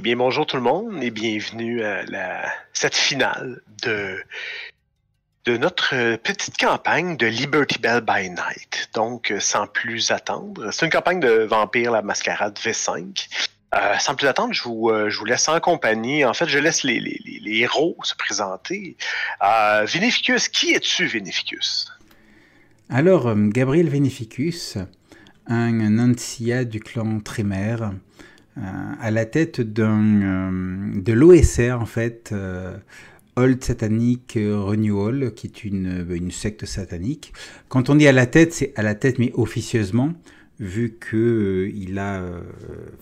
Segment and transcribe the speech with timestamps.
[0.00, 4.16] Eh bien, bonjour tout le monde et bienvenue à cette finale de,
[5.44, 8.88] de notre petite campagne de Liberty Bell by Night.
[8.94, 13.28] Donc, sans plus attendre, c'est une campagne de Vampire la Mascarade V5.
[13.74, 16.24] Euh, sans plus attendre, je vous, euh, je vous laisse en compagnie.
[16.24, 18.96] En fait, je laisse les, les, les héros se présenter.
[19.42, 21.92] Euh, Vénéficus, qui es-tu, Vénéficus?
[22.88, 24.78] Alors, euh, Gabriel Vénéficus,
[25.46, 27.90] un Nancia du clan Trémer, euh,
[28.56, 29.64] à la tête euh,
[30.94, 32.34] de l'OSR, en fait,
[33.36, 37.32] Old Satanic Renewal, qui est une, une secte satanique.
[37.68, 40.14] Quand on dit à la tête, c'est à la tête, mais officieusement
[40.60, 42.42] vu que euh, il a, euh,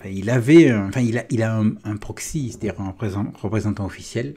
[0.07, 2.95] il avait, enfin il a, il a un, proxy, c'est-à-dire un
[3.43, 4.35] représentant, officiel.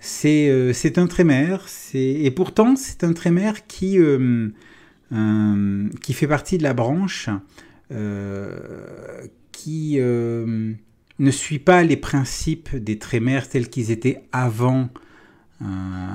[0.00, 4.50] C'est, euh, c'est un trémère, et pourtant c'est un trémère qui, euh,
[6.02, 7.30] qui fait partie de la branche
[9.54, 14.90] qui ne suit pas les principes des trémères tels qu'ils étaient avant,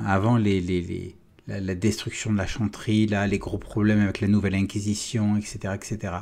[0.06, 1.16] avant les, les
[1.58, 5.74] la, destruction de la chanterie, là, les gros problèmes avec la nouvelle Inquisition, etc.
[5.74, 6.14] etc.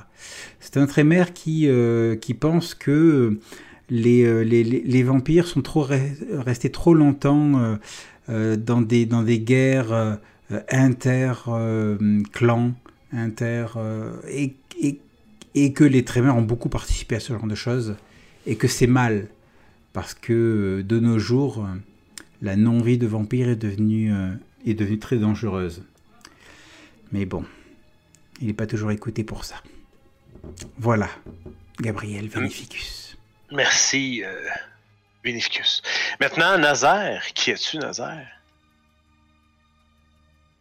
[0.60, 3.38] C'est un trémère qui, euh, qui pense que
[3.90, 5.62] les, euh, les, les, vampires sont
[6.32, 7.76] restés trop longtemps euh,
[8.28, 10.16] euh, dans, des, dans des guerres euh,
[10.70, 12.72] inter-clans,
[13.12, 13.66] inter,
[14.30, 14.56] et, et,
[15.54, 17.96] et, que les trémères ont beaucoup participé à ce genre de choses,
[18.46, 19.28] et que c'est mal,
[19.92, 21.66] parce que de nos jours,
[22.42, 24.12] la non-vie de vampire est devenue
[24.66, 25.82] est devenue très dangereuse.
[27.12, 27.44] Mais bon,
[28.40, 29.56] il n'est pas toujours écouté pour ça.
[30.78, 31.08] Voilà,
[31.80, 33.16] Gabriel Vénificus.
[33.50, 34.34] Merci, euh,
[35.24, 35.82] Vénificus.
[36.20, 37.24] Maintenant, Nazaire.
[37.34, 38.28] Qui es-tu, Nazaire?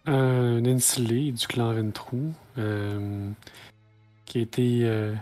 [0.05, 3.29] Un insulé du clan Ventrou, euh,
[4.37, 5.15] a été euh,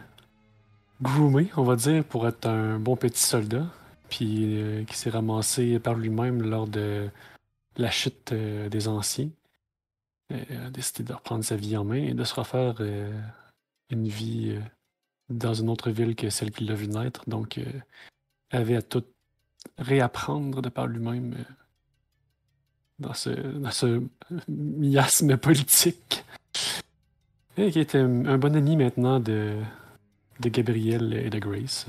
[1.02, 3.66] groomé, on va dire, pour être un bon petit soldat,
[4.10, 7.10] puis euh, qui s'est ramassé par lui-même lors de
[7.78, 9.30] la chute euh, des anciens,
[10.32, 12.82] a décidé de reprendre sa vie en main et de se refaire
[13.92, 14.58] une vie
[15.30, 17.30] dans une autre ville que celle qu'il a vu naître.
[17.30, 17.60] Donc,
[18.50, 19.04] avait à tout
[19.78, 21.36] réapprendre de par lui-même
[22.98, 24.02] dans ce, dans ce
[24.48, 26.25] miasme politique.
[27.58, 29.58] Et qui était un bon ami maintenant de,
[30.40, 31.88] de Gabriel et de Grace,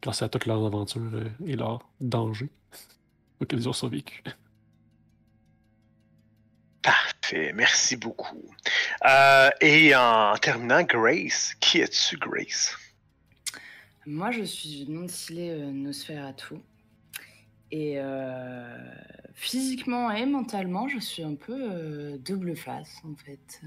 [0.00, 2.50] grâce à toutes leurs aventures et leurs dangers
[3.40, 4.22] auxquels ils ont survécu.
[6.82, 8.44] Parfait, merci beaucoup.
[9.06, 12.76] Euh, et en terminant, Grace, qui es-tu, Grace?
[14.06, 16.54] Moi, je suis une Nonsilé euh, Nosferatu.
[17.72, 18.78] Et euh,
[19.34, 23.60] physiquement et mentalement, je suis un peu euh, double face, en fait.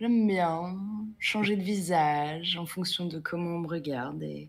[0.00, 0.78] J'aime bien
[1.18, 4.22] changer de visage en fonction de comment on me regarde.
[4.22, 4.48] Et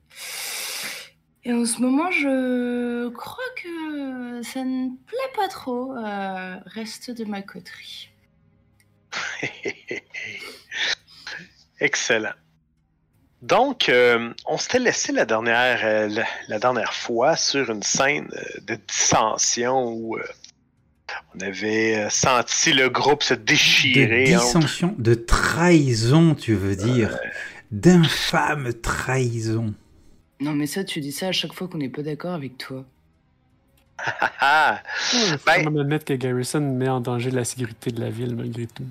[1.43, 5.97] et en ce moment, je crois que ça ne plaît pas trop.
[5.97, 8.09] Euh, reste de ma coterie.
[11.79, 12.33] Excellent.
[13.41, 18.29] Donc, euh, on s'était laissé la dernière, euh, la, dernière fois sur une scène
[18.61, 20.19] de dissension où
[21.35, 24.25] on avait senti le groupe se déchirer.
[24.25, 25.01] De dissension, entre...
[25.01, 27.17] de trahison, tu veux dire.
[27.71, 29.73] D'infâme trahison.
[30.39, 32.85] Non, mais ça, tu dis ça à chaque fois qu'on n'est pas d'accord avec toi.
[35.13, 38.35] Il faut quand même admettre que Garrison met en danger la sécurité de la ville
[38.35, 38.87] malgré tout.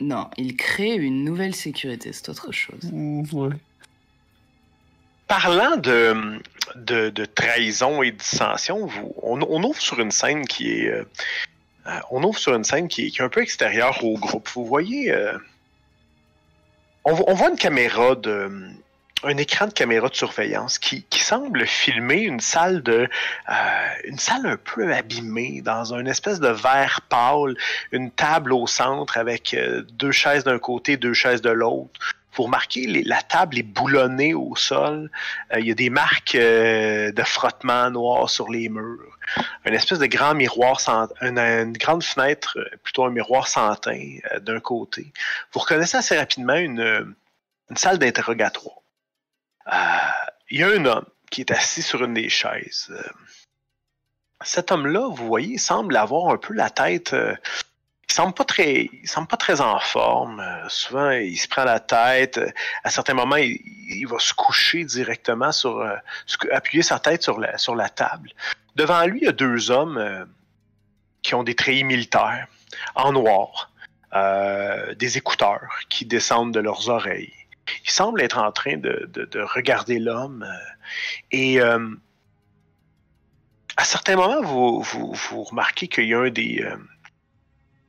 [0.00, 2.90] Non, il crée une nouvelle sécurité, c'est autre chose.
[2.92, 3.56] Mmh, ouais.
[5.28, 6.40] Parlant de,
[6.76, 10.88] de, trahison et dissension, vous, on, ouvre sur une scène qui est.
[10.88, 11.04] Euh,
[12.10, 14.48] on ouvre sur une scène qui est, un peu extérieure au groupe.
[14.54, 15.12] Vous voyez.
[15.12, 15.36] Euh,
[17.04, 18.50] on, voit une caméra de
[19.24, 23.08] un écran de caméra de surveillance qui, qui semble filmer une salle de
[23.50, 23.54] euh,
[24.04, 27.56] une salle un peu abîmée dans une espèce de verre pâle,
[27.92, 32.14] une table au centre avec euh, deux chaises d'un côté, deux chaises de l'autre.
[32.34, 35.10] Vous remarquez, la table est boulonnée au sol.
[35.52, 39.18] Euh, il y a des marques euh, de frottement noir sur les murs.
[39.64, 44.60] Une espèce de grand miroir, sans, une, grande fenêtre, plutôt un miroir sans teint d'un
[44.60, 45.12] côté.
[45.52, 47.14] Vous reconnaissez assez rapidement une,
[47.70, 48.78] une salle d'interrogatoire.
[49.66, 52.88] Il euh, y a un homme qui est assis sur une des chaises.
[52.90, 53.02] Euh,
[54.42, 57.14] cet homme-là, vous voyez, semble avoir un peu la tête.
[58.08, 60.42] Euh, il semble pas très, il semble pas très en forme.
[60.68, 62.40] souvent, il se prend la tête.
[62.84, 65.84] À certains moments, il, va se coucher directement sur,
[66.50, 68.30] appuyer sa tête sur la, sur la table.
[68.76, 70.26] Devant lui, il y a deux hommes
[71.22, 72.46] qui ont des treillis militaires
[72.94, 73.70] en noir,
[74.96, 77.32] des écouteurs qui descendent de leurs oreilles
[77.84, 79.10] il semble être en train de,
[79.54, 80.46] regarder l'homme.
[81.30, 81.78] et à
[83.84, 86.64] certains moments, vous, vous, remarquez qu'il y a un des,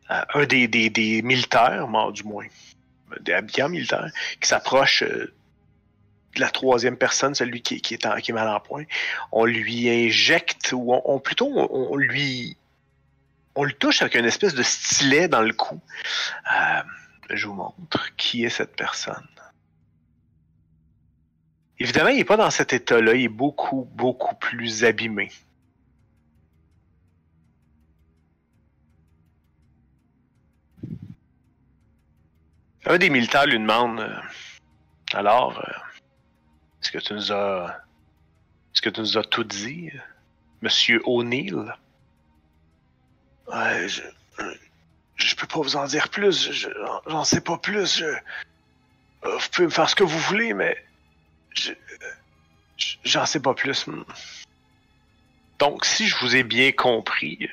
[0.10, 2.46] un des, des, militaires, du moins,
[3.22, 4.12] des habitants militaires,
[4.42, 8.84] qui s'approche de la troisième personne, celui qui, qui, est, qui est mal en point.
[9.32, 12.58] On lui injecte, ou on, plutôt on, lui
[13.56, 15.82] on le touche avec une espèce de stylet dans le cou.
[16.52, 16.82] Euh,
[17.32, 19.28] je vous montre qui est cette personne.
[21.78, 25.32] Évidemment, il n'est pas dans cet état-là, il est beaucoup, beaucoup plus abîmé.
[32.86, 34.22] Un des militaires lui demande euh,
[35.14, 35.72] Alors, euh,
[36.82, 37.78] est-ce que tu nous as.
[38.74, 39.92] Est-ce que tu nous as tout dit,
[40.62, 41.74] Monsieur O'Neill?
[43.52, 44.02] Je.
[45.16, 46.50] Je peux pas vous en dire plus.
[47.08, 48.02] J'en sais pas plus.
[49.24, 50.78] Vous pouvez me faire ce que vous voulez, mais.
[51.54, 51.74] Je.
[53.04, 53.86] J'en sais pas plus.
[55.60, 57.50] Donc, si je vous ai bien compris.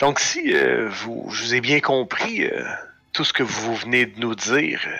[0.00, 2.64] Donc, si euh, vous, je vous ai bien compris, euh,
[3.12, 4.96] tout ce que vous venez de nous dire, euh,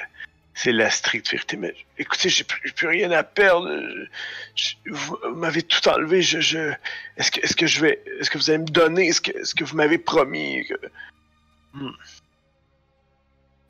[0.52, 1.56] c'est la stricte vérité.
[1.56, 3.66] Mais écoutez, j'ai plus, plus, rien à perdre.
[4.86, 6.18] vous m'avez tout enlevé.
[6.18, 9.54] Est-ce que, est-ce que je vais, est-ce que vous allez me donner ce que, ce
[9.54, 10.68] que vous m'avez promis
[11.72, 11.92] hmm.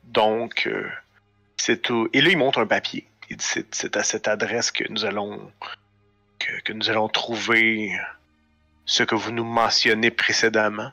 [0.04, 0.68] Donc,
[1.56, 2.08] c'est tout.
[2.12, 3.06] Et là, il montre un papier.
[3.28, 5.52] Il dit c'est, à cette adresse que nous allons
[6.40, 7.96] que, que nous allons trouver
[8.84, 10.90] ce que vous nous mentionnez précédemment.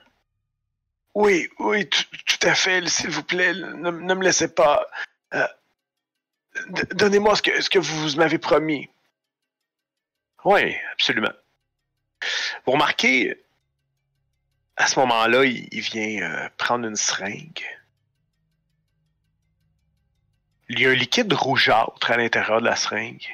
[1.18, 3.52] Oui, oui, tout, à fait, s'il vous plaît.
[3.52, 4.86] Ne, me laissez pas.
[5.34, 5.48] Euh,
[6.92, 8.88] donnez-moi ce que, ce que vous m'avez promis.
[10.46, 11.34] Oui, absolument.
[12.64, 13.36] Vous remarquez,
[14.76, 17.66] à ce moment-là, il, vient euh, prendre une seringue.
[20.70, 23.28] Il y a un liquide rougeâtre à l'intérieur de la seringue.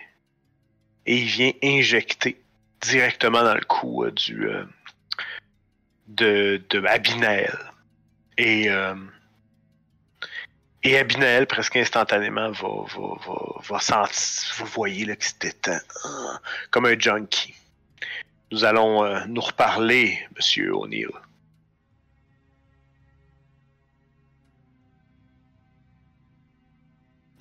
[1.06, 2.42] Et il vient injecter
[2.80, 4.48] directement dans le cou euh, du,
[6.08, 7.73] de, de Abinel.
[8.38, 8.96] Et, euh,
[10.84, 15.56] et Abinael, presque instantanément, va, va, va, va sentir, vous voyez là, que c'était
[16.04, 16.40] un,
[16.72, 17.54] comme un junkie.
[18.52, 21.10] Nous allons euh, nous reparler, Monsieur O'Neill.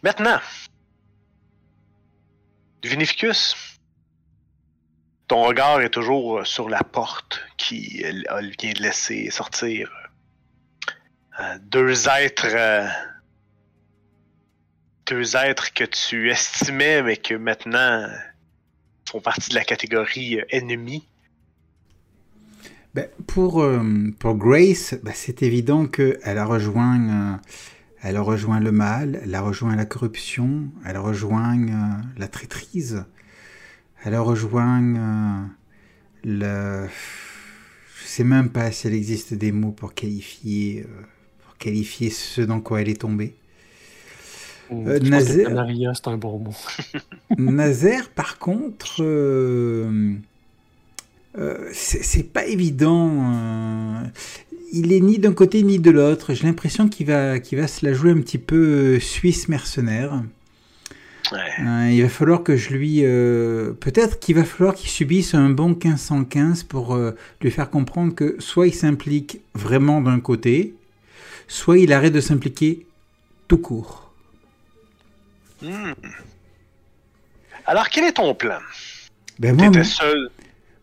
[0.03, 0.41] Maintenant,
[2.83, 3.55] Vinificus,
[5.29, 10.02] ton regard est toujours sur la porte qui vient de laisser sortir euh,
[11.63, 12.47] deux êtres.
[12.55, 12.87] Euh,
[15.07, 18.09] deux êtres que tu estimais, mais que maintenant
[19.09, 21.07] font partie de la catégorie euh, ennemi.
[22.95, 23.65] Ben, pour,
[24.19, 27.41] pour Grace, ben, c'est évident qu'elle a rejoint.
[28.03, 31.57] elle rejoint le mal, elle a rejoint la corruption, elle rejoint
[32.19, 33.05] la traîtrise,
[34.05, 35.49] elle a rejoint
[36.23, 36.87] le...
[37.99, 40.87] Je sais même pas si elle existe des mots pour qualifier
[41.63, 43.35] qualifier ce dans quoi elle est tombée.
[44.73, 45.51] Euh, Nazaire,
[45.95, 46.55] c'est un bon mot.
[47.39, 50.15] Nazaire, par contre, euh,
[51.39, 54.03] euh, c'est pas évident.
[54.73, 56.35] il est ni d'un côté ni de l'autre.
[56.35, 60.23] J'ai l'impression qu'il va, qu'il va se la jouer un petit peu suisse mercenaire.
[61.33, 63.03] il va falloir que je lui.
[63.81, 66.99] Peut-être qu'il va falloir qu'il subisse un bon 1515 pour
[67.41, 70.75] lui faire comprendre que soit il s'implique vraiment d'un côté,
[71.49, 72.87] soit il arrête de s'impliquer
[73.49, 74.13] tout court.
[75.61, 75.93] Hmm.
[77.67, 78.59] Alors, quel est ton plan?
[79.39, 80.31] Ben moi, seul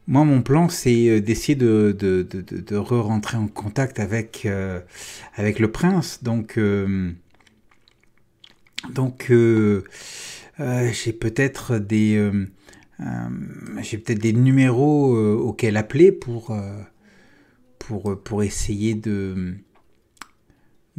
[0.10, 4.82] moi, mon plan, c'est euh, d'essayer de, de, de, re-rentrer en contact avec, euh,
[5.36, 6.24] avec le prince.
[6.24, 7.12] Donc, euh,
[8.92, 12.32] donc j'ai peut-être des,
[13.82, 16.58] j'ai peut-être des numéros auxquels appeler pour,
[17.78, 19.54] pour, pour essayer de,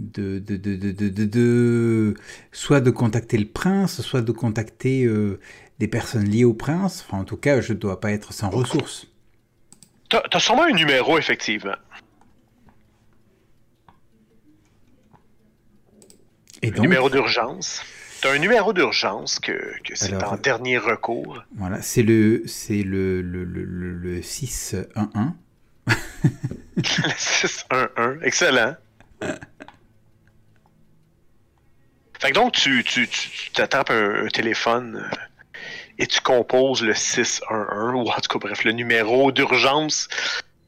[0.01, 2.15] de, de, de, de,
[2.53, 5.39] soit de contacter le prince, soit de contacter euh,
[5.79, 7.05] des personnes liées au prince.
[7.07, 9.07] Enfin, en tout cas, je ne dois pas être sans ressources.
[10.09, 11.77] T'as as sûrement un numéro, effectivement.
[16.63, 17.83] Et un numéro d'urgence.
[18.23, 19.53] T'as un numéro d'urgence que,
[19.83, 21.43] que c'est en dernier recours.
[21.57, 25.33] Voilà, c'est le, c'est le, le, le, le 611.
[25.87, 25.93] le
[27.17, 28.77] 611, excellent.
[32.21, 35.17] Fait que donc, tu, tu, tu t'attrapes un, téléphone euh,
[35.97, 40.07] et tu composes le 611, ou en tout cas, bref, le numéro d'urgence.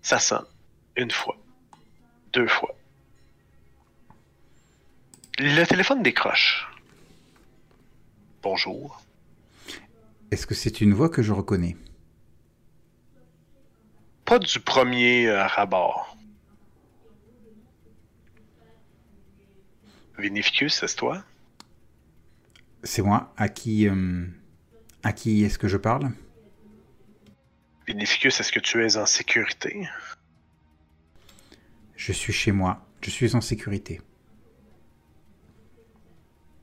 [0.00, 0.46] Ça sonne
[0.96, 1.36] une fois,
[2.32, 2.74] deux fois,
[5.38, 6.66] Le téléphone décroche.
[8.42, 9.02] Bonjour.
[10.30, 11.76] Est-ce que c'est une voix que je reconnais?
[14.24, 16.16] Pas du premier euh, rabord.
[20.18, 21.22] Vinificus, c'est toi?
[22.82, 23.32] C'est moi.
[23.36, 24.26] À qui, euh,
[25.02, 26.10] à qui est-ce que je parle?
[27.86, 29.88] Vinificus, est-ce que tu es en sécurité?
[31.96, 32.84] Je suis chez moi.
[33.00, 34.00] Je suis en sécurité.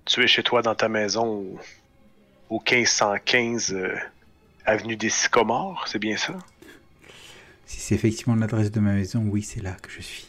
[0.06, 1.60] Tu es chez toi dans ta maison au,
[2.50, 3.96] au 1515 euh,
[4.66, 6.38] avenue des Sycomores, c'est bien ça?
[7.66, 10.28] Si c'est effectivement l'adresse de ma maison, oui, c'est là que je suis.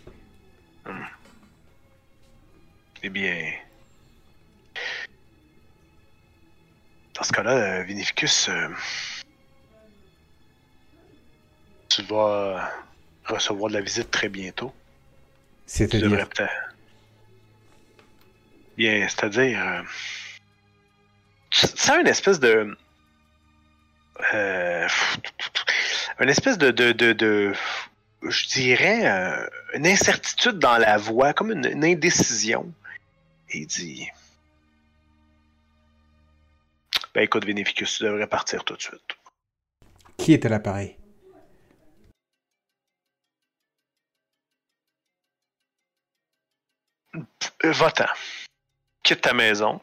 [3.03, 3.53] Eh bien.
[7.21, 8.69] Dans ce cas-là, euh, Vinificus, euh,
[11.91, 12.73] tu vas
[13.27, 14.73] recevoir de la visite très bientôt.
[15.67, 16.27] C'est-à-dire?
[16.31, 16.50] peut-être.
[18.79, 19.61] Bien, c'est-à-dire.
[19.62, 19.83] euh,
[21.50, 22.75] sens une espèce de.
[24.33, 24.89] Euh,
[26.21, 26.71] une espèce de.
[26.71, 27.53] de, de, de-
[28.23, 29.07] je dirais.
[29.07, 32.73] euh, une incertitude dans la voix, comme une, une indécision.
[33.50, 34.09] Et il dit.
[37.14, 39.17] Ben écoute, Vénéficus, tu devrais partir tout de suite.
[40.17, 40.97] qui est à l'appareil?
[47.64, 48.07] Euh, Va-t'en.
[49.02, 49.81] Quitte ta maison.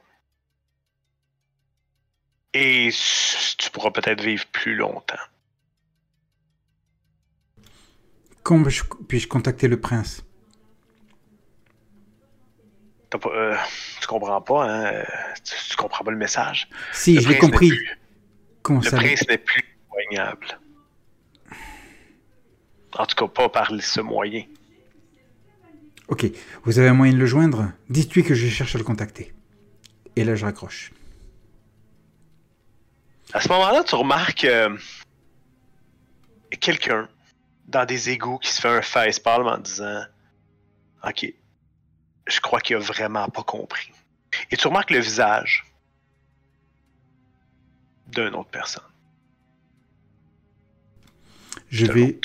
[2.54, 2.90] Et
[3.58, 5.16] tu pourras peut-être vivre plus longtemps.
[8.44, 8.64] Quand
[9.08, 10.24] puis-je contacter le prince?
[13.16, 13.56] Euh,
[14.02, 15.04] tu comprends pas, hein?
[15.44, 16.68] Tu, tu comprends pas le message.
[16.94, 17.70] Si, Le je l'ai compris.
[17.70, 17.98] plus-
[18.70, 20.60] le prince n'est plus joignable.
[22.98, 24.44] En tout cas, pas par ce moyen.
[26.10, 26.26] Ok,
[26.64, 27.72] vous avez un moyen de le joindre?
[27.90, 29.34] Dites-lui que je cherche à le contacter.
[30.16, 30.92] Et là, je raccroche.
[33.34, 34.76] À ce moment-là, tu remarques euh,
[36.60, 37.08] quelqu'un
[37.68, 40.02] dans des égouts qui se fait un facepalm en disant
[41.06, 41.34] Ok,
[42.28, 43.92] je crois qu'il a vraiment pas compris.
[44.52, 45.66] Et tu remarques le visage
[48.08, 48.84] d'une autre personne.
[51.70, 52.22] Je De vais,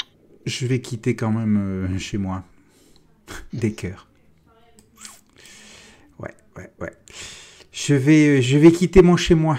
[0.46, 1.56] je vais quitter quand même
[1.94, 2.44] euh, chez moi.
[3.52, 4.06] Des cœurs.
[6.18, 6.96] Ouais, ouais, ouais.
[7.72, 9.58] Je vais, euh, je vais quitter mon chez moi.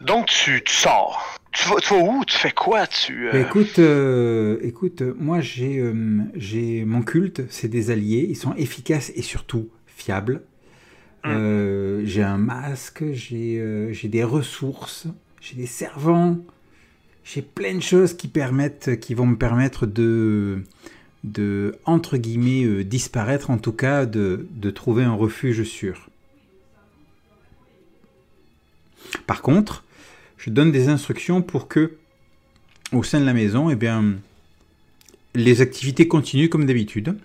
[0.00, 1.35] Donc, tu, tu sors.
[1.56, 2.24] Tu vas, tu vas où?
[2.24, 2.86] Tu fais quoi?
[2.86, 3.28] Tu.
[3.28, 5.94] euh, Bah, Écoute, euh, écoute, euh, moi j'ai, euh,
[6.34, 10.42] j'ai mon culte, c'est des alliés, ils sont efficaces et surtout fiables.
[11.24, 12.04] Mm.
[12.04, 15.08] J'ai un masque, j'ai, j'ai des ressources,
[15.40, 16.38] j'ai des servants,
[17.24, 20.62] j'ai plein de choses qui permettent, qui vont me permettre de,
[21.24, 26.08] de entre guillemets disparaître, en tout cas de, de trouver un refuge sûr.
[29.26, 29.82] Par contre,
[30.46, 31.98] je donne des instructions pour que
[32.92, 34.14] au sein de la maison, eh bien,
[35.34, 37.18] les activités continuent comme d'habitude.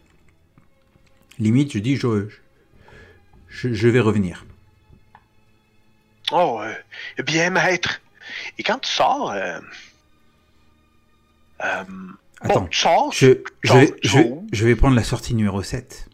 [1.38, 2.28] Limite, je dis, je,
[3.48, 4.46] je, je vais revenir.
[6.32, 6.74] Oh, euh,
[7.20, 8.02] eh bien, maître.
[8.58, 9.30] Et quand tu sors.
[9.32, 9.60] euh,
[11.64, 11.84] euh,
[12.42, 13.14] Attends, bon, tu sors.
[13.14, 13.28] je,
[13.64, 13.94] vais,
[14.52, 16.08] je vais prendre la sortie numéro 7.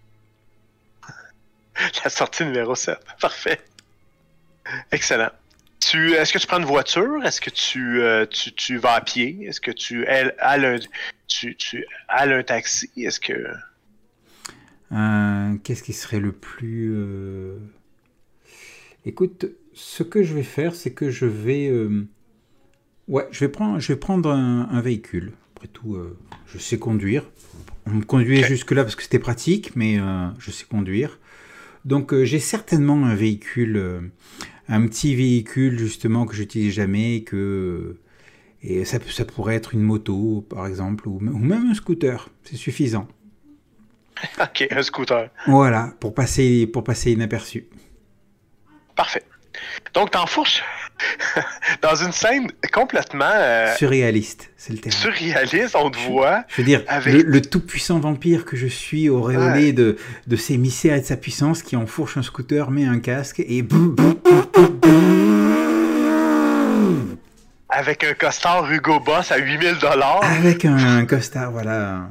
[2.04, 2.98] La sortie numéro 7.
[3.22, 3.62] Parfait.
[4.92, 5.30] Excellent.
[5.79, 7.24] Tu, est-ce que tu prends une voiture?
[7.24, 9.46] Est-ce que tu, euh, tu, tu vas à pied?
[9.46, 10.77] Est-ce que tu ailes un,
[11.27, 12.89] tu, tu un taxi?
[12.98, 13.34] Est-ce que.
[14.91, 16.91] Euh, Qu'est-ce qui serait le plus...
[16.93, 17.57] euh,
[19.05, 21.72] Écoute, ce que je vais faire, c'est que je vais...
[23.07, 25.31] Ouais, je vais prendre, je vais prendre un, un véhicule.
[25.55, 25.98] Après tout,
[26.48, 27.24] je sais conduire.
[27.86, 29.98] On me conduisait jusque-là parce que c'était pratique, mais
[30.39, 31.19] je sais conduire.
[31.86, 34.12] Donc j'ai certainement un véhicule,
[34.70, 37.98] un petit véhicule justement que j'utilise jamais, que
[38.64, 42.56] et ça, ça pourrait être une moto par exemple, ou, ou même un scooter, c'est
[42.58, 43.08] suffisant.
[44.42, 45.30] Ok, un scooter.
[45.46, 47.68] Voilà, pour passer, pour passer inaperçu.
[48.96, 49.22] Parfait.
[49.94, 50.64] Donc, t'enfourches
[51.84, 54.96] dans une scène complètement euh, Surréaliste, c'est le terme.
[54.96, 55.76] surréaliste.
[55.76, 56.44] On te voit.
[56.50, 60.58] Je veux dire, Avec- le, le tout-puissant vampire que je suis, auréolé de, de ses
[60.58, 63.62] mystères et de sa puissance, qui enfourche un scooter, met un casque et...
[63.62, 64.16] boum, boum,
[67.77, 72.10] Avec un costard Hugo Boss à 8000 dollars Avec un costard, voilà.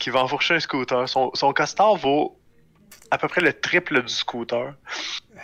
[0.00, 1.08] qui va enfourcher un scooter.
[1.08, 2.36] Son, son costard vaut
[3.12, 4.74] à peu près le triple du scooter.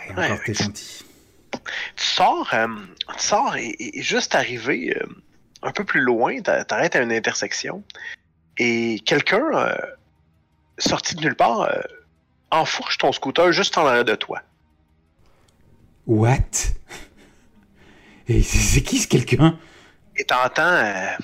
[0.09, 1.05] Encore, Ouais, t'es avec- gentil.
[1.95, 2.67] Tu sors, euh,
[3.17, 5.05] tu sors et, et juste arrivé euh,
[5.63, 7.83] un peu plus loin, t'a- t'arrêtes à une intersection
[8.57, 9.75] et quelqu'un euh,
[10.77, 11.69] sorti de nulle part,
[12.51, 14.41] enfourche ton scooter juste en arrière de toi.
[16.05, 16.73] What?
[18.29, 19.57] Et c'est qui ce quelqu'un?
[20.15, 20.61] Et t'entends.
[20.61, 21.15] Euh,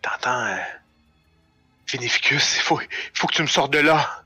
[0.00, 0.46] t'entends.
[0.46, 0.56] Euh,
[1.92, 4.24] il faut, que tu me sortes de là.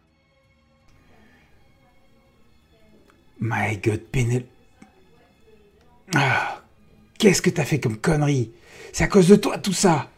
[3.40, 4.46] My God, Pénel...
[6.14, 6.62] Ah,
[7.18, 8.52] qu'est-ce que t'as fait comme connerie?
[8.92, 10.08] C'est à cause de toi tout ça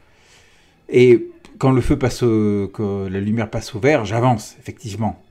[0.91, 2.69] Et quand le feu passe au...
[2.69, 5.25] quand la lumière passe au vert, j'avance, effectivement.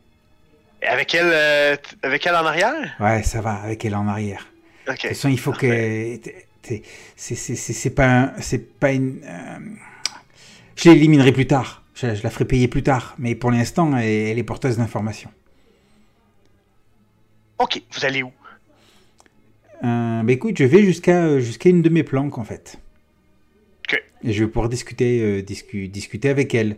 [0.81, 2.95] Et avec elle, euh, avec elle en arrière?
[2.99, 4.47] Ouais, ça va, avec elle en arrière.
[4.87, 6.19] De toute façon, il faut que...
[7.15, 8.33] C'est pas,
[8.79, 9.21] pas une...
[9.23, 9.59] euh,
[10.75, 11.83] Je l'éliminerai plus tard.
[11.95, 13.15] Je, je la ferai payer plus tard.
[13.17, 15.31] Mais pour l'instant, elle, elle est porteuse d'informations.
[17.59, 18.31] Ok, vous allez où?
[19.83, 22.79] Euh, bah écoute, je vais jusqu'à jusqu'à une de mes planques en fait.
[23.87, 24.03] Ok.
[24.23, 26.77] Et je vais pouvoir discuter, euh, discu- discuter avec elle.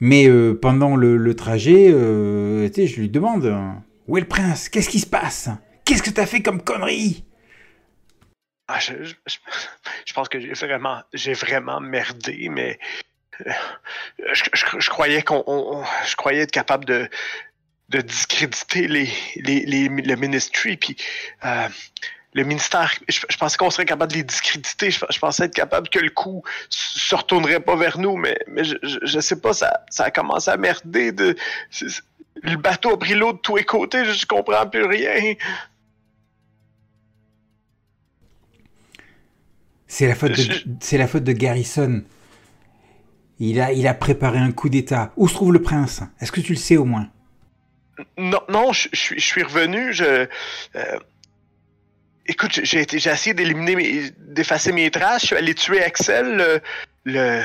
[0.00, 3.52] Mais euh, pendant le, le trajet, euh, je lui demande
[4.08, 5.48] Où est le prince Qu'est-ce qui se passe?
[5.84, 7.24] Qu'est-ce que t'as fait comme connerie
[8.66, 12.78] Ah, je, pense que j'ai vraiment, j'ai vraiment merdé, mais
[13.46, 13.52] euh,
[14.32, 17.08] je, croyais qu'on, on- on- je croyais être capable de,
[17.90, 20.96] discréditer les, les, le ministry, puis
[21.44, 21.68] euh,
[22.32, 22.92] le ministère.
[23.08, 24.90] Je, pensais qu'on serait capable de les discréditer.
[24.90, 29.20] Je, pensais être capable que le coup se retournerait pas vers nous, mais, je, je,
[29.20, 31.12] sais pas, ça, ça a commencé à merder.
[32.42, 35.34] Le bateau a pris l'eau de tous les côtés, je, je comprends plus rien.
[39.94, 42.02] C'est la faute de, c'est la faute de Garrison.
[43.38, 45.12] Il a, il a préparé un coup d'état.
[45.16, 46.02] Où se trouve le prince?
[46.20, 47.08] Est-ce que tu le sais au moins?
[48.18, 49.92] Non, non, je, je suis, je suis revenu.
[49.92, 50.26] Je,
[50.74, 50.98] euh,
[52.26, 55.22] écoute, j'ai j'ai essayé d'éliminer, mes, d'effacer mes traces.
[55.22, 56.60] Je suis allé tuer Axel, le,
[57.04, 57.42] le,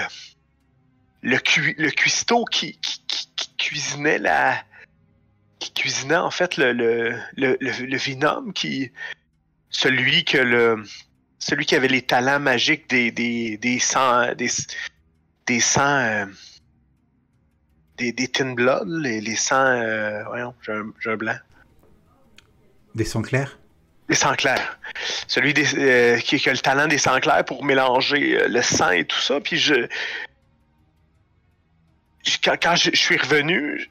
[1.21, 4.57] le, cui- le cuistot qui, qui, qui- qui cuisinait la,
[5.59, 8.91] qui cuisinait en fait le, le, le, le, le Venom, qui,
[9.69, 10.83] celui que le,
[11.39, 14.49] celui qui avait les talents magiques des, des, des sangs, des,
[15.47, 15.82] des sangs.
[15.99, 16.25] euh,
[17.97, 19.56] des, des Tin Blood, les, les sangs.
[19.58, 21.36] euh, voyons, j'ai un, j'ai un blanc.
[22.95, 23.60] Des sangs clairs?
[24.08, 24.80] Les sangs clairs.
[25.28, 28.62] Celui des, euh, qui, qui a le talent des sangs clairs pour mélanger euh, le
[28.62, 29.39] sang et tout ça.
[29.41, 29.88] Puis je.
[32.25, 33.89] je- quand quand je, je suis revenu,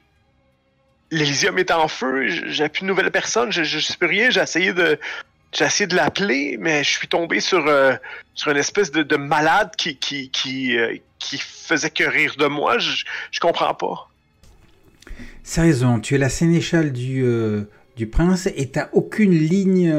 [1.11, 4.41] l'Elysium est en feu, j'ai plus de nouvelles personnes, je, je sais plus rien, j'ai
[4.41, 4.99] essayé de.
[5.51, 7.93] J'ai essayé de l'appeler, mais je suis tombé sur, euh,
[8.35, 12.45] sur une espèce de, de malade qui, qui, qui, euh, qui faisait que rire de
[12.45, 12.77] moi.
[12.77, 14.09] Je, je comprends pas.
[15.43, 17.63] C'est raison, tu es la sénéchale du, euh,
[17.95, 19.91] du prince et t'as aucune ligne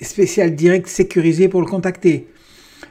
[0.00, 2.28] spéciale directe sécurisée pour le contacter.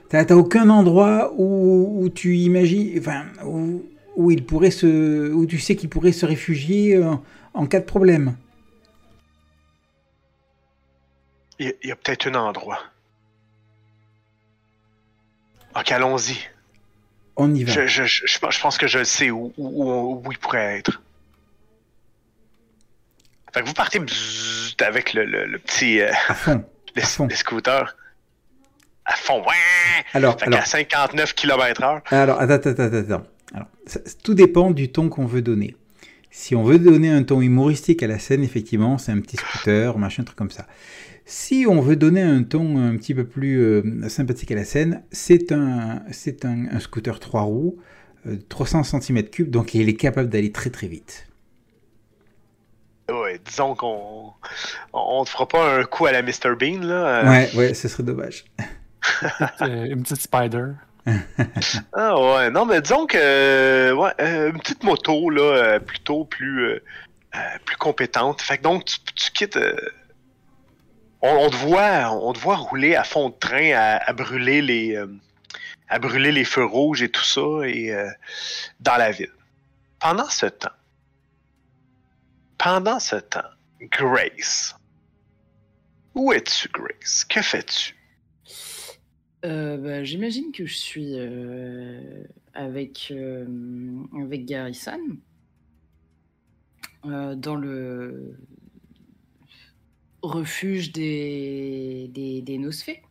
[0.10, 3.84] T'as aucun endroit où, où tu imagines, enfin, où,
[4.16, 7.02] où il pourrait se, où tu sais qu'il pourrait se réfugier
[7.54, 8.36] en cas de problème.
[11.60, 12.80] Il y a- peut-être un endroit.
[15.76, 16.38] Ok, allons-y.
[17.36, 17.72] On y va.
[17.72, 21.02] Je, je, je, je pense- que je sais où, où, il pourrait être.
[23.54, 24.00] Fait que vous partez
[24.82, 26.64] avec le, le, le petit euh, À fond.
[26.96, 27.28] le, à fond.
[27.28, 27.96] le scooter
[29.06, 29.42] à fond.
[29.42, 29.54] Ouais!
[30.14, 32.02] Alors, Fait alors, qu'à 59 km/h.
[32.14, 33.28] alors, attends, attends, attends, attends.
[33.54, 35.76] Alors, ça- tout dépend du ton qu'on veut donner.
[36.32, 39.98] Si on veut donner un ton humoristique à la scène, effectivement, c'est un petit scooter,
[39.98, 40.66] machin, truc comme ça.
[41.26, 45.04] Si on veut donner un ton un petit peu plus euh, sympathique à la scène,
[45.12, 47.78] c'est un, c'est un, un scooter 3 roues,
[48.28, 51.28] euh, 300 cm3, donc il est capable d'aller très très vite.
[53.10, 54.34] Ouais, disons qu'on
[54.94, 56.56] on, te fera pas un coup à la Mr.
[56.60, 57.24] Bean, là.
[57.24, 57.30] euh.
[57.30, 58.46] Ouais, ouais, ce serait dommage.
[59.62, 60.68] Euh, une petite spider.
[61.92, 66.80] Ah ouais, non, mais disons que euh, ouais, une petite moto là, plutôt plus
[67.66, 68.42] plus compétente.
[68.42, 69.60] Fait que donc tu, tu quittes.
[71.24, 75.08] On, te voit, on te voit rouler à fond de train, à, brûler les euh,
[75.88, 78.10] à brûler les feux rouges et tout ça et euh,
[78.82, 79.32] dans la ville.
[80.00, 80.70] Pendant ce temps,
[82.58, 83.40] pendant ce temps,
[83.82, 84.76] Grace,
[86.14, 87.24] où es-tu, Grace?
[87.24, 87.96] Que fais-tu?
[89.46, 91.18] Euh, bah, J'imagine que je suis
[92.54, 93.14] avec,
[94.22, 95.00] avec Garrison
[97.04, 98.38] dans le
[100.24, 103.02] refuge des, des, des Nosfées.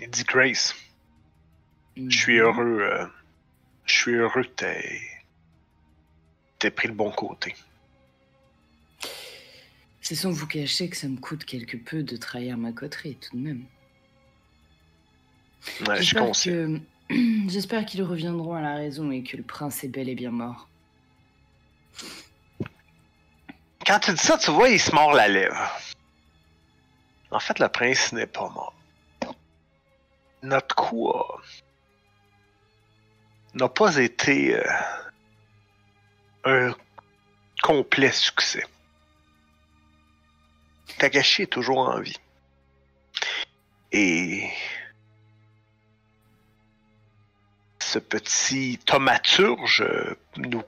[0.00, 0.74] Il dit Grace.
[1.96, 2.40] Je suis Mhm.
[2.44, 2.80] heureux.
[2.80, 3.06] euh,
[3.84, 5.00] je suis heureux que t'aies.
[6.70, 7.54] pris le bon côté.
[10.00, 13.36] C'est sans vous cacher que ça me coûte quelque peu de trahir ma coterie, tout
[13.36, 13.64] de même.
[15.86, 16.02] Ouais,
[17.48, 20.68] J'espère qu'ils reviendront à la raison et que le prince est bel et bien mort.
[23.92, 25.70] Quand tu dis ça, tu vois, il se mord la lèvre.
[27.30, 28.72] En fait, le prince n'est pas mort.
[30.42, 31.40] Notre a-
[33.52, 34.64] n'a pas été euh,
[36.44, 36.74] un
[37.62, 38.64] complet succès.
[40.96, 42.18] Tagashi est toujours en vie.
[43.92, 44.48] Et
[47.78, 50.62] ce petit thaumaturge euh, nous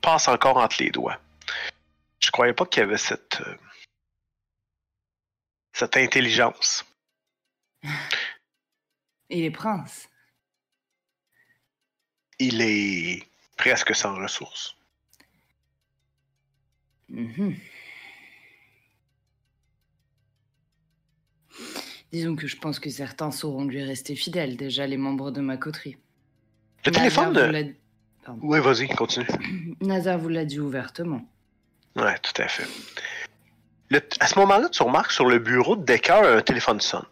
[0.00, 1.18] passe encore entre les doigts.
[2.20, 3.56] Je croyais pas qu'il y avait cette euh,
[5.72, 6.84] cette intelligence.
[9.30, 10.08] Et les princes?
[12.38, 13.22] Il est
[13.56, 14.76] presque sans ressources.
[17.08, 17.56] Mhm.
[22.12, 25.56] Disons que je pense que certains sauront lui rester fidèles, déjà les membres de ma
[25.58, 25.96] coterie.
[26.86, 27.74] Le Nazar téléphone de...
[28.42, 29.26] Oui, vas-y, continue.
[29.80, 31.28] Nazar vous l'a dit ouvertement.
[31.98, 32.66] Ouais, tout à fait.
[34.20, 37.06] À ce moment-là, tu remarques sur le bureau de Decker un téléphone sonne.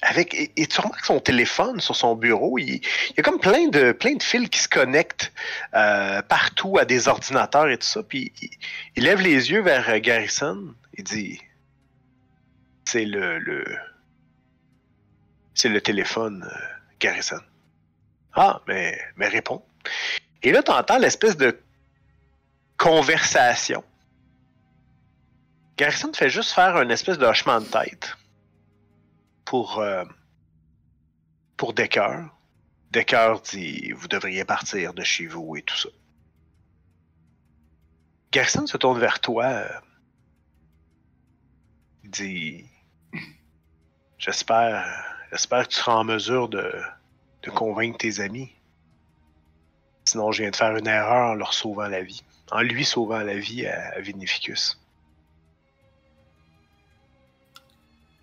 [0.00, 2.80] Avec, et, et tu remarques son téléphone sur son bureau, il,
[3.16, 5.32] y a comme plein de, plein de fils qui se connectent
[5.74, 8.02] euh, partout à des ordinateurs et tout ça.
[8.02, 8.32] Puis
[8.96, 10.74] il, lève les yeux vers euh, Garrison.
[10.94, 11.40] Il dit
[12.84, 13.64] C'est le, le.
[15.54, 16.58] C'est le téléphone, euh,
[16.98, 17.40] Garrison.
[18.34, 19.62] Ah, mais, mais réponds.
[20.42, 21.56] Et là, tu entends l'espèce de
[22.82, 23.84] conversation.
[25.76, 28.16] Garrison fait juste faire un espèce de hochement de tête
[29.44, 30.04] pour, euh,
[31.56, 32.28] pour Decker.
[32.90, 35.90] Decker dit Vous devriez partir de chez vous et tout ça.
[38.32, 39.44] Garrison se tourne vers toi.
[39.44, 39.68] euh,
[42.02, 42.66] dit
[44.18, 44.84] J'espère,
[45.30, 46.72] j'espère que tu seras en mesure de,
[47.44, 48.50] de convaincre tes amis.
[50.04, 52.24] Sinon, je viens de faire une erreur en leur sauvant la vie.
[52.52, 54.78] En lui sauvant la vie à, Vinificus.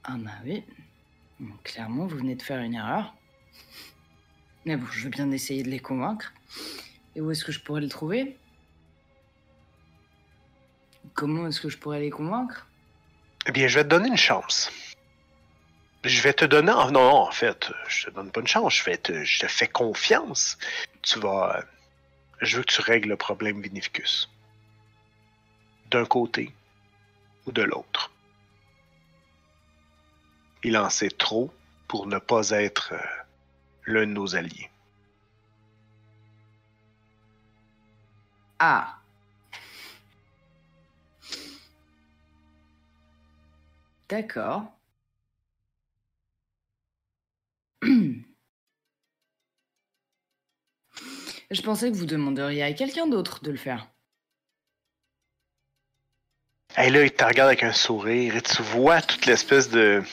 [0.04, 0.64] Ah bah oui.
[1.64, 3.16] Clairement, vous venez de faire une erreur.
[4.66, 6.32] Mais bon, je veux bien essayer de les convaincre.
[7.16, 8.38] Et où est-ce que je pourrais le trouver?
[11.16, 12.68] Comment est-ce que je pourrais les convaincre?
[13.48, 14.72] Eh bien, je vais te donner une chance.
[16.04, 16.72] Je vais te donner.
[16.72, 18.76] Non, non, en fait, je te donne pas une chance.
[18.76, 19.24] Je, vais te...
[19.24, 20.60] je te fais confiance.
[21.02, 21.66] Tu vas.
[22.42, 24.30] Je veux que tu règles le problème Vinificus.
[25.92, 26.54] D'un côté
[27.46, 28.12] ou de l'autre.
[30.64, 31.54] Il en sait trop
[31.88, 32.98] pour ne pas être euh,
[33.86, 34.70] l'un de nos alliés.
[38.60, 39.00] Ah
[44.10, 44.64] D'accord.
[51.52, 53.88] Je pensais que vous demanderiez à quelqu'un d'autre de le faire.
[56.78, 60.04] Et là, il te regarde avec un sourire et tu vois toute l'espèce de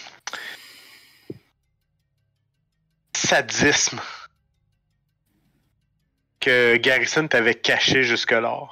[3.15, 4.01] sadisme
[6.41, 8.69] que Garrison t'avait caché jusque-là.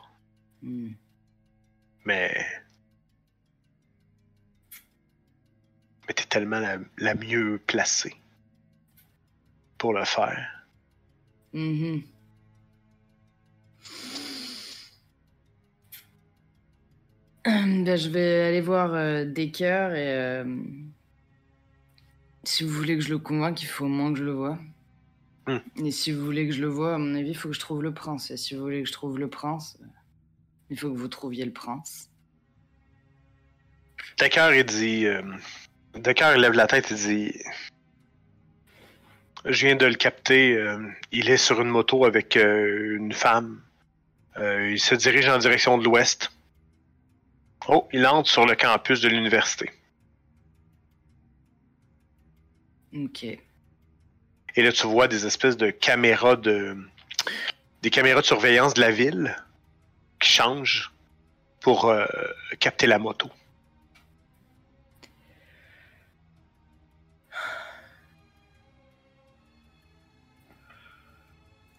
[0.63, 0.93] Hmm.
[2.05, 2.47] Mais.
[6.07, 8.17] Mais t'es tellement la, la mieux placée
[9.77, 10.67] pour le faire.
[11.53, 12.03] Mhm.
[17.95, 20.45] Ben, je vais aller voir euh, Decker et euh,
[22.45, 24.59] si vous voulez que je le convainque, il faut au moins que je le vois.
[25.47, 25.59] Hmm.
[25.85, 27.61] Et si vous voulez que je le vois, à mon avis, il faut que je
[27.61, 28.31] trouve le prince.
[28.31, 29.87] Et si vous voulez que je trouve le prince, euh,
[30.71, 32.11] il faut que vous trouviez le prince.
[34.19, 35.07] Decker, il dit.
[35.07, 35.23] Euh,
[35.95, 37.39] Decker, lève la tête et dit.
[39.45, 40.57] Je viens de le capter.
[40.57, 40.79] euh,
[41.13, 43.61] il est sur une moto avec euh, une femme.
[44.37, 46.33] Euh, il se dirige en direction de l'ouest.
[47.69, 49.71] Oh, il entre sur le campus de l'université.
[52.95, 53.25] Ok.
[53.25, 56.77] Et là, tu vois des espèces de caméras de.
[57.83, 59.37] des caméras de surveillance de la ville
[60.21, 60.93] qui changent
[61.61, 62.07] pour euh,
[62.61, 63.31] capter la moto.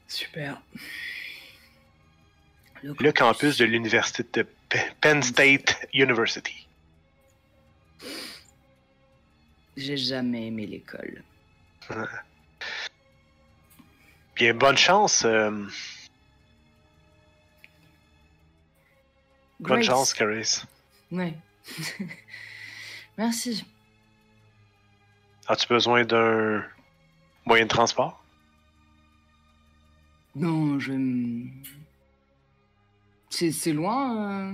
[0.08, 0.62] Super.
[3.00, 6.68] Le campus de l'université de Pe- Penn State University.
[9.78, 11.24] J'ai jamais aimé l'école.
[14.36, 15.24] Bien, bonne chance.
[15.26, 15.66] euh,
[19.60, 20.64] bonne chance, Caris.
[21.12, 21.34] Ouais.
[23.18, 23.66] Merci.
[25.48, 26.64] As-tu besoin d'un
[27.46, 28.24] moyen de transport?
[30.36, 30.92] Non, je.
[30.92, 31.52] m-
[33.36, 34.54] C'est c'est loin.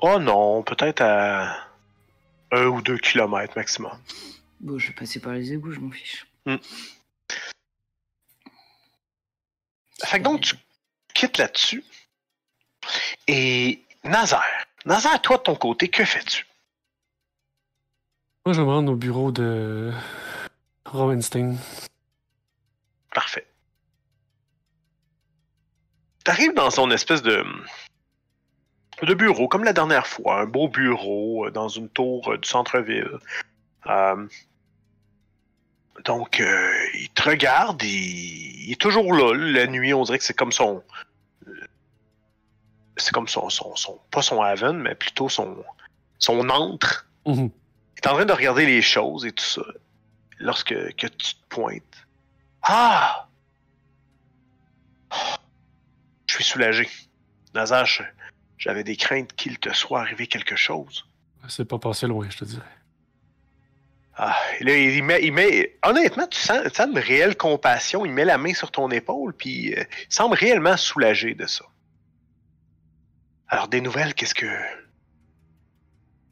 [0.00, 1.56] Oh non, peut-être à
[2.52, 3.98] un ou deux kilomètres maximum.
[4.60, 6.24] Bon, je vais passer par les égouts, je m'en fiche.
[10.04, 10.54] Fait que donc, tu
[11.12, 11.84] quittes là-dessus.
[13.26, 14.66] Et Nazaire.
[14.84, 16.46] Nazaire, toi, de ton côté, que fais-tu?
[18.46, 19.92] Moi, je vais me rendre au bureau de
[20.86, 21.56] Rowenstein.
[23.12, 23.49] Parfait.
[26.30, 27.44] T'arrives dans son espèce de,
[29.02, 32.48] de bureau, comme la dernière fois, un beau bureau euh, dans une tour euh, du
[32.48, 33.18] centre-ville.
[33.88, 34.28] Euh,
[36.04, 39.34] donc, euh, il te regarde, il, il est toujours là.
[39.34, 40.84] La nuit, on dirait que c'est comme son...
[42.96, 43.98] C'est comme son, son, son...
[44.12, 45.64] Pas son haven, mais plutôt son,
[46.20, 47.08] son antre.
[47.26, 47.50] Mhm.
[47.96, 49.62] Il est en train de regarder les choses et tout ça.
[50.38, 52.06] Lorsque que tu te pointes.
[52.62, 53.26] Ah!
[56.30, 56.88] Je suis soulagé.
[57.54, 57.88] Nazar,
[58.56, 61.04] j'avais des craintes qu'il te soit arrivé quelque chose.
[61.48, 62.62] C'est pas passé loin, je te dirais.
[64.14, 65.76] Ah, et là, il met, il met.
[65.84, 68.06] Honnêtement, tu sens, tu sens une réelle compassion.
[68.06, 71.64] Il met la main sur ton épaule, puis euh, il semble réellement soulagé de ça.
[73.48, 74.46] Alors, des nouvelles, qu'est-ce que?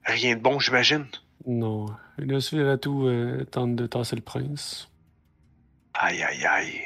[0.04, 1.08] Rien de bon, j'imagine?
[1.44, 1.86] Non.
[2.18, 4.88] Le Sviratu euh, tente de tasser le prince.
[5.94, 6.84] Aïe, aïe, aïe.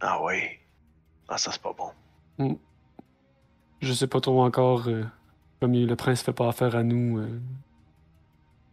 [0.00, 0.61] Ah oui.
[1.32, 2.58] Ah, ça, c'est pas bon.
[3.80, 4.86] Je sais pas trop encore.
[4.88, 5.02] euh,
[5.60, 7.40] comme le prince fait pas affaire à nous, euh,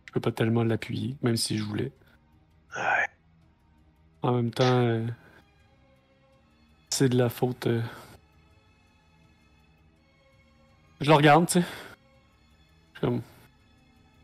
[0.08, 1.94] je peux pas tellement l'appuyer, même si je voulais.
[2.76, 3.06] Ouais.
[4.24, 5.08] En même temps, euh,
[6.90, 7.70] c'est de la faute.
[11.00, 11.66] Je le regarde, tu sais.
[13.00, 13.22] Comme...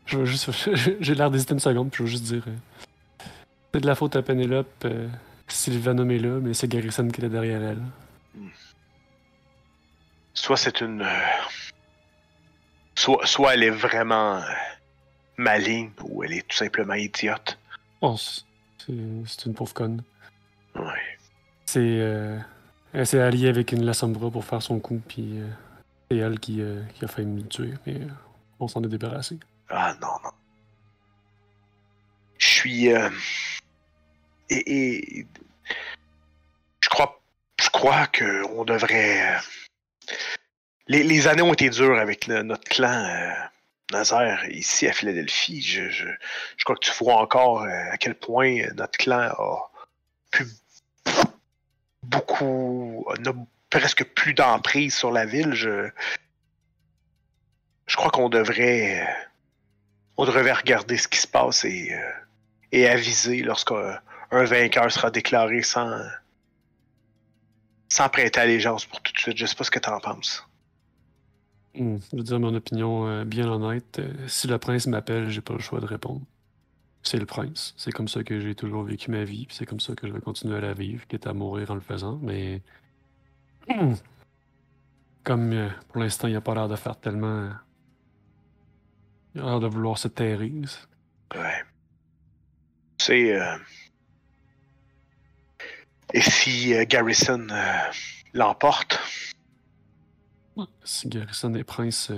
[0.04, 0.50] Je veux juste.
[1.00, 2.44] J'ai l'air d'hésiter une seconde, puis je veux juste dire.
[3.72, 4.84] C'est de la faute à Penelope.
[4.84, 5.08] Euh,
[5.48, 7.82] Sylvanum est là, mais c'est Garrison qui était derrière elle.
[10.36, 11.02] Soit c'est une.
[11.02, 11.20] euh,
[12.94, 14.42] Soit, soit elle est vraiment euh,
[15.36, 17.58] maligne ou elle est tout simplement idiote.
[18.00, 20.02] Oh, c'est une pauvre conne.
[20.74, 21.18] Ouais.
[21.66, 21.80] C'est.
[21.80, 22.38] euh,
[22.92, 25.48] elle s'est alliée avec une Lassombra pour faire son coup, puis euh,
[26.10, 28.08] c'est elle qui, euh, qui a failli me tuer, mais euh,
[28.60, 29.38] on s'en est débarrassé.
[29.68, 30.30] Ah non, non.
[32.38, 32.86] Je suis.
[32.86, 32.96] Et,
[34.50, 35.26] et-
[36.80, 37.20] Je crois.
[37.60, 39.36] Je crois qu'on devrait.
[40.10, 40.14] Euh,
[40.88, 43.30] Les, années ont été dures avec notre clan euh,
[43.92, 45.62] Nazaire ici à Philadelphie.
[45.62, 46.08] Je,
[46.64, 49.70] crois que tu vois encore euh, à quel point notre clan a
[50.30, 50.46] pu
[52.02, 53.06] beaucoup.
[53.20, 53.32] n'a
[53.70, 55.52] presque plus d'emprise sur la ville.
[55.54, 55.88] Je,
[57.94, 59.02] crois qu'on devrait.
[59.02, 59.12] euh,
[60.16, 62.10] on devrait regarder ce qui se passe et, euh,
[62.72, 66.00] et aviser lorsqu'un un vainqueur sera déclaré sans,
[67.88, 69.36] sans prêter allégeance pour tout de suite.
[69.36, 70.46] Je sais pas ce que t'en penses.
[71.74, 73.98] Hmm, Je veux dire mon opinion euh, bien honnête.
[73.98, 76.22] euh, si le prince m'appelle, j'ai pas le choix de répondre.
[77.02, 77.74] C'est le prince.
[77.76, 80.20] C'est comme ça que j'ai toujours vécu ma vie, c'est comme ça que je vais
[80.20, 82.62] continuer à la vivre, quitte à mourir en le faisant, mais.
[83.68, 83.94] Hmm.
[85.24, 87.50] Comme euh, pour l'instant, il a pas l'air de faire tellement.
[89.34, 90.52] Il a l'air de vouloir se terrer.
[91.34, 91.62] Ouais.
[92.98, 93.38] C'est.
[96.16, 97.76] Et si euh, Garrison euh,
[98.32, 98.98] l'emporte,
[100.82, 102.10] Si Garrison est prince.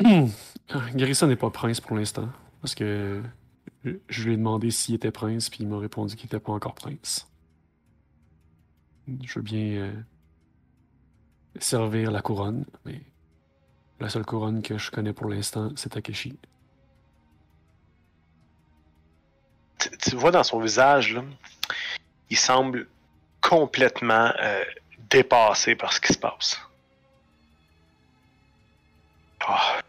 [0.00, 0.26] euh,
[0.94, 2.28] Garrison n'est pas prince pour l'instant.
[2.60, 3.22] Parce que
[3.84, 6.74] je- lui ai demandé s'il était prince, puis il m'a répondu qu'il n'était pas encore
[6.74, 7.28] prince.
[9.22, 10.04] Je veux bien
[11.60, 13.00] servir la couronne, mais
[14.00, 16.36] la seule couronne que je connais pour l'instant, c'est Takeshi.
[19.78, 21.24] tu, tu vois dans son visage, là,
[22.30, 22.88] il semble
[23.40, 24.64] complètement euh,
[25.10, 26.60] dépassé par ce qui se passe.
[29.40, 29.80] Ah.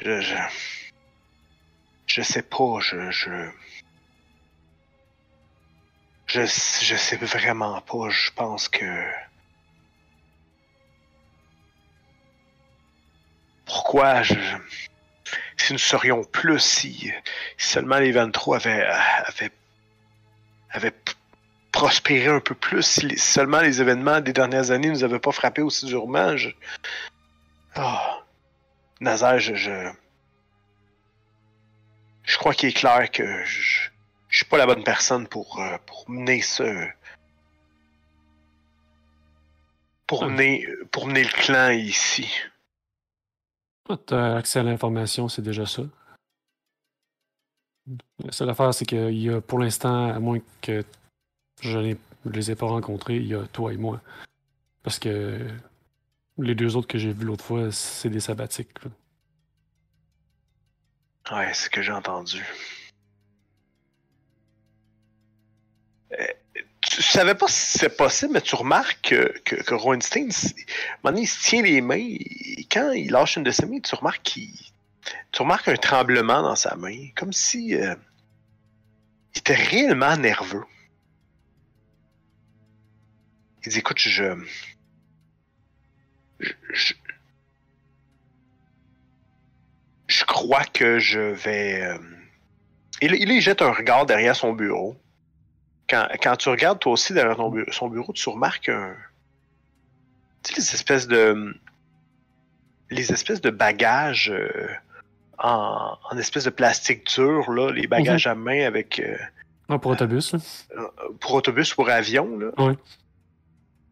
[0.00, 0.20] Je,
[2.06, 2.22] je.
[2.22, 3.10] Sais pas, je.
[3.10, 3.50] Je.
[6.26, 9.04] Je, je sais vraiment pas, je pense que.
[13.66, 17.12] Pourquoi Si nous serions plus, si,
[17.58, 19.52] si seulement les 23 avaient, avaient,
[20.70, 21.12] avaient p-
[21.72, 25.32] prospéré un peu plus, si les- seulement les événements des dernières années nous avaient pas
[25.32, 26.50] frappé aussi durement, je.
[27.74, 28.18] Ah.
[29.00, 29.54] Nazaire, je.
[29.54, 29.90] Je,
[32.24, 33.88] je crois qu'il est clair que je,
[34.28, 36.86] je suis pas la bonne personne pour, euh, pour mener ce.
[40.06, 40.28] Pour Ah.
[40.28, 42.28] mener, pour mener le clan ici.
[44.06, 45.82] T'as accès à l'information, c'est déjà ça.
[48.24, 50.84] La seule affaire, c'est qu'il y a pour l'instant, à moins que
[51.60, 54.00] je ne les ai pas rencontrés, il y a toi et moi.
[54.82, 55.38] Parce que
[56.38, 58.70] les deux autres que j'ai vus l'autre fois, c'est des sabbatiques.
[61.30, 62.44] Ouais, c'est ce que j'ai entendu.
[66.12, 66.26] Euh,
[66.80, 71.62] tu savais pas si c'est possible, mais tu remarques que, que, que il se tient
[71.62, 72.16] les mains.
[72.70, 74.50] quand il lâche une de ses mains, tu remarques qu'il.
[75.32, 77.08] Tu remarques un tremblement dans sa main.
[77.14, 77.74] Comme si.
[77.74, 77.94] euh,
[79.34, 80.64] il était réellement nerveux.
[83.64, 84.34] Il dit écoute, je.
[86.40, 86.94] Je,
[90.06, 91.82] je, crois que je vais.
[91.82, 91.98] euh,
[93.02, 94.96] Il, il il jette un regard derrière son bureau.
[95.88, 98.96] Quand, quand tu regardes toi aussi derrière ton bureau, son bureau, tu remarques un.
[100.42, 101.54] Tu sais, les espèces de.
[102.90, 104.68] Les espèces de bagages euh,
[105.42, 109.00] en, en espèce de plastique dur, là, les bagages à main avec.
[109.00, 109.16] euh,
[109.68, 110.38] Ah, pour autobus, là.
[111.20, 112.50] pour autobus, pour avion, là.
[112.58, 112.76] Ouais.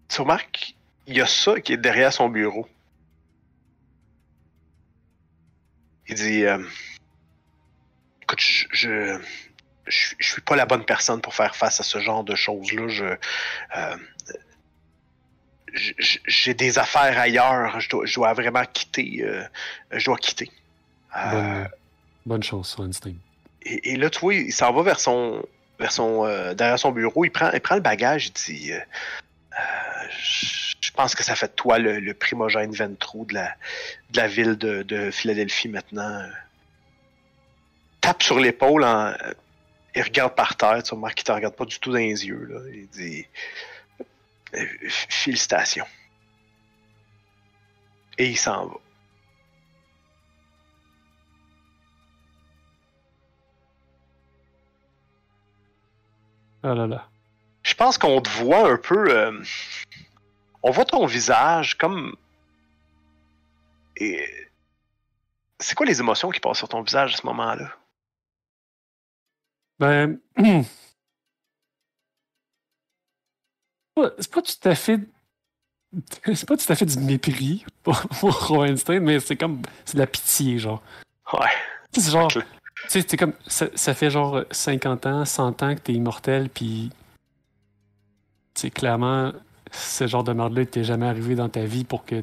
[0.09, 0.75] Tu remarques,
[1.07, 2.67] il y a ça qui est derrière son bureau.
[6.09, 6.59] Il dit euh,
[8.23, 9.19] Écoute, je, je,
[9.87, 12.89] je, je suis pas la bonne personne pour faire face à ce genre de choses-là.
[12.89, 13.05] Je,
[13.77, 13.97] euh,
[16.27, 17.79] j'ai des affaires ailleurs.
[17.81, 19.23] Je dois, je dois vraiment quitter.
[19.23, 19.45] euh,
[19.93, 20.51] je dois quitter.
[21.27, 21.69] Euh, Bonne,
[22.27, 23.17] bonne chance sur Einstein.
[23.63, 25.45] et, et là, tu vois, il s'en va vers son,
[25.79, 27.25] vers son, euh, derrière son bureau.
[27.25, 28.27] Il prend, il prend le bagage.
[28.29, 28.79] Il dit euh,
[29.59, 33.55] Euh, je- pense que ça fait de toi le, le primogène Ventrou de la,
[34.11, 36.29] de la ville de, de Philadelphie maintenant.
[38.01, 38.83] Tape sur l'épaule.
[38.83, 39.15] En,
[39.95, 40.83] il regarde par terre.
[40.83, 42.45] Tu remarques qu'il te regarde pas du tout dans les yeux.
[42.51, 42.59] Là.
[42.75, 43.27] Il dit
[45.09, 45.87] Félicitations.
[48.17, 48.75] Et il s'en va.
[56.63, 57.09] Ah là là.
[57.63, 59.11] Je pense qu'on te voit un peu.
[59.11, 59.43] euh,
[60.63, 62.17] on voit ton visage comme.
[63.97, 64.25] Et.
[65.61, 67.77] C'est quoi les émotions qui passent sur ton visage à ce moment-là?
[69.79, 70.19] Ben.
[74.19, 75.01] c'est pas tout à fait.
[76.25, 79.63] C'est pas tout à fait du mépris pour, pour Einstein, mais c'est comme.
[79.85, 80.83] C'est de la pitié, genre.
[81.33, 81.51] Ouais.
[81.93, 82.31] C'est genre.
[82.89, 83.35] Sais, c'est comme.
[83.47, 86.91] Ça, ça fait genre 50 ans, 100 ans que t'es immortel, puis.
[88.55, 89.33] Tu clairement,
[89.71, 92.21] ce genre de merde-là t'est jamais arrivé dans ta vie pour que.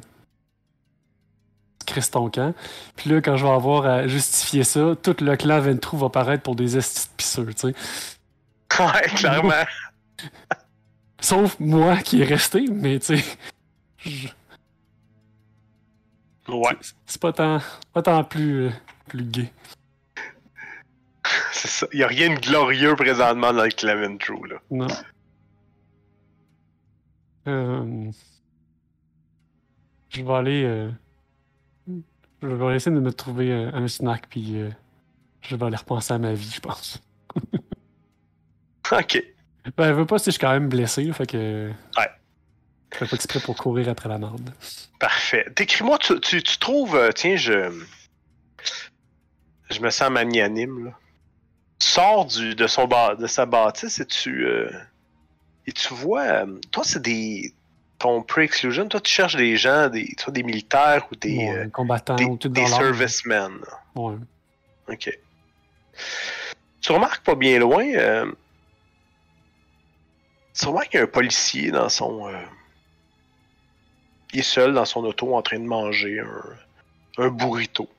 [1.80, 2.54] Tu crisses ton camp.
[2.95, 6.41] Puis là, quand je vais avoir à justifier ça, tout le clan Ventrou va paraître
[6.43, 7.75] pour des estis de pisseux, tu sais.
[8.80, 9.63] Ouais, clairement.
[11.21, 13.23] Sauf moi qui est resté, mais tu sais.
[13.99, 14.28] je-
[16.47, 17.60] Ouais, C'est pas tant,
[17.93, 18.71] pas tant plus, euh,
[19.08, 19.51] plus gay.
[21.51, 21.88] c'est ça.
[21.93, 24.55] Il n'y a rien de glorieux présentement dans le Clement True, là.
[24.71, 24.88] Non.
[27.47, 28.11] Euh,
[30.09, 30.63] je vais aller.
[30.63, 30.89] euh,
[32.41, 34.69] je vais essayer de me trouver euh, un snack, puis euh,
[35.41, 37.01] je vais aller repenser à ma vie, je pense.
[38.91, 39.23] Ok.
[39.77, 41.71] Ben, je veux pas si je suis quand même blessé, là, fait que.
[41.97, 42.07] Ouais.
[42.93, 44.53] Je fais pas exprès pour courir après la merde.
[44.99, 45.43] Parfait.
[45.55, 46.95] Décris-moi, tu, tu, tu trouves.
[47.15, 47.83] tiens, je.
[49.71, 50.91] Je me sens magnanime, là.
[51.79, 52.88] Sors du, de, son,
[53.19, 54.45] de sa bâtisse et tu.
[54.45, 54.71] euh,
[55.67, 56.23] et tu vois.
[56.23, 57.53] euh, toi, c'est des.
[57.97, 61.38] Ton pre-exclusion, toi, tu cherches des gens, des, des militaires ou des.
[61.38, 63.53] Ouais, euh, combattant des, ou tout des servicemen.
[63.95, 64.15] Ouais.
[64.89, 65.17] Ok.
[66.81, 67.85] Tu remarques pas bien loin.
[67.93, 68.31] euh,
[70.53, 72.27] tu remarques qu'il y a un policier dans son.
[72.27, 72.38] euh,
[74.33, 77.89] il est seul dans son auto en train de manger un, un burrito.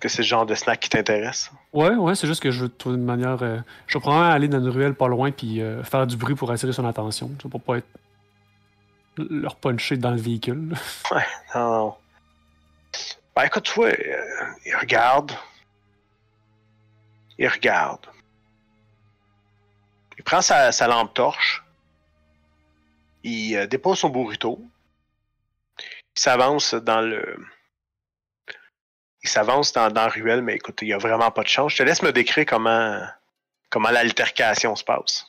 [0.00, 1.50] Que c'est le genre de snack qui t'intéresse?
[1.72, 3.42] Ouais, ouais, c'est juste que je veux trouver une manière.
[3.42, 6.34] euh, je vais probablement aller dans une ruelle pas loin puis euh, faire du bruit
[6.34, 7.28] pour attirer son attention.
[7.50, 7.86] Pour pas être.
[9.16, 10.74] leur puncher dans le véhicule.
[11.54, 11.94] Non, non.
[13.34, 15.32] Ben écoute, tu vois, euh, il regarde.
[17.38, 18.06] Il regarde.
[20.18, 21.62] Il prend sa, sa lampe torche.
[23.22, 24.60] Il dépose son burrito.
[25.78, 27.36] Il s'avance dans le.
[29.26, 31.72] Il s'avance dans, dans ruelle, mais écoute, il n'y a vraiment pas de chance.
[31.72, 33.00] Je te laisse me décrire comment,
[33.70, 35.26] comment l'altercation se passe.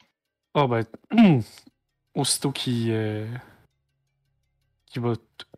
[0.54, 0.86] Ah ben.
[2.14, 2.92] aussitôt qu'il.
[2.92, 3.26] euh,
[4.98, 5.14] va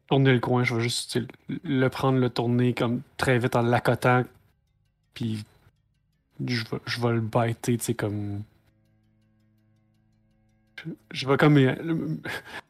[0.07, 1.19] tourner le coin, je vais juste
[1.49, 4.23] le prendre, le tourner comme très vite en l'accotant.
[5.13, 5.43] Puis.
[6.45, 6.63] Je
[7.01, 8.43] vais, le biter, tu sais, comme.
[11.11, 11.57] Je, vais comme.
[11.57, 12.15] euh,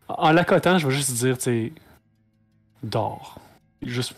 [0.08, 1.74] En l'accotant, je vais juste dire, tu sais.
[2.82, 3.40] dort.
[3.84, 4.16] Juste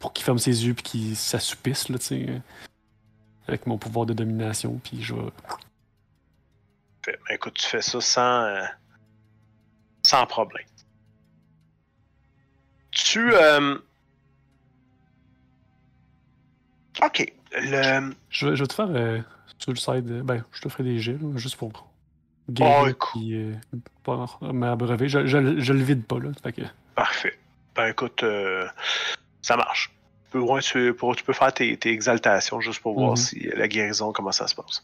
[0.00, 2.26] pour qu'il ferme ses yeux puis qu'il s'assoupisse, là, tu sais.
[2.28, 2.38] euh,
[3.46, 5.30] Avec mon pouvoir de domination, puis je vais.
[7.06, 8.62] Ben, écoute, tu fais ça sans, euh,
[10.04, 10.66] sans problème.
[12.90, 13.32] Tu.
[13.34, 13.78] euh,
[17.02, 17.32] Ok.
[17.52, 18.12] Le...
[18.28, 19.20] Je vais, je vais te faire euh,
[19.58, 20.22] sur le side.
[20.22, 21.70] Ben, je te ferai des là, juste pour.
[21.74, 21.86] Oh,
[22.52, 23.10] Guérir, écoute.
[23.12, 23.52] puis.
[24.02, 25.08] Pas m'abreuver.
[25.08, 26.30] Je, je, je le vide pas, là.
[26.42, 26.62] Fait que.
[26.94, 27.38] Parfait.
[27.74, 28.24] Ben écoute,
[29.42, 29.90] ça marche.
[30.26, 33.16] Tu peux, ouais, tu, pour- tu peux faire tes, tes exaltations juste pour voir Mhm.
[33.16, 34.82] si la guérison, comment ça se passe.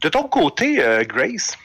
[0.00, 1.56] De ton côté, euh, Grace,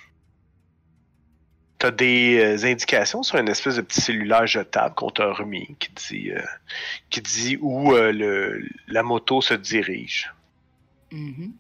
[1.80, 5.76] tu as des euh, indications sur une espèce de petit cellulaire jetable qu'on t'a remis
[5.80, 6.42] qui dit, euh,
[7.10, 10.32] qui dit où euh, le, la moto se dirige?
[11.12, 11.54] Mhm.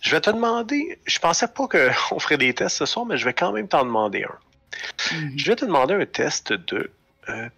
[0.00, 3.24] Je vais te demander, je pensais pas qu'on ferait des tests ce soir, mais je
[3.24, 4.38] vais quand même t'en demander un.
[5.16, 5.38] Mhm.
[5.38, 6.92] Je vais te demander un test de euh,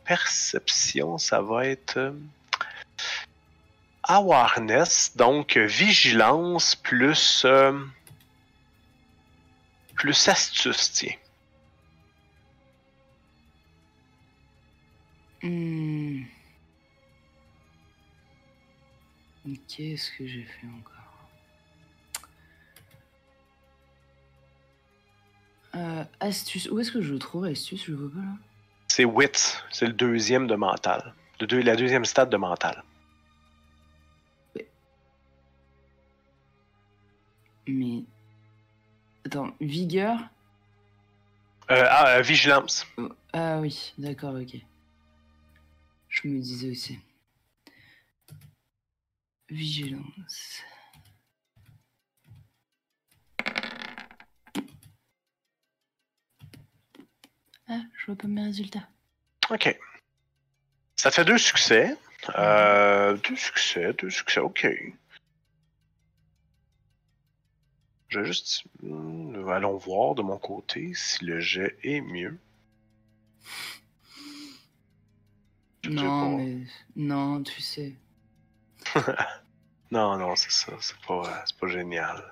[0.05, 1.19] perception.
[1.19, 2.13] Ça va être euh,
[4.03, 7.79] awareness, donc euh, vigilance plus euh,
[9.95, 11.15] plus astuce, tiens.
[15.43, 16.23] Hmm.
[19.69, 21.03] Qu'est-ce que j'ai fait encore?
[25.75, 26.69] Euh, Astuce.
[26.71, 27.85] Où est-ce que je trouve, astuce?
[27.87, 28.37] Je le vois pas là.
[28.95, 32.85] C'est wit, c'est le deuxième de mental, le deux- la deuxième stade de mental.
[37.67, 38.05] Mais.
[39.25, 40.19] Attends, vigueur?
[41.71, 42.87] Euh, ah, euh, vigilance.
[42.99, 44.57] Oh, Ah oui, d'accord, ok.
[46.11, 46.99] Je me disais aussi.
[49.49, 50.61] Vigilance.
[57.75, 58.87] Ah, je vois pas mes résultats.
[59.49, 59.79] Ok.
[60.97, 61.97] Ça fait deux succès.
[62.37, 64.69] Euh, deux succès, deux succès, ok.
[68.09, 68.65] Je vais juste.
[68.83, 72.39] hmm, Allons voir de mon côté si le jet est mieux.
[75.83, 76.59] Je Non, mais.
[76.95, 77.95] Non, tu sais.
[79.91, 80.73] Non, non, c'est ça.
[80.81, 82.25] C'est pas, c'est pas génial.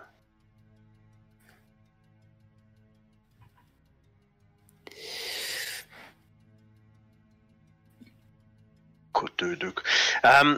[9.38, 9.58] Deux.
[10.24, 10.56] Euh,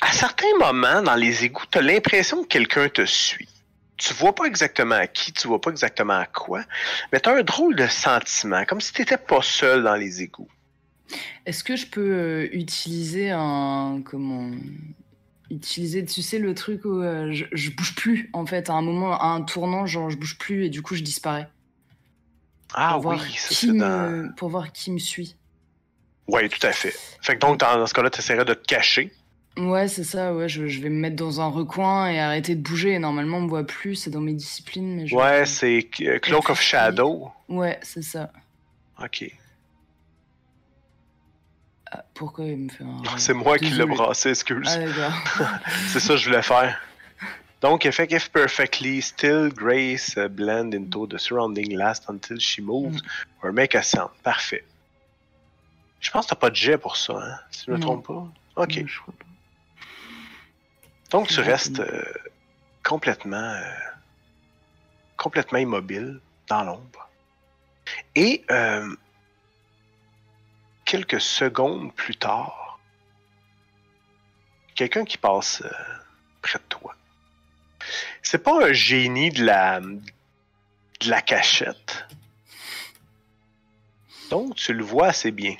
[0.00, 3.48] à certains moments, dans les égouts, tu as l'impression que quelqu'un te suit.
[3.96, 6.64] Tu vois pas exactement à qui, tu vois pas exactement à quoi,
[7.12, 10.50] mais tu as un drôle de sentiment, comme si tu pas seul dans les égouts.
[11.44, 14.00] Est-ce que je peux euh, utiliser un.
[14.04, 14.50] Comment.
[15.50, 18.82] Utiliser, tu sais, le truc où euh, je, je bouge plus, en fait, à un
[18.82, 21.48] moment, à un tournant, genre je bouge plus et du coup je disparais.
[22.72, 24.32] Ah pour, oui, voir ça qui dans.
[24.36, 25.36] pour voir qui me suit.
[26.32, 26.94] Oui, tout à fait.
[27.20, 29.12] Fait que donc, dans, ce cas-là, tu essaierais de te cacher.
[29.56, 32.62] Ouais, c'est ça, ouais, je, je vais me mettre dans un recoin et arrêter de
[32.62, 32.98] bouger.
[32.98, 35.14] Normalement, on me voit plus, c'est dans mes disciplines, mais je.
[35.14, 37.32] Ouais, c'est euh, Cloak of Shadow.
[37.48, 38.30] Ouais, c'est ça.
[39.02, 39.24] Ok.
[41.90, 43.02] Ah, pourquoi il me fait un.
[43.16, 44.68] C'est moi qui l'ai brassé, excuse.
[44.70, 45.48] Ah, d'accord.
[45.88, 46.80] C'est ça que je voulais faire.
[47.60, 53.02] Donc, effective perfectly, still grace blend into the surrounding last until she moves
[53.42, 54.10] or make a sound.
[54.22, 54.62] Parfait.
[56.00, 57.82] Je pense que t'as pas de jet pour ça, hein, si je me Non.
[58.02, 58.62] trompe pas.
[58.62, 58.76] Ok.
[58.76, 59.26] Non, je crois pas.
[61.10, 62.04] Donc, tu restes euh,
[62.84, 63.74] complètement, euh,
[65.16, 67.08] complètement immobile dans l'ombre.
[68.14, 68.94] Et euh,
[70.84, 72.78] quelques secondes plus tard,
[74.74, 75.62] quelqu'un qui passe
[76.42, 76.94] près de toi.
[78.22, 82.06] C'est pas un génie de la, de la cachette.
[84.30, 85.56] Donc, tu le vois assez bien.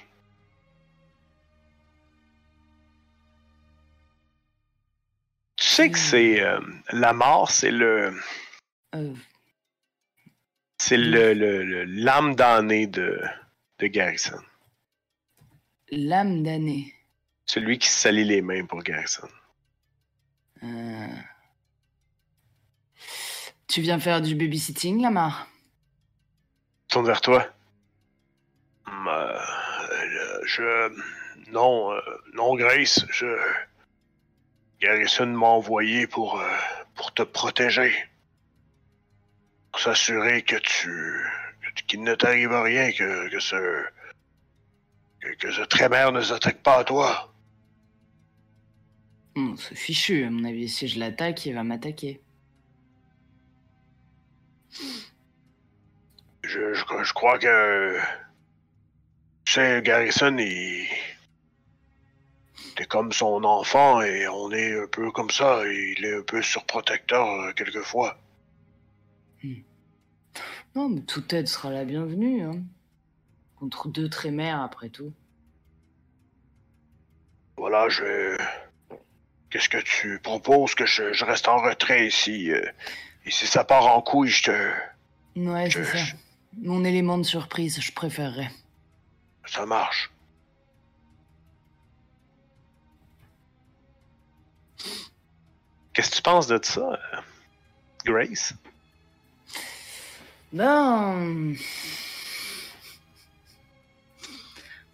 [5.75, 6.03] Sais que Hmm.
[6.11, 6.61] c'est euh,
[6.93, 8.13] la mort, c'est le
[8.95, 9.15] Euh,
[10.79, 13.21] c'est le le- le- l'âme damnée de,
[13.79, 14.39] de Garrison.
[15.91, 16.95] L'âme damnée.
[17.47, 19.29] Celui qui se salit les mains pour Garrison.
[20.63, 21.07] Euh,
[23.67, 25.49] Tu viens faire du babysitting, Lamar?
[26.89, 27.47] Tourne vers toi.
[28.87, 29.39] Hum, euh,
[30.45, 30.93] je.
[31.53, 32.01] Non, euh,
[32.35, 33.27] non, Grace, je.
[34.81, 36.49] Garrison m'a envoyé pour, euh,
[36.95, 37.95] pour te protéger.
[39.73, 41.25] Pour s'assurer que tu.
[41.87, 43.85] qu'il ne t'arrive rien, que, que ce.
[45.21, 47.33] que, que ce trémère ne s'attaque pas à toi.
[49.57, 50.69] C'est fichu, à mon avis.
[50.69, 52.21] Si je l'attaque, il va m'attaquer.
[56.43, 57.99] Je, je, je crois que.
[59.45, 60.89] Tu sais, Garrison, il.
[62.89, 65.63] Comme son enfant et on est un peu comme ça.
[65.67, 68.19] Il est un peu surprotecteur euh, quelquefois.
[70.75, 72.43] Non, mais toute aide sera la bienvenue.
[72.43, 72.63] Hein.
[73.57, 75.13] Contre deux trémères, après tout.
[77.57, 78.37] Voilà, je.
[79.51, 82.51] Qu'est-ce que tu proposes que je, je reste en retrait ici?
[82.53, 82.65] euh,
[83.27, 84.73] et si ça part en couille, je te.
[85.37, 86.05] Ouais, Je- c'est ça.
[86.63, 88.51] Mon élément de surprise, je préférerais.
[89.47, 90.11] Ça marche.
[95.93, 97.17] Qu'est-ce que tu penses de ça, euh,
[98.05, 98.55] Grace?
[100.53, 101.55] Ben.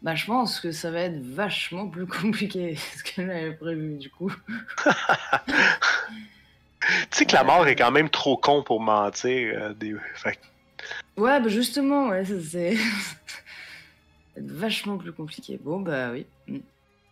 [0.02, 3.96] Bah, je pense que ça va être vachement plus compliqué que ce que j'avais prévu,
[3.96, 4.32] du coup.
[7.10, 9.54] Tu sais que la mort est quand même trop con pour mentir.
[9.60, 9.96] euh, des...
[10.14, 10.38] fait
[11.16, 12.76] Ouais, bah justement, ouais, c'est.
[12.76, 12.82] ça
[14.36, 15.58] va être vachement plus compliqué.
[15.60, 16.26] Bon, bah oui.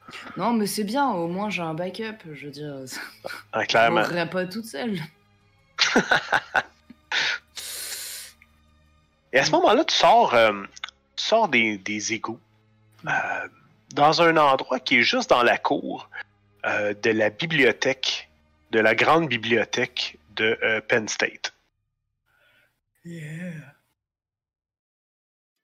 [0.08, 0.12] Mm.
[0.36, 2.76] Non, mais c'est bien, au moins j'ai un backup, je veux dire.
[2.86, 3.00] ça-
[3.52, 4.00] ah, Je clairement.
[4.06, 4.98] mourrai pas toute seule.
[9.32, 10.62] Et à ce moment-là, tu sors, euh,
[11.16, 12.38] tu sors des, des égouts
[13.06, 13.48] euh,
[13.94, 16.08] dans un endroit qui est juste dans la cour
[16.66, 18.28] euh, de la bibliothèque,
[18.70, 21.52] de la grande bibliothèque de euh, Penn State.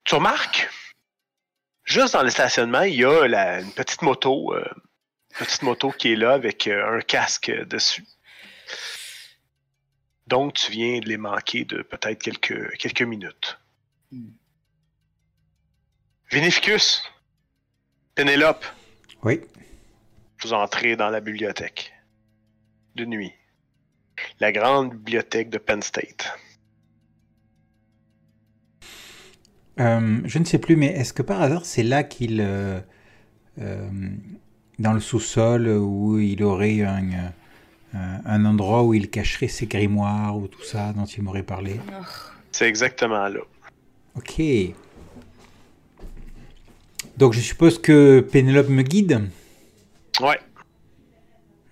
[0.04, 0.68] Tu remarques,
[1.90, 4.64] juste dans le stationnement, il y a la- une petite moto, euh,
[5.38, 8.04] petite moto qui est là avec euh, un casque dessus.
[10.26, 13.58] Donc, tu viens de les manquer de peut-être quelques, quelques minutes.
[14.12, 14.30] Hmm.
[16.30, 17.02] Vinificus,
[18.14, 18.64] Pénélope,
[19.22, 19.40] Oui.
[20.42, 21.92] vous entrez dans la bibliothèque
[22.94, 23.32] de nuit.
[24.38, 26.32] La grande bibliothèque de Penn State.
[29.80, 32.80] Euh, je ne sais plus, mais est-ce que par hasard c'est là qu'il, euh,
[33.60, 33.88] euh,
[34.78, 37.08] dans le sous-sol, où il aurait un,
[37.94, 41.80] euh, un endroit où il cacherait ses grimoires ou tout ça dont il m'aurait parlé?
[41.90, 42.04] Oh.
[42.52, 43.40] C'est exactement là.
[44.16, 44.42] Ok.
[47.16, 49.30] Donc je suppose que Pénélope me guide?
[50.20, 50.38] Ouais.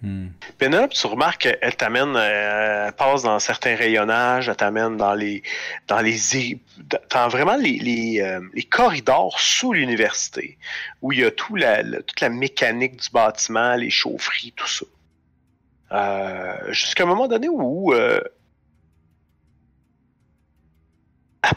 [0.00, 0.28] Hmm.
[0.60, 5.42] Tu remarques qu'elle t'amène, euh, elle passe dans certains rayonnages, elle t'amène dans les,
[5.88, 6.60] dans les,
[7.10, 10.56] dans vraiment les, euh, les corridors sous l'université,
[11.02, 14.86] où il y a tout la, toute la mécanique du bâtiment, les chaufferies, tout ça.
[15.90, 18.22] Euh, Jusqu'à un moment donné où elle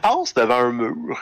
[0.01, 1.19] passe devant un mur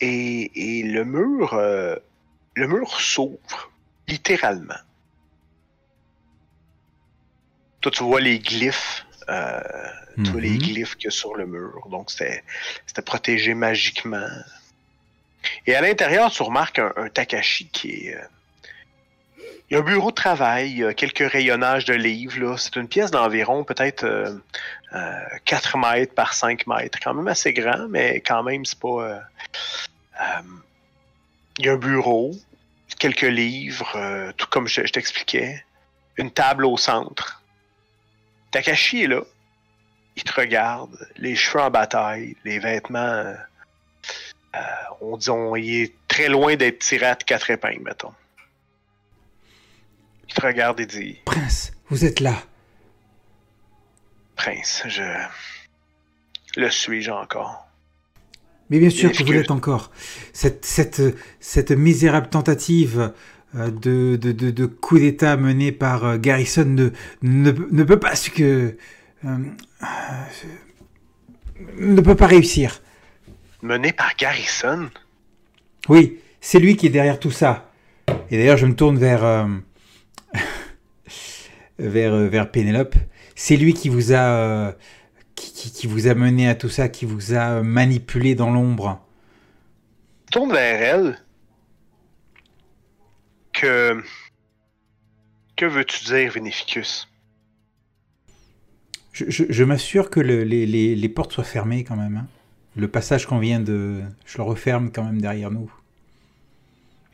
[0.00, 3.70] et, et le mur, le mur s'ouvre
[4.08, 4.74] littéralement.
[7.82, 9.04] Toi, tu vois les glyphes.
[9.28, 9.60] euh,
[10.24, 10.58] Tu vois les Mhm.
[10.58, 11.86] glyphes qu'il y a sur le mur.
[11.90, 12.42] Donc, c'était
[13.04, 14.28] protégé magiquement.
[15.66, 18.16] Et à l'intérieur, tu remarques un, un Takashi qui est.
[18.16, 18.20] euh,
[19.70, 22.58] il y a un bureau de travail, il y a quelques rayonnages de livres.
[22.58, 24.34] C'est une pièce d'environ peut-être euh,
[24.94, 26.98] euh, 4 mètres par 5 mètres.
[27.02, 28.88] Quand même assez grand, mais quand même, c'est pas.
[29.02, 29.18] euh,
[31.58, 32.32] il y a un bureau,
[32.98, 35.64] quelques livres, tout comme je, je t'expliquais.
[36.18, 37.41] Une table au centre.
[38.52, 39.22] Takashi est là.
[40.16, 42.98] Il te regarde, les cheveux en bataille, les vêtements.
[42.98, 43.34] euh,
[44.54, 44.58] euh,
[45.00, 48.12] on dit on il est très loin d'être tiré à quatre épingles, mettons.
[50.28, 52.34] Il te regarde et dit Prince, vous êtes là.
[54.36, 55.02] Prince, je.
[56.56, 57.66] Le suis-je encore?
[58.68, 59.90] Mais bien sûr que vous l'êtes encore.
[60.32, 61.02] Cette, cette,
[61.40, 63.12] cette misérable tentative
[63.54, 66.90] de, de, de, de coup d'État menée par euh, Garrison ne,
[67.22, 68.76] ne, ne peut pas ce que
[69.24, 69.38] euh,
[69.84, 69.86] euh,
[71.78, 72.80] ne peut pas réussir.
[73.62, 74.90] Mené par Garrison?
[75.88, 77.70] Oui, c'est lui qui est derrière tout ça.
[78.30, 79.46] Et d'ailleurs, je me tourne vers euh,
[81.78, 82.94] vers, euh, vers Pénélope.
[83.34, 84.72] C'est lui qui vous a euh,
[85.34, 89.00] qui, qui- qui vous a mené à tout ça, qui vous a manipulé dans l'ombre.
[90.30, 91.18] tourne vers elle.
[93.52, 94.02] Que.
[95.56, 97.08] Que veux-tu dire, Vinificus?
[99.12, 102.16] Je, je- je m'assure que le- les, les- les portes soient fermées quand même.
[102.16, 102.26] hein.
[102.74, 104.02] Le passage qu'on vient de...
[104.24, 105.70] Je le referme quand même derrière nous.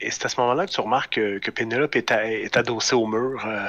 [0.00, 2.94] Et c'est à ce moment-là que tu remarques que, que Pénélope est, à- est adossée
[2.94, 3.44] au mur.
[3.44, 3.68] euh,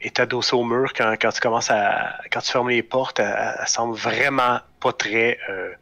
[0.00, 2.18] est adossée au mur quand, quand tu commences à.
[2.32, 5.38] Quand tu fermes les portes, elle, elle semble vraiment pas très.
[5.48, 5.72] euh,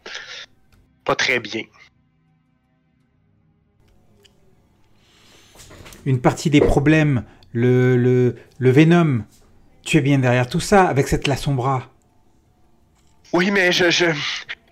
[1.05, 1.63] pas très bien.
[6.09, 9.25] Une partie des problèmes, le, le, le Venom,
[9.85, 11.83] tu es bien derrière tout ça avec cette bras.
[13.35, 13.91] Oui, mais je.
[13.91, 14.07] je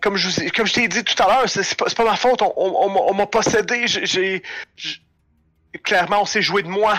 [0.01, 2.41] comme je, vous comme je t'ai dit tout à l'heure, c'est pas, pas ma faute.
[2.41, 3.85] On, on- on m'a- possédé.
[3.87, 4.43] J'ai,
[5.83, 6.95] Clairement, on s'est joué de moi.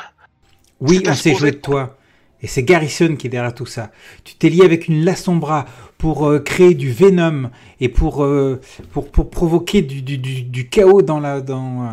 [0.80, 1.98] Oui, on s'est joué de toi.
[2.44, 3.92] Et c'est Garrison qui est derrière tout ça.
[4.24, 5.04] Tu t'es lié avec une
[5.38, 5.66] bras
[5.98, 8.62] pour euh, créer du venom et pour, euh,
[8.92, 11.92] pour, pour provoquer du, du, du, du chaos dans, la, dans, euh,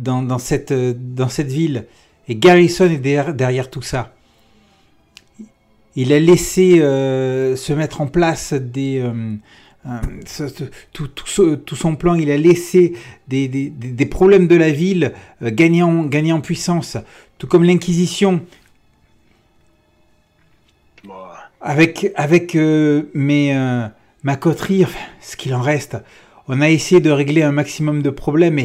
[0.00, 1.86] dans, dans, cette, euh, dans cette ville.
[2.28, 4.12] Et Garrison est derrière, derrière tout ça.
[5.96, 8.98] Il a laissé euh, se mettre en place des...
[9.00, 9.34] euh,
[9.86, 9.98] euh,
[10.92, 12.92] tout, tout ce- tout son plan, il a laissé
[13.28, 16.98] des, des, des- des problèmes de la ville gagner, en, gagner en puissance,
[17.38, 18.42] tout comme l'Inquisition,
[21.04, 23.54] Moi, avec, avec mes,
[24.22, 24.84] ma coterie,
[25.22, 25.96] ce qu'il en reste.
[26.46, 28.58] On a essayé de régler un maximum de problèmes,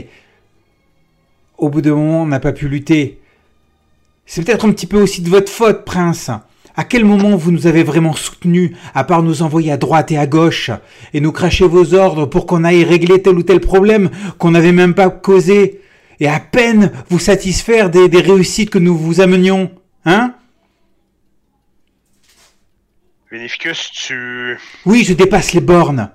[1.58, 3.20] au bout d'un moment, on n'a pas pu lutter.
[4.26, 6.32] C'est peut-être un petit peu aussi de votre faute, prince.
[6.78, 10.18] À quel moment vous nous avez vraiment soutenus, à part nous envoyer à droite et
[10.18, 10.72] à gauche,
[11.14, 14.74] et nous cracher vos ordres pour qu'on aille régler tel ou tel problème qu'on n'avait
[14.74, 15.80] même pas causé,
[16.20, 19.72] et à peine vous satisfaire des, des réussites que nous vous amenions,
[20.06, 20.34] hein?
[23.32, 24.58] Bénéficus, tu.
[24.86, 26.10] Oui, je dépasse les bornes.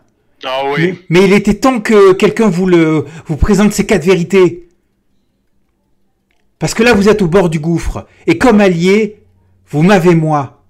[0.45, 0.99] Ah oui.
[1.11, 4.69] Mais, mais il était temps que quelqu'un vous le vous présente ces quatre vérités.
[6.61, 8.07] Parce que là, vous êtes au bord du gouffre.
[8.27, 9.25] Et comme allié,
[9.67, 10.63] vous m'avez moi.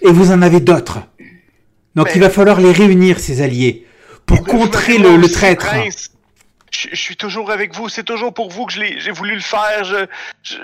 [0.00, 1.00] Et vous en avez d'autres.
[1.94, 3.86] Donc Mais- il va falloir les réunir, ces alliés,
[4.24, 5.66] pour contrer le, traître.
[5.66, 6.10] Prince.
[6.72, 7.90] Je, je suis toujours avec vous.
[7.90, 9.84] C'est toujours pour vous que j'ai voulu le faire.
[9.84, 10.06] Je.
[10.42, 10.56] je...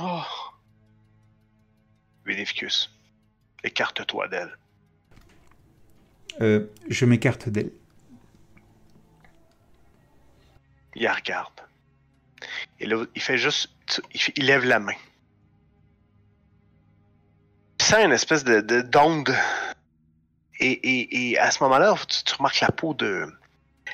[0.00, 0.22] Oh.
[2.24, 2.90] Bénéficus,
[3.64, 4.56] écarte-toi d'elle.
[6.40, 7.72] Euh, je m'écarte d'elle.
[10.96, 11.52] Il regarde.
[12.80, 13.70] Et là, il fait juste.
[14.12, 14.94] Il, il lève la main.
[17.78, 19.34] Tu sens une espèce de de- d'onde.
[20.60, 23.26] Et, et, et à ce moment-là, tu, remarques la peau de.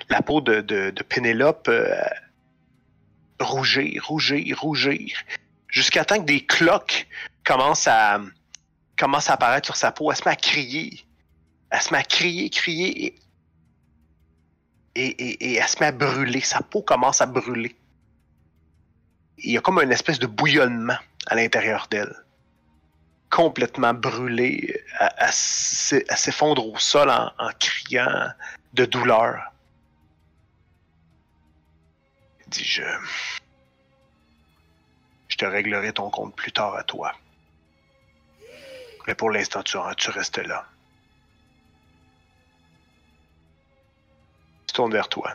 [0.09, 2.03] La peau de, de, Pénélope euh,
[3.41, 5.19] rougir, rougir, rougir.
[5.69, 7.07] Jusqu'à temps que des cloques
[7.45, 8.21] commencent à,
[8.99, 10.11] commencent à apparaître sur sa peau.
[10.11, 11.05] Elle se met à crier.
[11.71, 13.15] Elle se met à crier, crier.
[14.95, 16.41] Et, elle se met à brûler.
[16.41, 17.77] Sa peau commence à brûler.
[19.39, 22.15] Il y a comme une espèce de bouillonnement à l'intérieur d'elle.
[23.31, 24.83] Complètement brûlée.
[24.99, 28.33] Elle, elle s'e- elle s'effondre au sol en, criant
[28.75, 29.53] de douleur.
[32.41, 32.83] Elle dit Je.
[35.29, 37.15] Je te réglerai ton compte plus tard à toi.
[39.07, 40.67] Mais pour l'instant, tu, tu restes là.
[44.71, 45.35] Se tourne vers toi.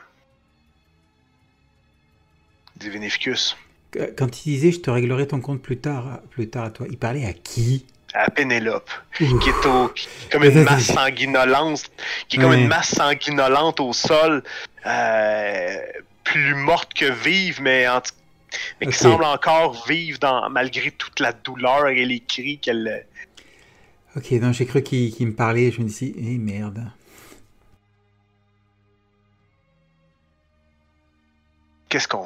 [2.81, 3.57] Vénéficus,
[4.17, 6.97] Quand il disait je te réglerai ton compte plus tard, plus tard à toi, il
[6.97, 7.85] parlait à qui?
[8.13, 9.39] À Pénélope, Ouh.
[9.39, 11.91] qui est au, qui comme une masse sanguinolente,
[12.27, 14.43] qui est comme une masse sanguinolente au sol,
[14.85, 15.77] euh,
[16.23, 18.01] plus morte que vive, mais, en
[18.81, 23.05] qui semble encore vivre dans, malgré toute la douleur et les cris qu'elle.
[24.15, 25.71] Ok, non, j'ai cru qu'il qu'il me parlait.
[25.71, 26.85] Je me dis, eh merde.
[31.89, 32.25] Qu'est-ce qu'on.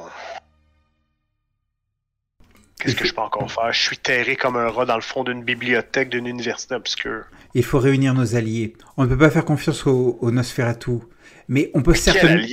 [2.79, 3.73] Qu'est-ce que je peux encore faire?
[3.73, 7.25] Je suis terré comme un rat dans le fond d'une bibliothèque d'une université obscure.
[7.53, 8.73] Il faut réunir nos alliés.
[8.95, 10.99] On ne peut pas faire confiance au, au Nosferatu.
[11.49, 12.45] Mais on peut, Quel certainement,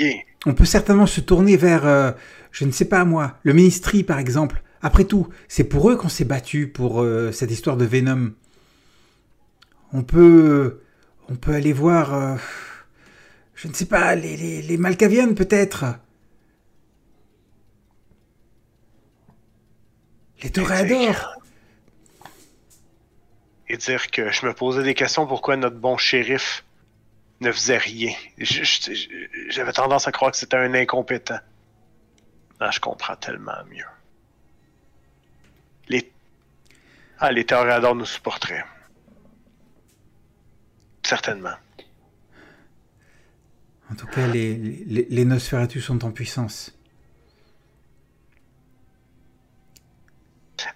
[0.46, 2.10] on peut certainement se tourner vers, euh,
[2.50, 4.62] je ne sais pas moi, le Ministry par exemple.
[4.82, 8.32] Après tout, c'est pour eux qu'on s'est battu pour euh, cette histoire de Venom.
[9.92, 10.80] On peut,
[11.28, 12.36] on peut aller voir, euh,
[13.54, 14.78] je ne sais pas, les, les,
[15.34, 15.84] peut-être.
[20.50, 21.36] Toréadors.
[23.68, 26.64] et dire que je me posais des questions pourquoi notre bon shérif
[27.40, 28.14] ne faisait rien.
[29.48, 31.40] J'avais tendance à croire que c'était un incompétent.
[32.60, 33.84] Là, je comprends tellement mieux.
[35.88, 36.10] Les,
[37.18, 38.64] ah, les Toréadors nous supporteraient.
[41.02, 41.54] Certainement.
[43.90, 46.76] En tout cas, les, les, les Nosferatu sont en puissance.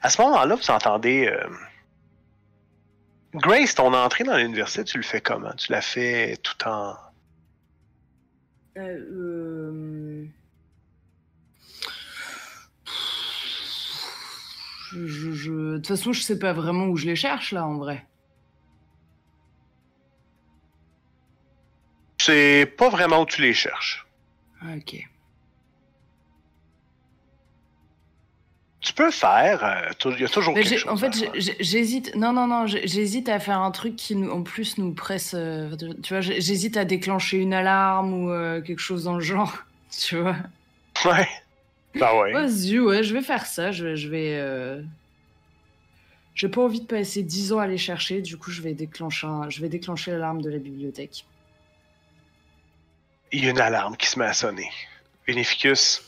[0.03, 1.27] À ce moment-là, vous entendez.
[1.27, 1.49] euh,
[3.35, 5.53] Grace, ton entrée dans l'université, tu le fais comment?
[5.53, 6.97] Tu l'as fait tout en.
[8.77, 10.25] Euh, euh,
[14.93, 17.67] je- je- je- De toute façon, je sais pas vraiment où je les cherche là
[17.67, 18.07] en vrai.
[22.19, 24.07] C'est pas vraiment où tu les cherches.
[24.63, 25.09] Ah, Ok.
[28.81, 29.63] Tu peux faire.
[29.63, 30.91] euh, Il y a toujours quelque chose.
[30.91, 31.13] en fait,
[31.61, 32.15] j'hésite.
[32.17, 35.33] Non, non, non, j'hésite à faire un truc qui, en plus, nous presse.
[35.35, 39.53] euh, tu vois, j'hésite à déclencher une alarme ou euh, quelque chose dans le genre.
[39.99, 40.37] Tu vois.
[41.05, 41.29] Ouais.
[41.97, 42.33] Bah ouais.
[42.33, 43.73] Vas-y, ouais, je vais faire ça.
[43.73, 44.37] Je, je vais.
[44.39, 44.81] euh,
[46.37, 48.23] J'ai pas envie de passer 10 ans à les chercher.
[48.23, 51.25] Du coup, je vais déclencher, un- je vais déclencher l'alarme de la bibliothèque.
[53.33, 54.71] Il y a une alarme qui se met à sonner.
[55.27, 56.03] Bénéficus,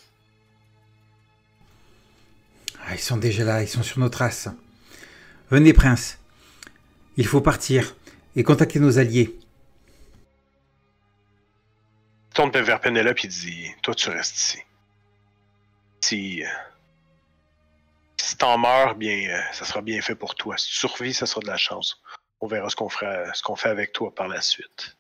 [2.85, 4.49] Ah, ils sont déjà là, ils sont sur nos traces.
[5.51, 6.19] Venez, prince.
[7.17, 7.95] Il faut partir
[8.37, 9.39] et contacter nos alliés.
[12.35, 14.59] tourne vers Penelope et dit Toi, tu restes ici.
[16.01, 16.43] Si.
[16.45, 16.49] euh,
[18.17, 20.57] si t'en meurs, bien, euh, ça sera bien fait pour toi.
[20.57, 22.01] Si tu survis, ça sera de la chance.
[22.41, 24.97] On verra ce qu'on fera, ce qu'on fait avec toi par la suite.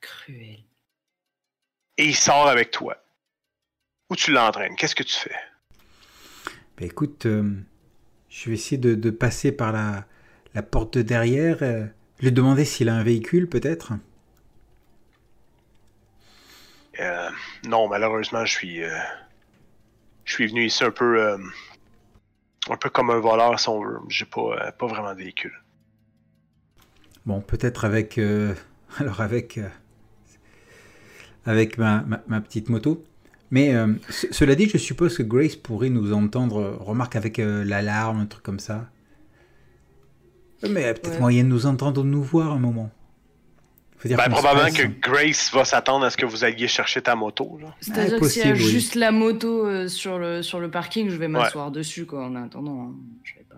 [0.00, 0.64] Cruel.
[1.98, 3.02] Et il sort avec toi.
[4.10, 4.74] Où tu l'entraînes?
[4.74, 5.36] Qu'est-ce que tu fais?
[6.78, 7.50] Ben, écoute, euh,
[8.30, 10.06] je vais essayer de, de passer par la,
[10.54, 11.58] la porte de derrière.
[11.62, 11.86] euh,
[12.20, 13.92] lui demander s'il a un véhicule, peut-être.
[17.00, 17.30] Euh,
[17.64, 18.82] Non, malheureusement, je suis.
[18.84, 18.98] euh,
[20.24, 21.36] je suis venu ici un peu.
[22.70, 23.98] un peu comme un voleur, si on veut.
[24.08, 25.52] J'ai pas, pas vraiment de véhicule.
[27.26, 28.18] Bon, peut-être avec.
[28.98, 29.58] alors, avec.
[31.44, 33.04] avec ma, ma- ma petite moto.
[33.50, 37.38] Mais euh, ce- cela dit, je suppose que Grace pourrait nous entendre, euh, remarque avec
[37.38, 38.88] euh, l'alarme, un truc comme ça.
[40.62, 41.20] Mais il y a peut-être Ouais.
[41.20, 42.90] moyen de nous entendre, de nous voir un moment.
[43.98, 47.14] Faut dire Ben, probablement que Grace va s'attendre à ce que vous alliez chercher ta
[47.14, 47.58] moto.
[47.80, 48.58] C'est-à-dire que s'il y a oui.
[48.58, 52.34] juste la moto euh, sur, le, sur le parking, je vais m'asseoir dessus, quoi, en
[52.36, 52.82] attendant.
[52.90, 52.94] hein.
[53.24, 53.56] Je vais pas.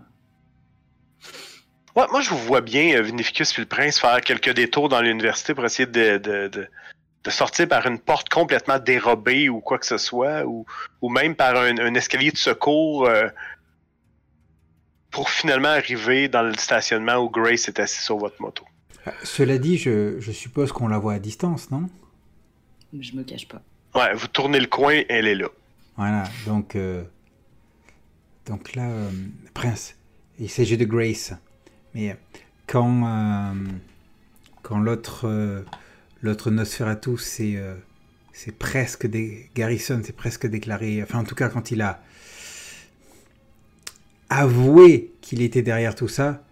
[2.01, 5.01] Ouais, moi, je vous vois bien, euh, Vinificus puis le prince, faire quelques détours dans
[5.01, 6.67] l'université pour essayer de, de, de,
[7.25, 10.65] de sortir par une porte complètement dérobée ou quoi que ce soit, ou,
[11.03, 13.29] ou même par un, un escalier de secours euh,
[15.11, 18.65] pour finalement arriver dans le stationnement où Grace est assise sur votre moto.
[19.07, 21.89] Ah, Cela dit, je, je suppose qu'on la voit à distance, non?
[22.99, 23.61] Je me cache pas.
[23.95, 25.49] Ouais, vous tournez le coin, elle est là.
[25.97, 26.77] Voilà, donc.
[26.77, 27.03] euh,
[28.47, 29.11] donc là, euh,
[29.55, 29.97] Prince,
[30.39, 31.33] il s'agit de Grace.
[31.95, 32.17] Mais
[32.67, 33.07] quand.
[33.07, 33.55] euh,
[34.63, 35.65] quand l'autre.
[36.23, 37.75] L'autre Nosferatu c'est euh,
[38.33, 39.07] c'est presque.
[39.07, 41.03] Des, Garrison s'est presque déclaré.
[41.03, 42.01] Enfin, en tout cas, quand il a.
[44.31, 46.45] avoué qu'il était derrière tout ça.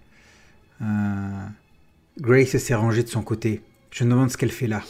[0.82, 1.46] euh,
[2.18, 3.62] Grace s'est rangée de son côté.
[3.90, 4.82] Je me demande ce qu'elle fait là.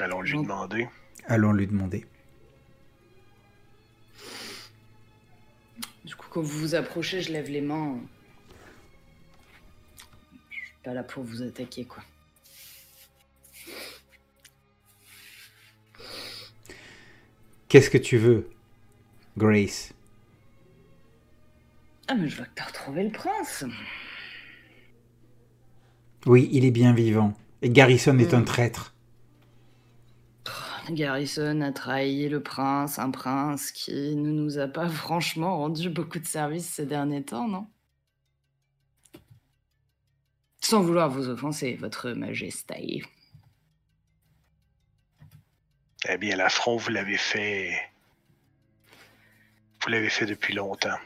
[0.00, 0.88] Allons lui demander.
[1.26, 2.06] Allons lui demander.
[6.04, 7.98] Du coup, quand vous vous approchez, je lève les mains.
[10.50, 12.02] Je suis pas là pour vous attaquer, quoi.
[17.72, 18.50] Qu'est-ce que tu veux,
[19.38, 19.94] Grace?
[22.06, 23.64] Ah, mais je vois que t'as retrouvé le prince.
[26.26, 27.32] Oui, il est bien vivant.
[27.62, 28.94] Et Garrison est un traître.
[30.90, 36.18] Garrison a trahi le prince, un prince qui ne nous a pas franchement rendu beaucoup
[36.18, 37.66] de services ces derniers temps, non?
[40.60, 43.02] Sans vouloir vous offenser, votre majesté.
[46.08, 47.72] Eh bien, l'affront, vous l'avez fait.
[49.82, 50.98] Vous l'avez fait depuis longtemps.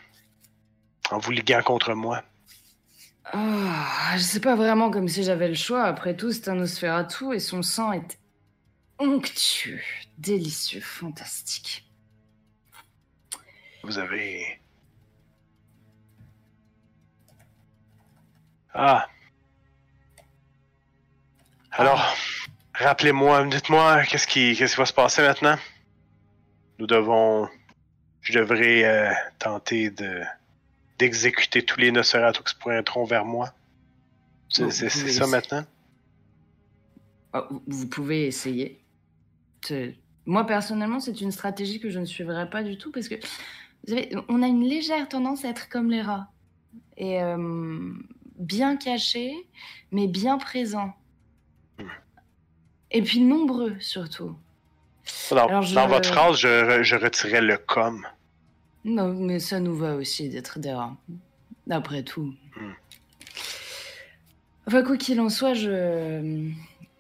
[1.11, 2.23] En vous liguant contre moi.
[3.33, 5.85] Ah, je sais pas vraiment comme si j'avais le choix.
[5.85, 8.19] Après tout, c'est un Nosferatu et son sang est
[8.99, 9.83] onctueux,
[10.17, 11.85] délicieux, fantastique.
[13.83, 14.61] Vous avez.
[18.73, 19.07] Ah.
[21.73, 22.17] Alors,
[22.79, 25.57] rappelez-moi, dites-moi, qu'est-ce qui, qu'est-ce qui va se passer maintenant?
[26.79, 27.49] Nous devons.
[28.21, 30.23] Je devrais euh, tenter de
[30.99, 33.53] d'exécuter tous les Nosferatu qui se pointeront vers moi.
[34.49, 35.65] C'est, Vous c'est- c'est pouvez ça maintenant?
[37.33, 38.81] Ah, vous- vous pouvez essayer.
[39.63, 39.95] C'est-
[40.29, 43.95] Moi, personnellement, c'est une stratégie que je ne suivrai pas du tout parce que vous
[43.95, 46.29] savez, on a une légère tendance à être comme les rats.
[46.97, 47.93] Et euh,
[48.39, 49.35] bien cachés,
[49.93, 50.95] mais bien présents.
[52.91, 54.37] Et puis nombreux, surtout.
[55.31, 58.07] Dans, Alors, je- dans votre phrase, je, je retirais le com.
[58.85, 60.97] Non, mais ça nous va aussi d'être des rats.
[61.71, 62.33] Après tout.
[62.57, 62.73] Hmm.
[64.69, 66.51] Enfin, quoi qu'il en soit, je,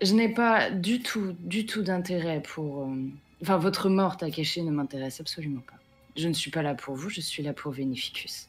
[0.02, 2.82] je n'ai pas du tout, du tout d'intérêt pour.
[2.84, 2.94] euh,
[3.42, 5.76] Enfin, votre mort, Takeshi, ne m'intéresse absolument pas.
[6.16, 8.48] Je ne suis pas là pour vous, je suis là pour Vénificus.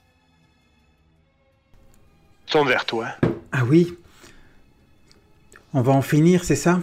[2.46, 3.10] Tourne vers toi.
[3.52, 3.94] Ah oui
[5.74, 6.80] On va en finir, c'est ça?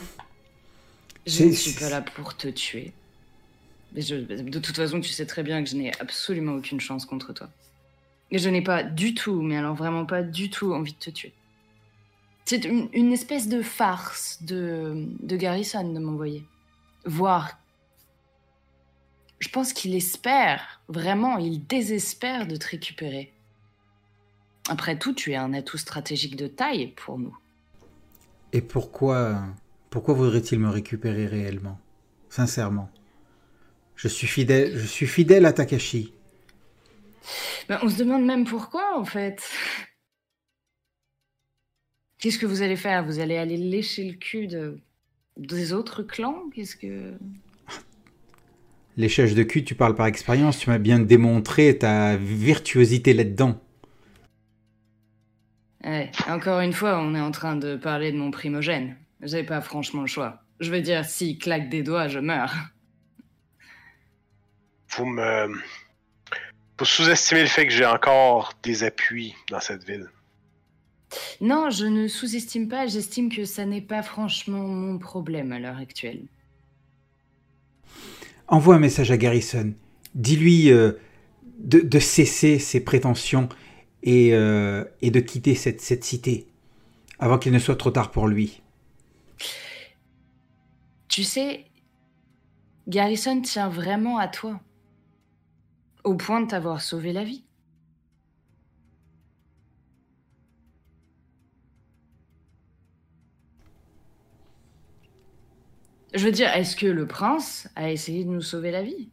[1.27, 2.93] Je ne suis pas là pour te tuer.
[3.95, 7.07] Mais je- de toute façon, tu sais très bien que je n'ai absolument aucune chance
[7.07, 7.49] contre toi.
[8.31, 11.11] Et je n'ai pas du tout, mais alors vraiment pas du tout envie de te
[11.11, 11.33] tuer.
[12.45, 16.45] C'est une, une espèce de farce de, de Garrison de m'envoyer.
[17.07, 17.59] Voir.
[19.39, 23.33] Je pense qu'il espère, vraiment, il désespère de te récupérer.
[24.69, 27.37] Après tout, tu es un atout stratégique de taille pour nous.
[28.53, 29.43] Et pourquoi,
[29.95, 31.79] pourquoi voudrait-il me récupérer réellement?
[32.29, 32.91] Sincèrement.
[33.95, 36.13] Je suis fidèle, je suis fidèle à Takashi.
[37.69, 39.49] Ben, on se demande même pourquoi, en fait.
[42.19, 43.05] Qu'est-ce que vous allez faire?
[43.05, 44.81] Vous allez aller lécher le cul de...
[45.37, 46.43] des autres clans?
[46.53, 47.13] Qu'est-ce que...
[48.97, 53.63] Léchage de cul, tu parles par expérience, tu m'as bien démontré ta virtuosité là-dedans.
[55.85, 58.97] Ouais, encore une fois, on est en train de parler de mon primogène.
[59.25, 60.43] J'ai pas franchement le choix.
[60.61, 62.55] Je veux dire, s'il claque des doigts, je meurs.
[64.91, 65.49] Vous me.
[66.79, 70.09] Vous sous-estimez le fait que j'ai encore des appuis dans cette ville.
[71.41, 75.79] Non, je ne sous-estime pas, j'estime que ça n'est pas franchement mon problème à l'heure
[75.79, 76.27] actuelle.
[78.49, 79.73] Envoie un message à Garrison.
[80.15, 80.93] Dis-lui euh,
[81.59, 83.49] de, de cesser ses prétentions
[84.03, 86.47] et, euh, et de quitter cette, cette cité
[87.21, 88.61] avant qu'il ne soit trop tard pour lui.
[91.15, 91.67] Tu sais,
[92.89, 94.61] Garrison tient vraiment à toi.
[96.03, 97.45] Au point de t'avoir sauvé la vie.
[106.15, 109.13] Je veux dire, est-ce que le prince a essayé de nous sauver la vie?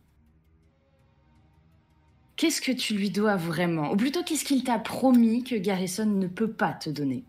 [2.36, 3.92] Qu'est-ce que tu lui dois vraiment?
[3.92, 7.26] Ou plutôt, qu'est-ce qu'il t'a promis que Garrison ne peut pas te donner?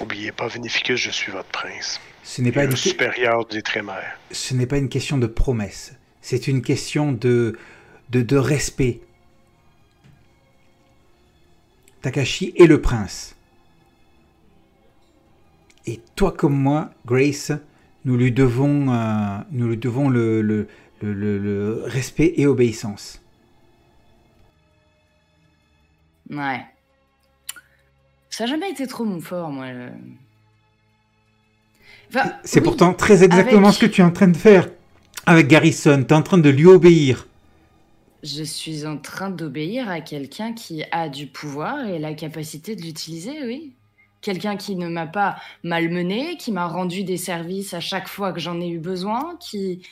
[0.00, 2.00] Oubliez pas, Vinificus, je suis votre prince.
[2.22, 4.18] Ce n'est pas, le une, supérieur des Trémères.
[4.30, 5.94] ce n'est pas une question de promesse.
[6.20, 7.56] C'est une question de,
[8.10, 9.00] de, de respect.
[12.02, 13.36] Takashi est le prince.
[15.86, 17.52] Et toi comme moi, Grace,
[18.04, 20.66] nous lui devons, euh, nous lui devons le, le,
[21.02, 23.20] le, le- le respect et obéissance.
[26.30, 26.64] Ouais.
[28.36, 29.70] Ça n'a jamais été trop mon fort, moi.
[29.70, 29.90] le-
[32.08, 34.68] Enfin, C'est oui, pourtant très exactement avec- ce que tu es en train de faire
[35.26, 35.98] avec Garrison.
[36.06, 37.28] Tu es en train de lui obéir.
[38.24, 42.82] Je suis en train d'obéir à quelqu'un qui a du pouvoir et la capacité de
[42.82, 43.72] l'utiliser, oui.
[44.20, 48.40] Quelqu'un qui ne m'a pas malmené, qui m'a rendu des services à chaque fois que
[48.40, 49.82] j'en ai eu besoin, qui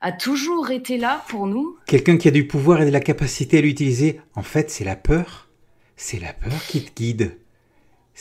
[0.00, 1.76] a toujours été là pour nous.
[1.86, 4.96] Quelqu'un qui a du pouvoir et de la capacité à l'utiliser, en fait, c'est la
[4.96, 5.48] peur.
[5.96, 7.36] C'est la peur qui te guide.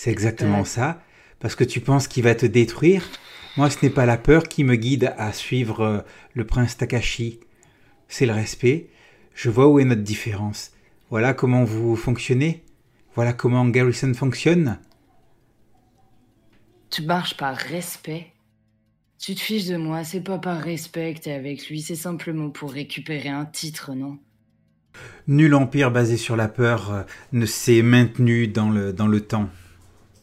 [0.01, 0.65] C'est exactement Ouais.
[0.65, 1.03] ça.
[1.41, 3.03] Parce que tu penses qu'il va te détruire.
[3.57, 5.99] Moi, ce n'est pas la peur qui me guide à suivre euh,
[6.35, 7.41] le prince Takashi.
[8.07, 8.87] C'est le respect.
[9.35, 10.71] Je vois où est notre différence.
[11.09, 12.63] Voilà comment vous fonctionnez.
[13.13, 14.79] Voilà comment Garrison fonctionne.
[16.91, 18.27] Tu marches par respect.
[19.19, 22.49] Tu te fiches de moi, c'est pas par respect que t'es avec lui, c'est simplement
[22.51, 24.17] pour récupérer un titre, non?
[25.27, 29.49] Nul empire basé sur la peur euh, ne s'est maintenu dans le, dans le temps.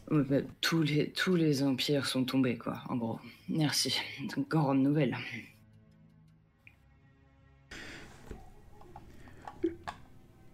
[0.09, 3.19] Bah, tous, les, tous les empires sont tombés, quoi, en gros.
[3.49, 3.99] Merci.
[4.49, 5.17] Grande nouvelle.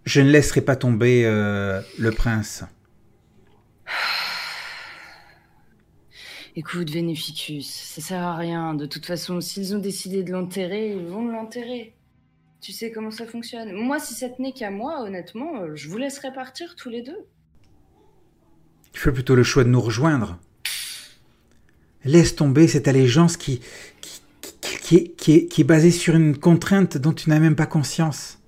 [0.05, 2.63] Je ne laisserai pas tomber euh, le prince.
[6.55, 8.73] Écoute, Vénéficus, ça sert à rien.
[8.73, 11.95] De toute façon, s'ils ont décidé de l'enterrer, ils vont l'enterrer.
[12.59, 13.71] Tu sais comment ça fonctionne.
[13.73, 17.17] Moi, si ça tenait qu'à moi, honnêtement, euh, je vous laisserais partir tous les deux.
[18.93, 20.37] Tu fais plutôt le choix de nous rejoindre.
[22.05, 23.61] Laisse tomber cette allégeance qui,
[24.01, 27.39] qui, qui, qui est, qui, est, qui est basée sur une contrainte dont tu n'as
[27.39, 28.39] même pas conscience.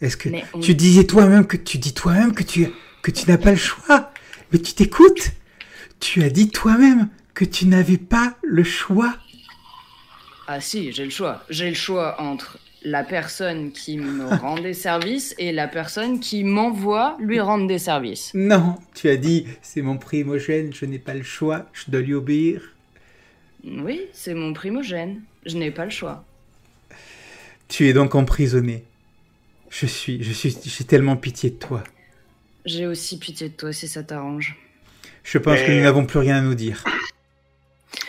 [0.00, 2.68] Est-ce que on- tu disais toi-même que tu dis toi-même que tu
[3.02, 4.12] que tu n'as pas le choix?
[4.52, 5.30] Mais tu t'écoutes
[5.98, 9.16] Tu as dit toi-même que tu n'avais pas le choix.
[10.46, 11.44] Ah si, j'ai le choix.
[11.50, 16.44] J'ai le choix entre la personne qui me rend des services et la personne qui
[16.44, 18.30] m'envoie lui rendre des services.
[18.34, 22.14] Non, tu as dit c'est mon primogène, je n'ai pas le choix, je dois lui
[22.14, 22.74] obéir.
[23.64, 25.20] Oui, c'est mon primogène.
[25.44, 26.24] Je n'ai pas le choix.
[27.68, 28.84] Tu es donc emprisonné.
[29.70, 31.84] Je suis, je suis, j'ai tellement pitié de toi.
[32.64, 34.56] J'ai aussi pitié de toi si ça t'arrange.
[35.22, 36.82] Je pense Mais- que nous n'avons plus rien à nous dire.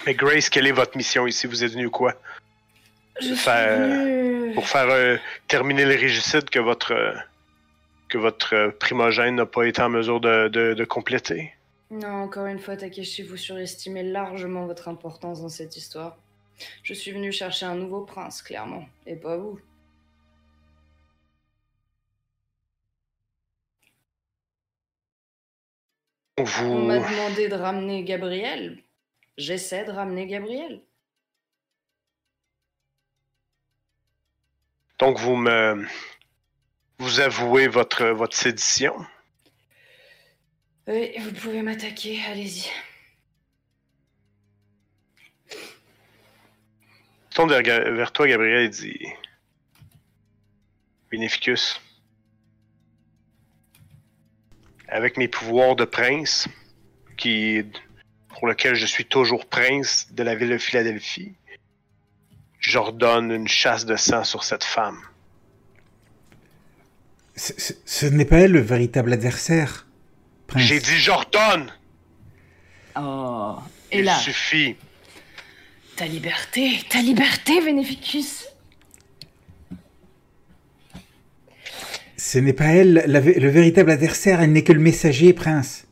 [0.05, 1.47] Mais Grace, quelle est votre mission ici?
[1.47, 2.15] Vous êtes venu quoi?
[3.19, 7.13] Faire- venue- Pour faire euh, terminer le régicide que votre euh,
[8.09, 11.53] que votre euh, primogène n'a pas été en mesure de, de- de compléter
[11.89, 16.17] Non, encore une fois, Takeshi, vous surestimez largement votre importance dans cette histoire.
[16.83, 19.59] Je suis venu chercher un nouveau prince, clairement, et pas vous.
[26.37, 26.65] Vous...
[26.65, 28.81] On m'a demandé de ramener Gabriel.
[29.37, 30.81] J'essaie de ramener Gabriel.
[35.01, 35.83] Donc vous me
[36.99, 38.95] vous avouez votre votre sédition?
[40.87, 42.69] Oui, vous pouvez m'attaquer, allez-y.
[47.33, 49.07] Tourne vers, vers toi, Gabriel, et dit
[51.09, 51.81] Bénéficus.
[54.87, 56.47] Avec mes pouvoirs de prince,
[57.17, 57.63] qui
[58.29, 61.33] pour lequel je suis toujours prince de la ville de Philadelphie,
[62.61, 64.99] j'ordonne une chasse de sang sur cette femme.
[67.35, 69.87] Ce, ce- ce n'est pas elle le véritable adversaire,
[70.47, 70.63] prince.
[70.63, 71.71] J'ai dit j'ordonne!
[72.97, 73.55] Oh.
[73.91, 74.75] Et Il là, suffit.
[75.95, 78.45] ta liberté, ta liberté, Vénéficus.
[82.17, 85.85] Ce n'est pas elle la le véritable adversaire, elle n'est que le messager, prince.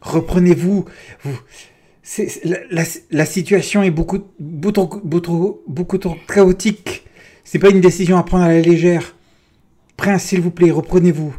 [0.00, 0.86] Reprenez-vous.
[1.22, 1.38] Vous...
[2.44, 7.04] la, la- la situation est beaucoup, beaucoup, trop- beaucoup, trop- beaucoup trop chaotique.
[7.44, 9.14] C'est pas une décision à prendre à la légère.
[9.96, 11.34] Prince, s'il vous plaît, reprenez-vous.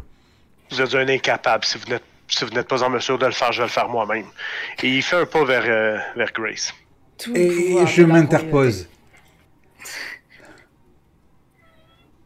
[0.70, 1.64] Vous êtes un incapable.
[1.64, 3.70] Si vous n'êtes si vous n'êtes pas en mesure de le faire, je vais le
[3.72, 4.26] faire moi-même.
[4.82, 6.74] Et il fait un pas vers, euh, vers Grace.
[7.16, 8.86] Tout le Et je m'interpose.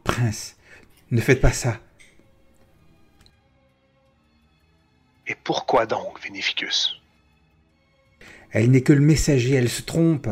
[0.02, 0.56] Prince,
[1.12, 1.78] ne faites pas ça.
[5.28, 7.00] Et pourquoi donc, Vénéficus?
[8.52, 10.28] Elle n'est que le messager, elle se trompe.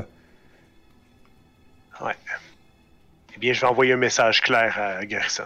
[2.01, 2.15] Ouais.
[3.35, 5.45] Eh bien, je vais envoyer un message clair à Garrison.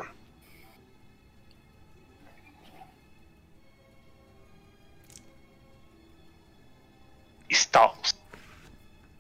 [7.51, 8.15] Il se tasse.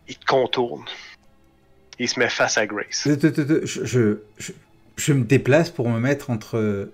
[0.09, 0.84] Il te contourne.
[1.98, 3.02] Il se met face à Grace.
[3.07, 3.12] Je,
[3.84, 4.52] je, je,
[4.96, 6.90] je- me déplace pour me mettre entre...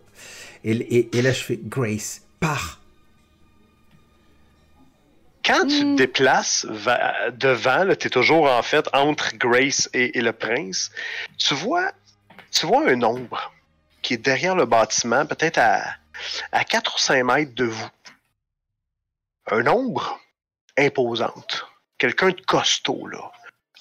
[0.64, 2.79] Et, et- et là, je fais Grace, pars.
[5.44, 5.96] Quand tu te Mm.
[5.96, 10.90] déplaces va- devant, tu es toujours en fait entre Grace et, et le prince,
[11.38, 11.92] tu vois,
[12.52, 13.52] tu vois un ombre
[14.02, 15.82] qui est derrière le bâtiment, peut-être à,
[16.52, 17.88] à 4 ou 5 mètres de vous.
[19.50, 20.20] Un ombre
[20.78, 21.66] imposante.
[21.98, 23.32] Quelqu'un de costaud, là.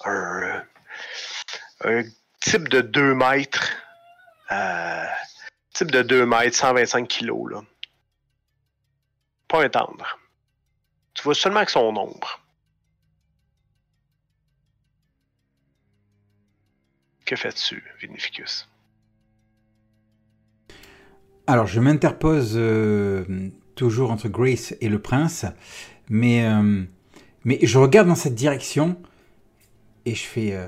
[0.06, 0.64] Un,
[1.84, 2.04] un
[2.42, 3.70] type de 2 mètres.
[4.52, 5.06] euh,
[5.74, 7.62] type de 2 mètres, 125 kilos, là.
[9.48, 10.19] Pas un tendre.
[11.14, 12.40] Tu vois seulement que son ombre.
[17.26, 18.68] Que fais-tu, Vinificus?
[21.46, 25.46] Alors, je m'interpose euh, toujours entre Grace et le prince,
[26.10, 26.84] mais, euh,
[27.44, 29.02] mais je regarde dans cette direction
[30.06, 30.68] et je fais euh,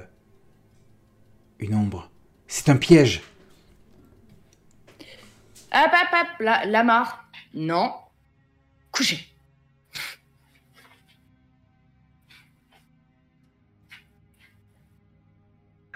[1.60, 2.12] une ombre.
[2.48, 3.22] C'est un piège.
[5.74, 7.26] Hop, hop, hop, la, la mare.
[7.54, 7.94] Non.
[8.92, 9.31] Couchez.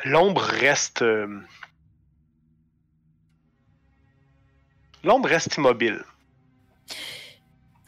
[0.05, 1.01] L'ombre reste.
[1.01, 1.41] euh,
[5.03, 6.03] L'ombre reste immobile.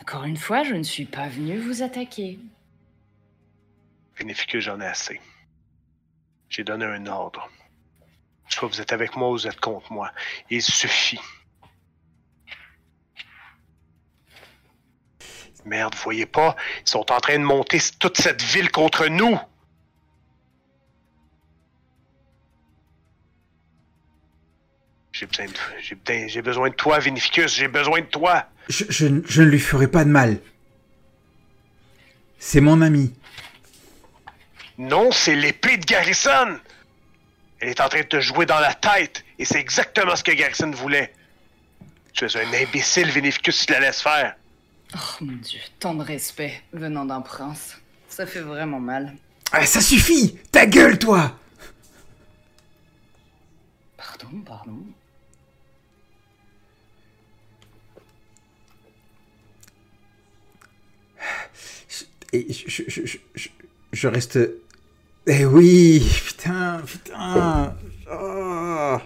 [0.01, 2.39] Encore une fois, je ne suis pas venu vous attaquer.
[4.17, 5.21] Vinificus, j'en ai assez.
[6.49, 7.47] J'ai donné un ordre.
[8.49, 10.11] Soit vous êtes avec moi ou vous êtes contre moi.
[10.49, 11.19] Il suffit.
[15.65, 16.55] Merde, vous voyez pas?
[16.81, 19.37] Ils sont en train de monter toute cette ville contre nous!
[25.19, 25.51] J'ai besoin de,
[25.81, 28.45] j'ai besoin- j'ai besoin de toi, Vinificus, j'ai besoin de toi!
[28.69, 30.39] Je, je ne- je ne lui ferai pas de mal.
[32.37, 33.13] C'est mon ami.
[34.77, 36.59] Non, c'est l'épée de Garrison!
[37.59, 40.31] Elle est en train de te jouer dans la tête, et c'est exactement ce que
[40.33, 41.11] Garrison voulait.
[42.13, 44.35] Tu es un imbécile, Vinificus, tu la laisses faire.
[44.95, 47.75] Oh mon dieu, tant de respect venant d'un prince.
[48.07, 49.15] Ça fait vraiment mal.
[49.51, 51.39] Ah, ça suffit Ta gueule, toi
[53.97, 54.77] Pardon, pardon.
[62.33, 63.05] Et je, je,
[63.35, 63.49] je,
[63.93, 64.39] je- reste...
[65.27, 67.75] Eh oui Putain Putain
[68.09, 68.97] Oh.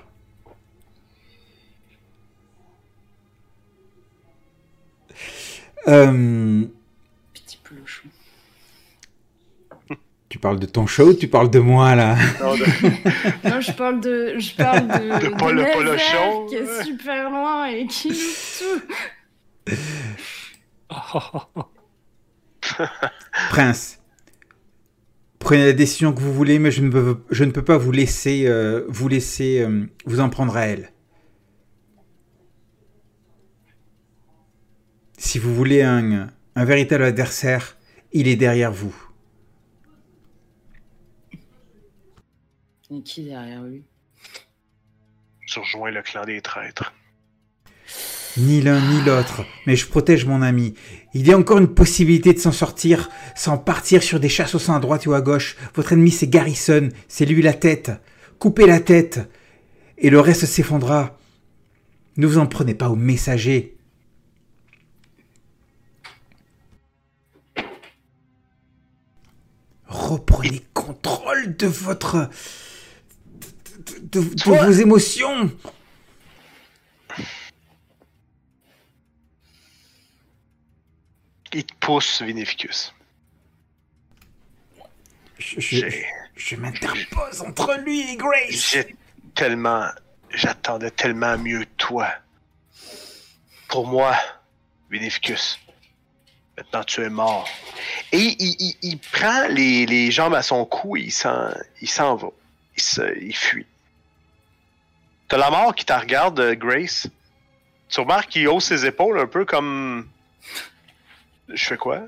[5.88, 6.61] Euh,
[7.34, 8.07] Petit pelochon.
[10.30, 12.15] tu parles de ton show, tu parles de moi là.
[12.39, 12.65] Non, de-
[13.49, 14.36] Non, je parle de.
[14.38, 15.26] Je parle de.
[15.26, 16.45] De Paul Polochon.
[16.49, 18.19] Qui est super loin et qui loupe
[19.65, 19.74] tout.
[23.49, 24.01] Prince,
[25.41, 27.91] Prenez la décision que vous voulez, mais je ne peux, je ne peux pas vous
[27.91, 30.91] laisser, euh, vous laisser euh, vous en prendre à elle.
[35.17, 37.76] Si vous voulez un, un véritable adversaire,
[38.13, 38.95] il est derrière vous.
[42.91, 43.84] Et qui derrière lui?
[45.47, 46.93] Je rejoins le clan des traîtres.
[48.38, 50.73] Ni l'un ni l'autre, mais je protège mon ami.
[51.13, 54.59] Il y a encore une possibilité de s'en sortir sans partir sur des chasses au
[54.59, 55.57] sein à droite ou à gauche.
[55.75, 57.91] Votre ennemi c'est Garrison, c'est lui la tête.
[58.39, 59.19] Coupez la tête
[59.97, 61.17] et le reste s'effondra.
[62.17, 63.75] Ne vous en prenez pas au messager.
[69.88, 72.29] Reprenez contrôle de votre...
[74.11, 75.51] de, de- de vos émotions.
[81.54, 82.93] Il te pousse, Vinificus.
[85.38, 85.60] Je,
[86.36, 88.72] je, m'interpose entre lui et Grace.
[88.72, 88.95] J'ai
[89.36, 89.88] tellement.
[90.30, 92.10] J'attendais tellement mieux de toi.
[93.68, 94.16] Pour moi,
[94.89, 95.60] Vinificus.
[96.58, 97.49] Maintenant, tu es mort.
[98.12, 101.49] Et il, il- il prend les, les jambes à son cou et il s'en,
[101.82, 102.28] il s'en va.
[102.78, 103.66] Il, se, il fuit.
[105.28, 107.08] T'as la mort qui te regarde, euh, Grace.
[107.89, 110.08] Tu remarques qu'il hausse ses épaules un peu comme.
[111.54, 112.06] Je fais quoi?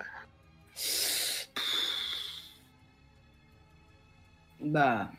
[4.62, 5.10] Bah.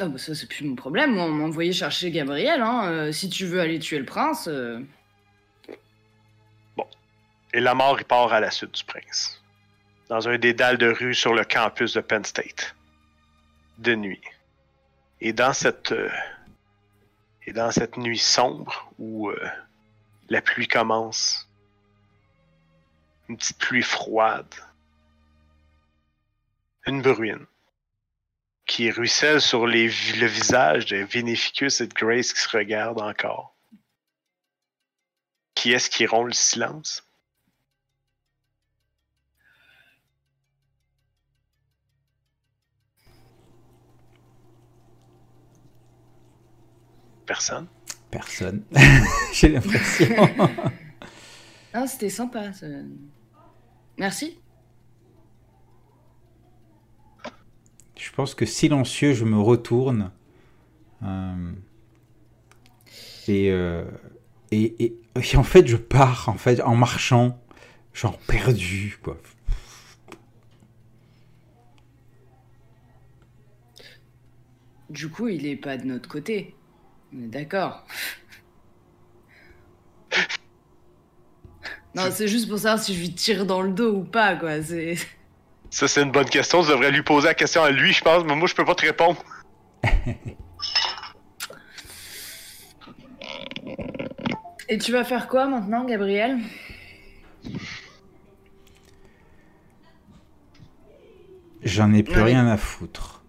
[0.00, 2.88] Ah bah ça c'est plus mon problème, moi on m'a envoyé chercher Gabriel, hein.
[2.90, 4.48] euh, si tu veux aller tuer le prince...
[4.48, 4.80] euh,
[7.52, 9.40] Et la mort, il part à la suite du prince.
[10.08, 12.74] Dans un des dalles de rue sur le campus de Penn State.
[13.78, 14.20] De nuit.
[15.20, 15.92] Et dans cette.
[15.92, 16.10] euh,
[17.46, 19.30] et dans cette nuit sombre où
[20.28, 21.48] la pluie commence.
[23.28, 24.54] Une petite pluie froide.
[26.86, 27.46] Une bruine.
[28.66, 33.54] Qui ruisselle sur les, le visage de Vinificus et de Grace qui se regardent encore.
[35.54, 37.06] Qui est-ce qui rompt le silence?
[47.26, 47.68] Personne?
[48.14, 48.62] Personne.
[49.32, 50.06] J'ai l'impression.
[51.72, 52.52] Ah c'était sympa.
[52.52, 52.66] ça.
[53.98, 54.38] Merci.
[57.96, 60.12] je pense que silencieux, je me retourne.
[61.02, 61.52] Euh,
[63.26, 63.84] et, euh,
[64.52, 67.42] et, et, et en fait, je pars en fait en marchant,
[67.92, 69.18] genre perdu quoi.
[74.90, 76.54] Du coup il est pas de notre côté.
[77.14, 77.84] On est d'accord.
[81.96, 84.60] Non c'est juste pour savoir si je lui tire dans le dos ou pas quoi,
[84.60, 84.96] c'est...
[85.70, 86.62] Ça, c'est une bonne question.
[86.62, 88.74] Tu devrais lui poser la question à lui, je pense, mais moi, je peux pas
[88.76, 89.22] te répondre.
[94.68, 96.38] Et tu vas faire quoi maintenant Gabriel?
[101.62, 102.22] J'en ai plus Ouais.
[102.24, 103.22] rien à foutre.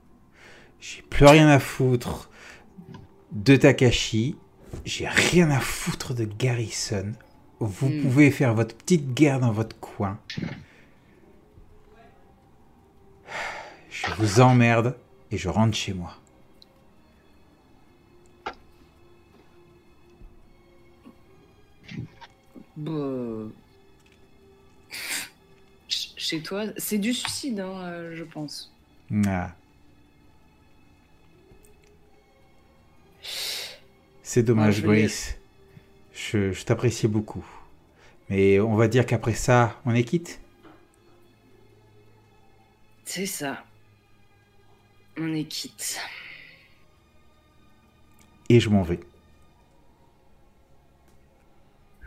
[0.80, 2.30] J'ai plus rien à foutre
[3.36, 4.36] de Takashi.
[4.84, 7.12] J'ai rien à foutre de Garrison.
[7.60, 8.02] Vous Hmm.
[8.02, 10.20] pouvez faire votre petite guerre dans votre coin.
[13.90, 14.98] Je vous emmerde
[15.32, 16.18] et je rentre chez moi.
[22.78, 23.50] Bah...
[25.88, 28.74] Ch- Chez toi, c'est du suicide, hein, euh, je pense.
[29.26, 29.52] Ah.
[34.24, 35.38] C'est dommage, Ouais, Grace.
[36.14, 37.46] Je, je t'appréciais beaucoup.
[38.30, 40.40] Mais on va dire qu'après ça, on est quitte.
[43.04, 43.64] C'est ça.
[45.18, 46.00] On est quitte.
[48.50, 49.00] Et je m'en vais.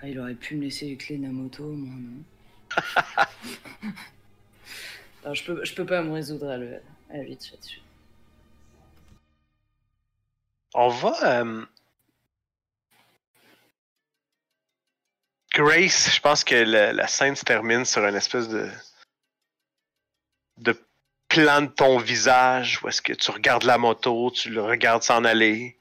[0.01, 2.23] Ah, il aurait pu me laisser les clés de la moto, moi, non.
[5.25, 6.81] Non, je, peux, je peux pas me résoudre à, le,
[7.11, 7.81] à lui tirer dessus.
[10.75, 11.41] On va.
[11.41, 11.65] euh,
[15.55, 18.69] Grace, je pense que la, scène se termine sur une espèce de.
[20.59, 20.77] de
[21.29, 25.25] plan de ton visage où est-ce que tu regardes la moto, tu le regardes s'en
[25.25, 25.77] aller.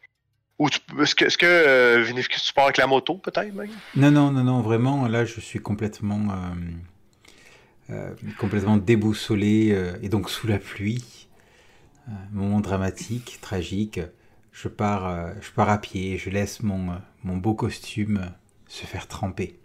[0.59, 3.69] Ou tu- est-ce que, euh, tu pars avec la moto, peut-être, même?
[3.95, 6.27] Non, non, non, non, vraiment, là, je suis complètement,
[7.89, 11.27] euh, euh, complètement déboussolé euh, et donc sous la pluie.
[12.09, 13.99] Euh, moment dramatique, tragique.
[14.57, 18.29] Je pars, euh, je pars à pied, je laisse mon, euh, mon beau costume euh,
[18.67, 19.59] se faire tremper.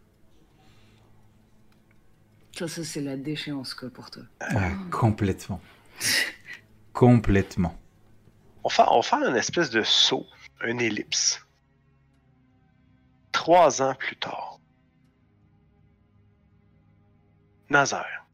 [2.55, 4.25] Ça, c'est la déchéance, quoi, pour toi.
[4.41, 5.63] Ah, complètement.
[6.93, 7.75] complètement.
[8.65, 10.27] On fait, on fait un espèce de saut,
[10.63, 11.41] une ellipse.
[13.33, 14.61] Trois ans plus tard.
[17.71, 18.27] Nazaire.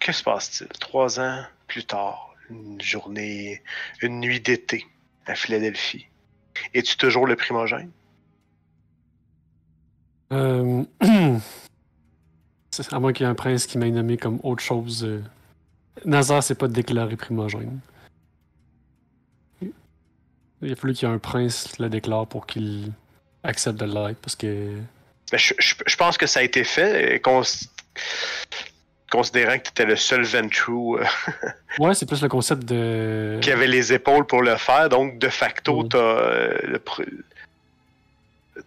[0.00, 0.68] Que se passe-t-il?
[0.78, 3.62] Trois ans plus tard, une journée,
[4.02, 4.86] une nuit d'été
[5.26, 6.06] à Philadelphie.
[6.74, 7.90] Es-tu toujours le primogène?
[10.32, 10.84] Euh...
[12.90, 15.04] à moins qu'il y ait un prince qui m'ait nommé comme autre chose.
[15.04, 15.22] euh,
[16.04, 17.78] Nazar, c'est pas déclaré primogène.
[20.62, 22.90] Il a fallu qu'il y ait un prince qui le déclare pour qu'il
[23.42, 24.78] accepte de l'être, parce que
[25.30, 27.42] Ben, je, je- je pense que ça a été fait, cons-
[29.16, 31.04] considérant que tu étais le seul Ventrue euh,
[31.78, 33.38] Ouais, c'est plus le concept de.
[33.42, 34.88] qui avait les épaules pour le faire.
[34.88, 35.88] Donc, de facto, Mm.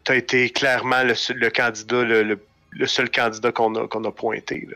[0.03, 3.88] tu as, été clairement le, seul- le candidat, le, le- le seul candidat qu'on a,
[3.88, 4.68] qu'on a pointé.
[4.69, 4.76] là.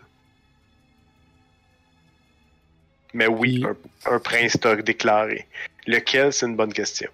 [3.14, 3.76] Mais oui, un,
[4.16, 5.46] un prince t'a déclaré.
[5.88, 7.10] Lequel, c'est une bonne question.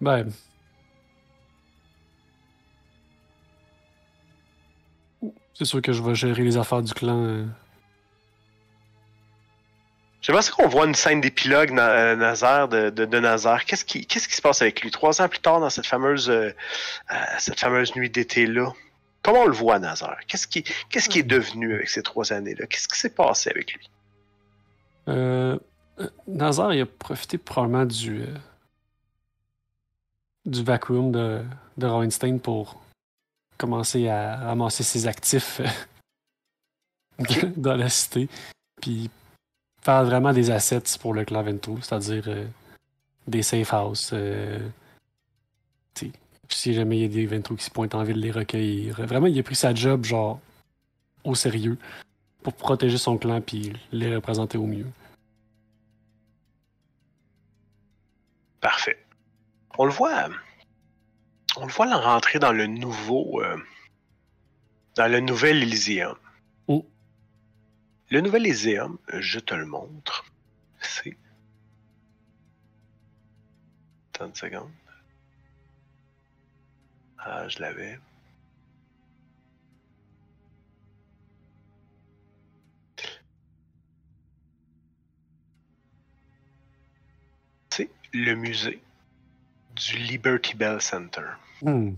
[0.00, 0.30] Ben.
[5.60, 7.22] C'est sûr que je vais gérer les affaires du clan.
[7.22, 7.44] euh.
[10.22, 13.66] J'aimerais ça qu'on voit une scène d'épilogue na- euh, Nazar de, de, de Nazar.
[13.66, 14.90] Qu'est-ce qui, qu'est-ce qui se passe avec lui?
[14.90, 16.48] Trois ans plus tard dans cette fameuse, euh,
[17.10, 18.72] euh, cette fameuse nuit d'été-là?
[19.20, 20.16] Comment on le voit, Nazar?
[20.26, 22.64] Qu'est-ce qui, qu'est-ce qui est devenu avec ces trois années-là?
[22.66, 23.90] Qu'est-ce qui s'est passé avec lui?
[25.08, 25.58] Euh,
[26.26, 28.22] Nazar, il a profité probablement du.
[28.22, 28.34] euh,
[30.46, 31.44] du vacuum de,
[31.76, 32.80] de Reinstein pour
[33.60, 35.60] commencer à ramasser ses actifs
[37.20, 38.28] euh, dans la cité.
[38.80, 39.10] Puis
[39.82, 42.46] faire vraiment des assets pour le clan Vento, c'est-à-dire euh,
[43.26, 44.10] des safe houses.
[44.14, 44.58] euh,
[46.48, 49.00] si jamais il y a des Vento qui se pointent en ville, les recueillir.
[49.06, 50.40] Vraiment, il a pris sa job, genre,
[51.22, 51.78] au sérieux
[52.42, 54.86] pour protéger son clan puis les représenter au mieux.
[58.60, 58.98] Parfait.
[59.78, 60.28] On le voit.
[61.56, 63.42] On le voit là rentrer dans le nouveau.
[63.42, 63.56] euh,
[64.96, 66.16] dans le nouvel Elysium.
[66.66, 66.86] Oh.
[68.10, 70.24] Le nouvel Elysium, je te le montre.
[70.80, 71.16] C'est.
[74.14, 74.70] Attends une seconde.
[77.18, 77.98] Ah, je l'avais.
[87.70, 88.82] C'est le musée
[89.80, 91.26] du Liberty Bell Center.
[91.62, 91.94] Hmm.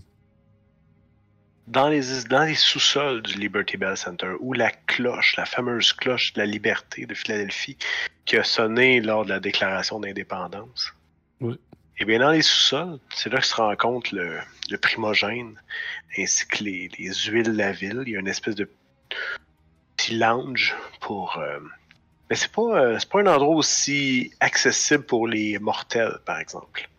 [1.67, 6.33] Dans les, dans les sous-sols du Liberty Bell Center, où la cloche, la fameuse cloche
[6.33, 7.77] de la liberté de Philadelphie,
[8.25, 10.93] qui a sonné lors de la déclaration d'indépendance.
[11.39, 11.57] Oui.
[11.99, 14.39] Et bien, dans les sous-sols, c'est là que se rencontre le,
[14.69, 15.61] le primogène,
[16.17, 18.03] ainsi que les, les huiles de la ville.
[18.05, 18.69] Il y a une espèce de
[19.95, 21.37] petit lounge pour.
[21.37, 21.59] euh,
[22.29, 26.89] mais c'est pas, euh, pas un endroit aussi accessible pour les mortels, par exemple.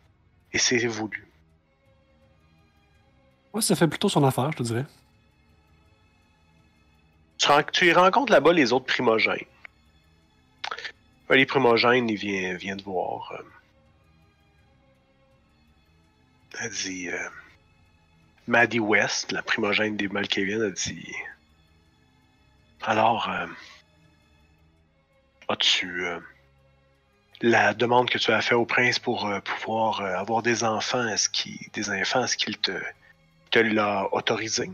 [0.55, 1.27] Et c'est voulu.
[3.53, 4.87] Ouais, ça fait plutôt son affaire, je te dirais.
[7.73, 9.45] Tu, y rencontres là-bas les autres primogènes.
[11.29, 13.33] Ouais, les primogènes, ils viennent, viennent te voir.
[13.33, 13.43] euh.
[16.61, 17.09] Elle dit.
[17.09, 17.29] euh,
[18.47, 21.13] Maddie West, la primogène des Malkavian, a dit.
[22.83, 23.47] Alors, euh,
[25.49, 26.07] as-tu.
[26.07, 26.21] euh,
[27.43, 31.07] la demande que tu as fait au prince pour euh, pouvoir euh, avoir des enfants,
[31.09, 32.73] est-ce qu'il, des enfants, est-ce qu'il te,
[33.51, 34.71] te l'a autorisé?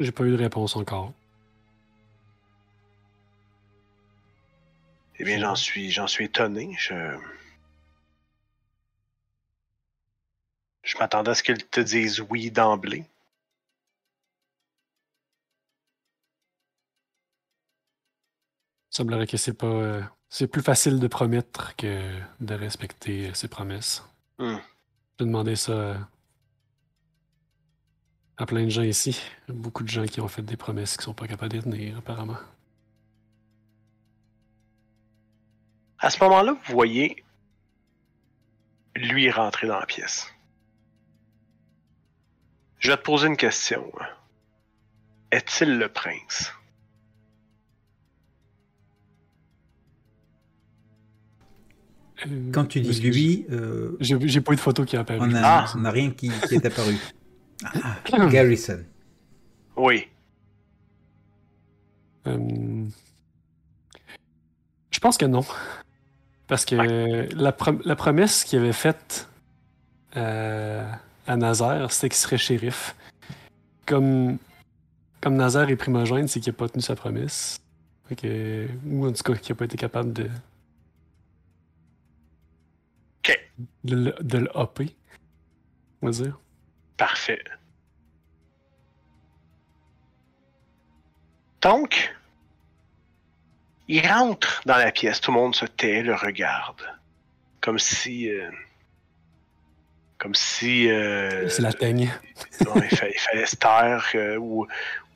[0.00, 1.12] J'ai pas eu de réponse encore.
[5.18, 6.76] Eh bien, j'en suis, j'en suis étonné.
[6.78, 6.94] Je,
[10.84, 13.04] je m'attendais à ce qu'ils te disent oui d'emblée.
[18.98, 19.66] Semblerait que c'est pas.
[19.66, 24.04] euh, c'est plus facile de promettre que de respecter ses promesses.
[24.38, 24.56] Hmm.
[25.18, 25.94] J'ai demandé ça euh,
[28.36, 29.20] à plein de gens ici.
[29.48, 32.36] Beaucoup de gens qui ont fait des promesses qui sont pas capables de tenir, apparemment.
[35.98, 37.24] À ce moment-là, vous voyez
[38.94, 40.26] lui rentrer dans la pièce.
[42.78, 43.90] Je vais te poser une question.
[45.30, 46.52] Est-il le prince?
[52.52, 55.20] Quand tu dis lui, euh, J'ai pas eu de photo qui a apparu.
[55.20, 55.90] on n'a Ah.
[55.90, 56.96] rien qui, qui est apparu.
[58.12, 58.80] Ah, Garrison.
[59.76, 60.06] Oui.
[62.26, 62.84] Euh,
[64.90, 65.44] Je pense que non.
[66.46, 66.74] Parce que
[67.34, 69.28] la, prom- la promesse qu'il avait faite
[70.14, 72.94] à, à Nazaire, c'était qu'il serait shérif.
[73.86, 74.38] Comme,
[75.20, 77.58] comme Nazaire est primogène, c'est qu'il n'a pas tenu sa promesse.
[78.10, 80.28] Ou en tout cas, qu'il n'a pas été capable de.
[83.84, 84.94] De, le- de le hopper.
[86.02, 86.38] On va dire.
[86.96, 87.42] Parfait.
[91.60, 92.14] Donc,
[93.88, 95.20] il rentre dans la pièce.
[95.20, 96.82] Tout le monde se tait, le regarde.
[97.60, 98.28] Comme si.
[98.30, 98.50] euh,
[100.18, 100.88] comme si.
[100.90, 102.12] euh, c'est la teigne.
[102.64, 104.66] non, il, fa- il fallait se taire, euh, ou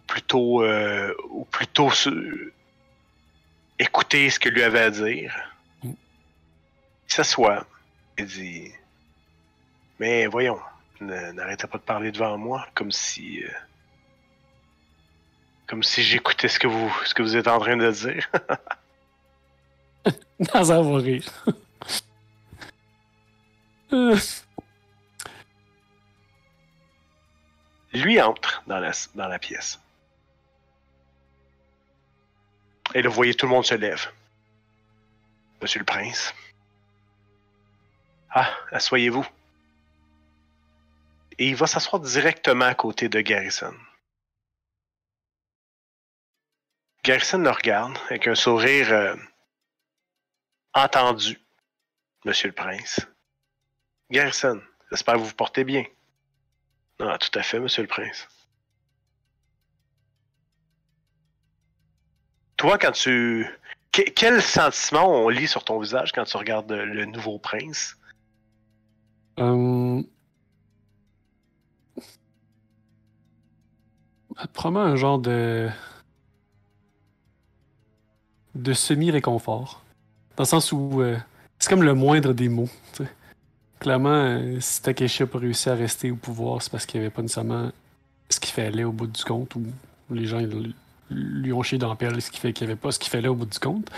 [0.07, 0.63] plutôt.
[0.65, 2.53] euh, ou plutôt se-
[3.79, 5.35] écouter ce que lui avait à dire.
[5.85, 5.91] Mm.
[7.09, 7.67] Il s'assoit
[8.19, 8.73] et dit
[9.99, 10.59] Mais voyons,
[11.01, 13.43] n'arrêtez pas de parler devant moi, comme si.
[13.45, 13.49] euh,
[15.67, 18.29] comme si j'écoutais ce que vous ce que vous êtes en train de dire.
[20.55, 21.25] Nazaire va rire.
[23.93, 24.17] Euh,
[27.95, 29.79] Lui entre dans la, dans la pièce.
[32.95, 34.11] Et là, vous voyez, tout le monde se lève.
[35.61, 36.35] Monsieur le prince.
[38.35, 39.27] Ah, asseyez-vous.
[41.39, 43.75] Et il va s'asseoir directement à côté de Garrison.
[47.05, 49.17] Garrison le regarde avec un sourire euh,
[50.73, 51.39] entendu.
[52.25, 53.01] Monsieur le prince.
[54.11, 55.85] Garrison, j'espère que vous vous portez bien.
[57.01, 58.29] Ah, tout à fait, monsieur le prince.
[62.57, 63.47] Toi, quand tu.
[63.91, 67.97] Que- quel sentiment on lit sur ton visage quand tu regardes le nouveau prince?
[69.39, 70.03] Euh,
[74.53, 75.69] Probablement un genre de.
[78.55, 79.83] de semi-réconfort.
[80.37, 81.17] Dans le sens où euh,
[81.59, 82.69] c'est comme le moindre des mots.
[83.79, 87.07] Clairement, euh, si Takeshi a pas réussi à rester au pouvoir, c'est parce qu'il n'y
[87.07, 87.71] avait pas nécessairement
[88.29, 89.65] ce qu'il fallait au bout du compte, ou
[90.11, 90.41] les gens
[91.11, 93.29] lui ont chié dans la ce qui fait qu'il n'y avait pas ce qu'il fallait
[93.29, 93.91] au bout du compte.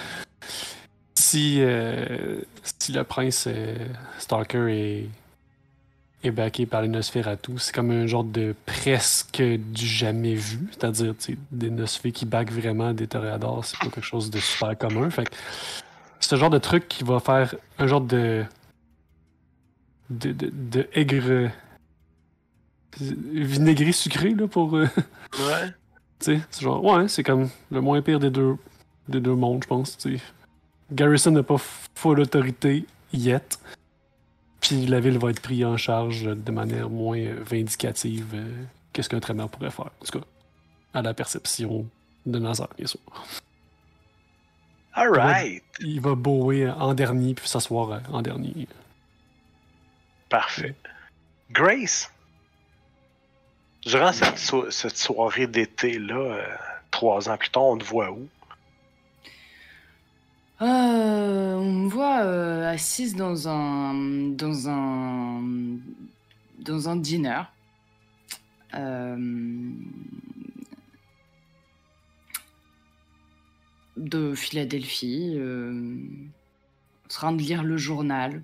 [1.14, 2.40] Si, euh,
[2.80, 3.48] si le prince
[4.18, 5.08] Stalker est,
[6.26, 10.68] est backé par les Nosferatu, c'est comme un genre de presque du jamais vu.
[10.72, 11.14] C'est-à-dire,
[11.52, 15.10] des Nosfé qui backent vraiment des Toreadors, c'est pas quelque chose de super commun.
[15.10, 15.34] Fait que
[16.20, 18.44] c'est ce genre de truc qui va faire un genre de.
[20.10, 21.50] de, de, de aigre.
[22.98, 24.76] vinaigré sucré, là, pour.
[24.76, 24.86] euh,
[25.38, 25.68] Ouais.
[26.20, 28.56] tu sais, c'est genre, ouais, c'est comme le moins pire des deux,
[29.08, 29.96] des deux mondes, je pense.
[29.98, 30.20] tu.
[30.92, 31.56] Garrison n'a pas
[31.94, 33.58] full autorité yet.
[34.66, 38.64] Puis la ville va être prise en charge de manière moins vindicative euh,
[38.94, 39.90] que ce qu'un traîneur pourrait faire?
[40.00, 40.24] En tout cas,
[40.94, 41.86] à la perception
[42.24, 43.00] de Nazar, bien sûr.
[44.94, 45.62] Alright.
[45.80, 48.66] Il va bower en dernier puis s'asseoir euh, en dernier.
[50.30, 50.74] Parfait.
[51.50, 52.10] Grace,
[53.84, 56.42] durant cette, so- cette soirée d'été-là, euh,
[56.90, 58.26] trois ans plus tard, on te voit où?
[60.62, 63.94] Euh, on me voit euh, assise dans un
[64.30, 65.42] dans un
[66.60, 67.42] dans un dîner.
[68.74, 69.16] Euh,
[73.96, 78.42] de Philadelphie, en train de lire le journal.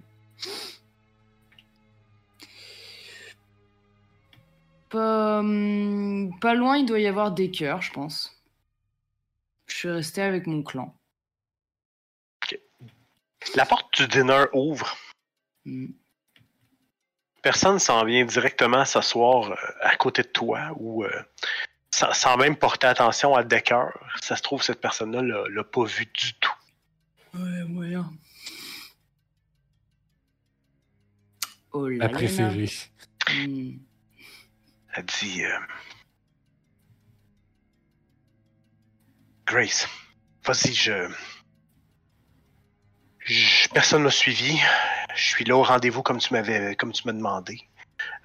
[4.91, 8.43] Pas, hum, pas loin, il doit y avoir des cœurs, je pense.
[9.67, 10.95] Je suis restée avec mon clan.
[13.55, 14.97] La porte du dîner ouvre.
[15.65, 15.87] Hmm.
[17.43, 21.23] Personne s'en vient directement s'asseoir euh, à côté de toi ou euh,
[21.91, 23.87] sans, sans même porter attention à Decker.
[24.21, 26.55] Ça se trouve, cette personne-là l'a- l'a pas vu du tout.
[27.35, 28.13] Ouais, moyen.
[31.73, 32.71] Oh là La préférée.
[33.31, 33.79] Hmm.
[34.93, 35.59] Elle dit euh,
[39.47, 39.89] Grace,
[40.45, 41.09] vas-y, je...
[43.73, 44.59] Personne m'a suivi.
[45.15, 47.69] Je suis là au rendez-vous comme tu m'avais comme tu m'as demandé.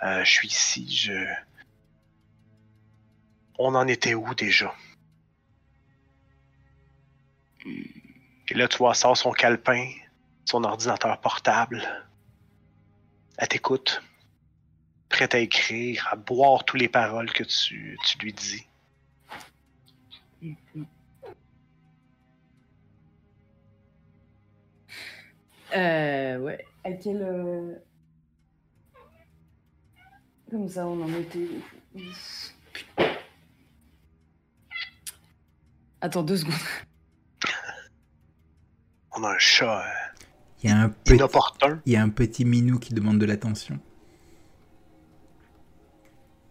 [0.03, 1.13] Euh, je suis ici, je.
[3.57, 4.73] On en était où déjà?
[7.65, 9.89] Et là, tu vois, elle sort son calepin,
[10.45, 11.81] son ordinateur portable.
[13.37, 14.03] Elle t'écoute
[15.09, 18.67] prête à écrire, à boire toutes les paroles que tu, tu lui dis.
[25.75, 26.65] Euh, ouais.
[26.83, 27.21] À quel.
[27.21, 27.75] euh,
[30.49, 31.47] Comme ça, on en était.
[36.01, 36.53] Attends deux secondes.
[39.17, 39.91] On a un chat euh,
[40.63, 41.17] Il y a un petit,
[41.85, 43.79] il y a un petit minou qui demande de l'attention.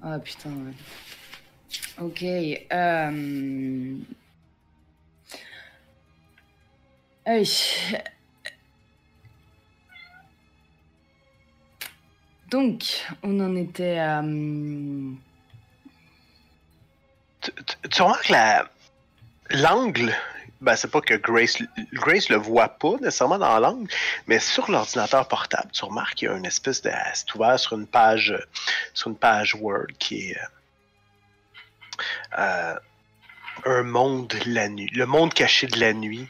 [0.02, 0.72] Ah putain, ouais.
[2.00, 2.22] Ok.
[2.72, 3.96] Euh...
[7.26, 7.38] Ah
[12.54, 14.20] Donc, on en était à.
[14.20, 15.18] hum,
[17.90, 18.68] Tu, remarques la
[19.50, 20.14] l'angle.
[20.60, 21.58] Ben, c'est pas que Grace,
[21.92, 23.90] Grace le voit pas nécessairement dans l'angle,
[24.28, 26.92] mais sur l'ordinateur portable, tu remarques qu'il y a une espèce de.
[27.14, 28.32] C'est ouvert sur une page,
[28.92, 30.38] sur une page Word qui est.
[32.38, 32.76] euh,
[33.64, 34.90] un monde la nuit.
[34.94, 36.28] Le monde caché de la nuit.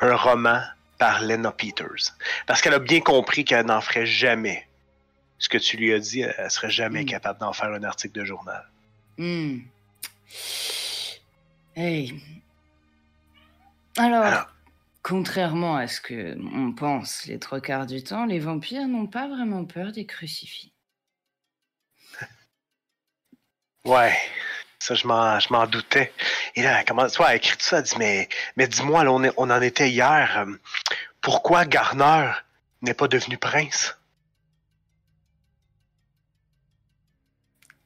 [0.00, 0.60] Un roman
[0.98, 2.12] par Lena Peters.
[2.46, 4.66] Parce qu'elle a bien compris qu'elle n'en ferait jamais.
[5.38, 7.06] Ce que tu lui as dit, elle serait jamais Mm.
[7.06, 8.66] capable d'en faire un article de journal.
[9.18, 9.58] Hmm.
[11.74, 12.20] Hey.
[13.98, 14.46] Alors, Alors.
[15.02, 19.28] contrairement à ce que on pense les trois quarts du temps, les vampires n'ont pas
[19.28, 20.72] vraiment peur des crucifix.
[23.84, 24.16] Ouais,
[24.80, 26.12] ça je m'en, je m'en doutais.
[26.56, 29.22] Et là, elle commence, elle écrit tout ça, elle dit mais, mais dis-moi, là, on,
[29.36, 30.44] on en était hier.
[30.46, 30.56] euh,
[31.20, 32.32] pourquoi Garner
[32.82, 33.96] n'est pas devenu prince?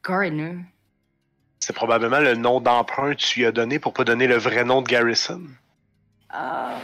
[0.07, 0.59] Gardner.
[1.59, 4.65] C'est probablement le nom d'emprunt que tu lui as donné pour pas donner le vrai
[4.65, 5.43] nom de Garrison.
[6.31, 6.79] Ah,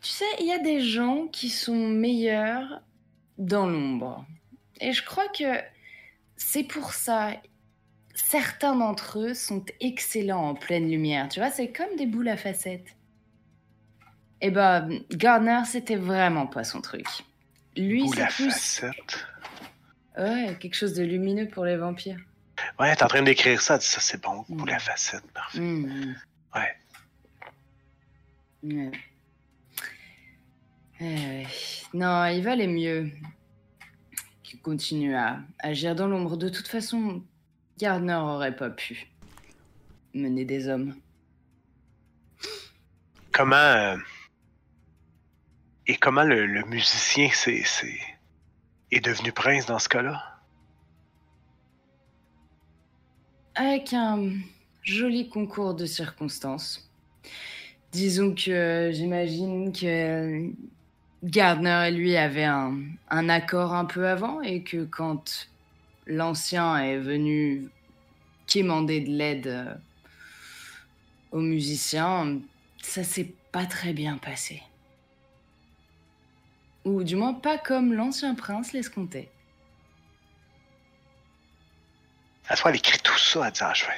[0.00, 2.80] tu sais, il y a des gens qui sont meilleurs
[3.36, 4.24] dans l'ombre.
[4.80, 5.60] Et je crois que
[6.36, 7.32] c'est pour ça.
[8.14, 11.28] Certains d'entre eux sont excellents en pleine lumière.
[11.28, 12.96] Tu vois, c'est comme des boules à facettes.
[14.40, 17.06] Eh ben, Gardner, c'était vraiment pas son truc.
[17.76, 19.26] Lui, c'est plus facette.
[20.16, 22.18] ouais, quelque chose de lumineux pour les vampires.
[22.78, 24.66] Ouais, t'es en train d'écrire ça, elle dit ça c'est bon, ou Mm.
[24.68, 25.60] la facette, parfait.
[25.60, 26.16] Mhm.
[26.54, 26.76] Ouais.
[31.00, 31.46] Ouais.
[31.94, 33.10] Non, il valait mieux
[34.42, 36.36] qu'il continue à agir dans l'ombre.
[36.36, 37.22] De toute façon,
[37.78, 39.06] Gardner aurait pas pu
[40.14, 40.96] mener des hommes.
[43.32, 43.54] Comment.
[43.56, 43.96] euh,
[45.86, 47.98] et comment le, le musicien c'est, c'est,
[48.90, 50.37] est devenu prince dans ce cas-là?
[53.60, 54.34] Avec un
[54.84, 56.88] joli concours de circonstances.
[57.90, 60.48] Disons que j'imagine que
[61.24, 62.78] Gardner et lui avaient un,
[63.10, 65.48] un accord un peu avant et que quand
[66.06, 67.68] l'ancien est venu
[68.46, 69.74] quémander de l'aide euh,
[71.32, 72.38] aux musiciens,
[72.80, 74.62] ça s'est pas très bien passé.
[76.84, 79.30] Ou du moins pas comme l'ancien prince l'escomptait.
[82.48, 83.92] À fois, elle écrit tout ça, elle dit ah, je vais.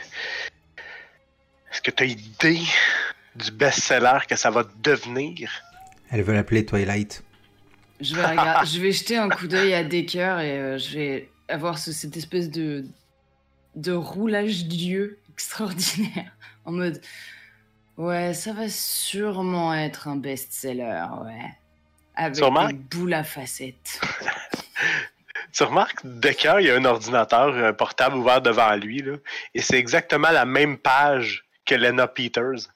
[1.73, 2.61] Est-ce que tu as idée
[3.37, 5.51] du best-seller que ça va devenir?
[6.11, 7.23] Elle veut l'appeler Twilight.
[8.01, 11.31] Je vais, regarder- je vais jeter un coup d'œil à Decker et euh, je vais
[11.49, 12.85] avoir ce- cette espèce de,
[13.77, 16.33] de roulage d'yeux extraordinaire.
[16.67, 17.01] En mode,
[17.97, 21.51] ouais, ça va sûrement être un best-seller, ouais.
[22.15, 22.69] Avec Sûrement.
[22.69, 23.99] des boules à facettes.
[25.53, 29.17] Tu remarques, Decker, il y a un ordinateur, un portable ouvert devant lui, là,
[29.55, 32.69] et c'est exactement la même page que Lena Peters.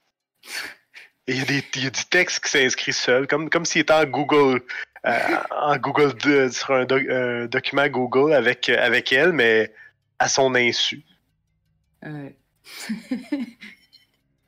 [1.27, 3.65] Et il y a, des, il y a du texte qui s'inscrit seul, comme, comme
[3.65, 4.61] s'il était en Google,
[5.07, 9.73] euh, en Google de- sur un, doc- un document Google avec, euh, avec elle, mais
[10.19, 11.03] à son insu.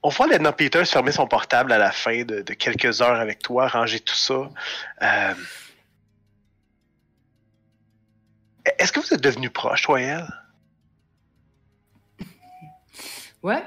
[0.02, 3.38] On voit Lena Peters fermer son portable à la fin de, de quelques heures avec
[3.40, 4.50] toi, ranger tout ça.
[8.78, 10.26] Est-ce que vous êtes devenus proches, toi et elle?
[13.42, 13.62] Ouais.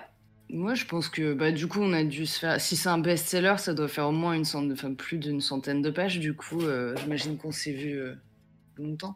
[0.52, 2.60] Moi, je pense que bah, du coup, on a dû se faire.
[2.60, 5.82] Si c'est un best-seller, ça doit faire au moins une centaine, enfin, plus d'une centaine
[5.82, 6.20] de pages.
[6.20, 8.16] Du coup, euh, j'imagine qu'on s'est vu euh,
[8.78, 9.16] longtemps.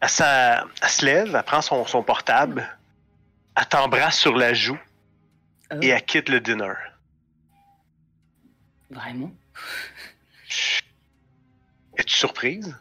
[0.00, 2.66] Elle, se lève, elle prend son, son portable,
[3.56, 4.78] elle t'embrasse sur la joue
[5.68, 6.72] Ah et elle quitte le dinner.
[8.90, 9.32] Vraiment?
[12.20, 12.76] Surprise?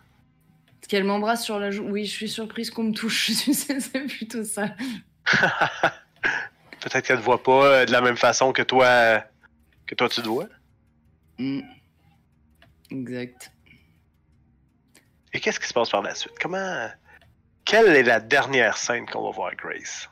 [0.88, 1.84] Qu'elle m'embrasse sur la joue.
[1.84, 3.32] Oui, je suis surprise qu'on me touche.
[3.53, 4.70] c'est plutôt ça.
[6.82, 9.20] Peut-être qu'elle ne voit pas euh, de la même façon que toi, euh,
[9.86, 10.48] que toi tu te vois.
[11.38, 11.61] Mm.
[12.91, 13.52] Exact.
[15.34, 16.34] Et qu'est-ce qui se passe par la suite?
[16.41, 16.90] Comment.
[17.66, 20.10] Quelle est la dernière scène qu'on va voir Grace?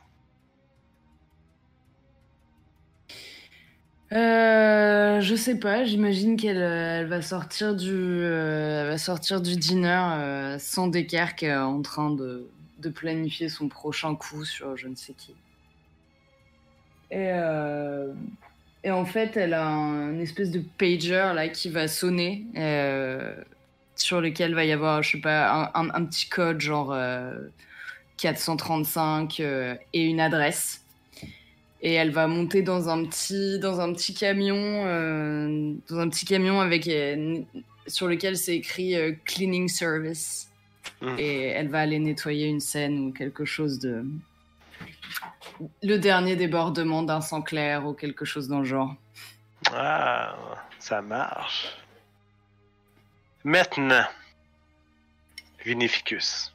[4.12, 5.84] Euh, je sais pas.
[5.84, 11.42] J'imagine qu'elle euh, va sortir du, euh, elle va sortir du dîner euh, sans décarque,
[11.44, 12.48] en train de,
[12.78, 15.34] de planifier son prochain coup sur je ne sais qui.
[17.10, 17.30] Et,
[18.84, 22.46] et en fait, elle a un, une espèce de pager là qui va sonner.
[23.96, 27.32] sur lequel va y avoir, je sais pas, un, un- petit code genre euh,
[28.18, 30.82] 435 euh, et une adresse.
[31.80, 36.26] Et elle va monter dans un petit, dans un petit camion, euh, dans un petit
[36.26, 37.40] camion avec euh,
[37.86, 40.50] sur lequel c'est écrit euh, cleaning service.
[41.00, 41.18] Mm.
[41.18, 44.04] Et elle va aller nettoyer une scène ou quelque chose de,
[45.82, 48.94] le dernier débordement d'un sang clair ou quelque chose dans le genre.
[49.72, 50.36] Ah,
[50.78, 51.76] ça marche.
[53.44, 54.04] Maintenant,
[55.64, 56.54] Vinificus.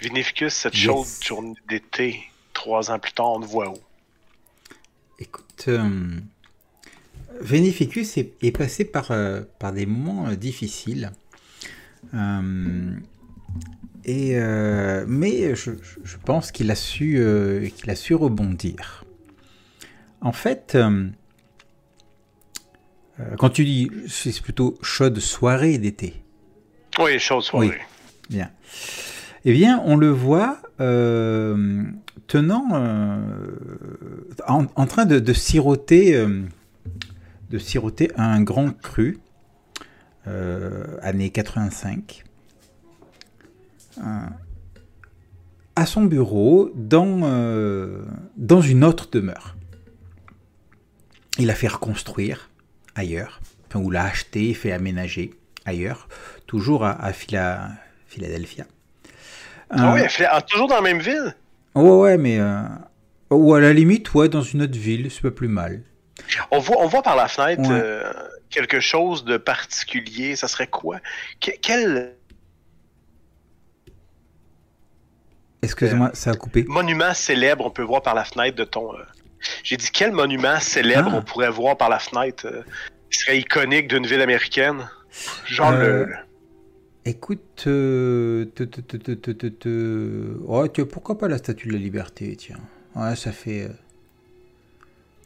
[0.00, 0.84] Vinificus, cette Yes.
[0.84, 2.30] chaude journée d'été,
[2.64, 3.74] trois ans plus tard, on voit où?
[5.18, 6.18] Écoute, euh,
[7.40, 11.12] Vénificus est, est passé par, euh, par des moments euh, difficiles.
[12.14, 12.90] Euh,
[14.06, 14.34] et,
[15.06, 15.70] mais je,
[16.04, 17.20] je- pense qu'il a, su,
[17.76, 19.04] qu'il a su rebondir.
[20.20, 20.76] En fait,
[23.38, 26.14] quand tu dis c'est plutôt chaude soirée d'été,
[26.98, 27.80] Oui, chaude soirée.
[28.30, 28.50] Bien.
[29.44, 31.82] Eh bien, on le voit euh,
[32.26, 33.18] tenant, euh,
[34.46, 36.42] en, train de, de siroter, euh,
[37.50, 39.18] de siroter un grand cru,
[41.02, 42.24] année 85,
[43.98, 44.02] euh,
[45.76, 47.20] à son bureau dans,
[48.62, 49.56] une autre demeure.
[51.38, 52.48] Il a fait reconstruire
[52.94, 53.40] ailleurs,
[53.74, 55.34] ou l'a acheté, fait aménager
[55.66, 56.08] ailleurs,
[56.46, 57.72] toujours à, à Phila-
[58.06, 58.64] Philadelphia.
[59.76, 61.34] Ah Euh, oui, ah, toujours dans la même ville?
[61.74, 62.38] Ouais, ouais, mais.
[62.38, 62.62] euh,
[63.30, 65.82] Ou à la limite, ouais, dans une autre ville, c'est pas plus mal.
[66.50, 67.80] On voit, on voit par la fenêtre Ouais.
[67.82, 68.12] euh,
[68.50, 70.36] quelque chose de particulier.
[70.36, 70.98] Ça serait quoi?
[71.40, 72.14] Que- quel
[75.62, 76.64] Excusez-moi, ça a coupé.
[76.68, 78.92] monument célèbre on peut voir par la fenêtre de ton...
[78.94, 78.98] euh,
[79.62, 81.16] J'ai dit quel monument célèbre Ah.
[81.16, 82.46] on pourrait voir par la fenêtre
[83.10, 84.88] qui serait iconique d'une ville américaine?
[85.46, 86.12] Genre le...
[87.06, 91.68] Écoute, euh, te- te- te- te- te- te- te- oh, tiens, pourquoi pas la Statue
[91.68, 92.58] de la Liberté, tiens.
[92.96, 93.64] Ouais, ça fait.
[93.64, 93.68] euh,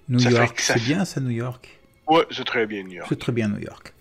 [0.09, 1.79] New Ça York, c'est bien ça, New York?
[2.09, 3.07] Ouais, c'est très bien New York.
[3.09, 3.95] C'est très bien New York.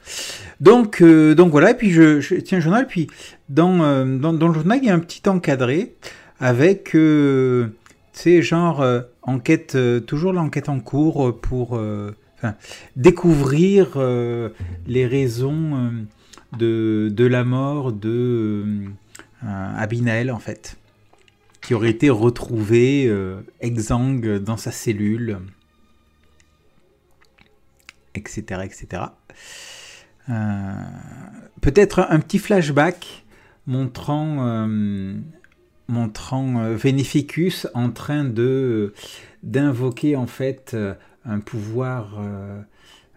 [0.59, 3.07] Donc, euh, donc voilà, et puis je, je tiens un journal, puis
[3.49, 5.93] dans, euh, dans, dans le journal, il y a un petit encadré
[6.39, 7.67] avec, euh,
[8.13, 12.55] tu sais, genre, euh, enquête, euh, toujours l'enquête en cours pour euh, enfin,
[12.95, 14.49] découvrir euh,
[14.87, 15.89] les raisons euh,
[16.57, 18.65] de, la mort de
[19.43, 20.77] euh, Abigail, en fait,
[21.61, 25.39] qui aurait été retrouvé euh, exsangue dans sa cellule
[28.17, 28.61] etc.
[28.63, 29.03] etc.
[30.29, 30.73] Euh,
[31.61, 33.25] Peut-être un petit flashback
[33.65, 35.13] montrant, euh,
[35.87, 38.25] montrant euh, Vénificus en train
[39.43, 40.93] d'invoquer en fait euh,
[41.25, 42.61] un pouvoir euh,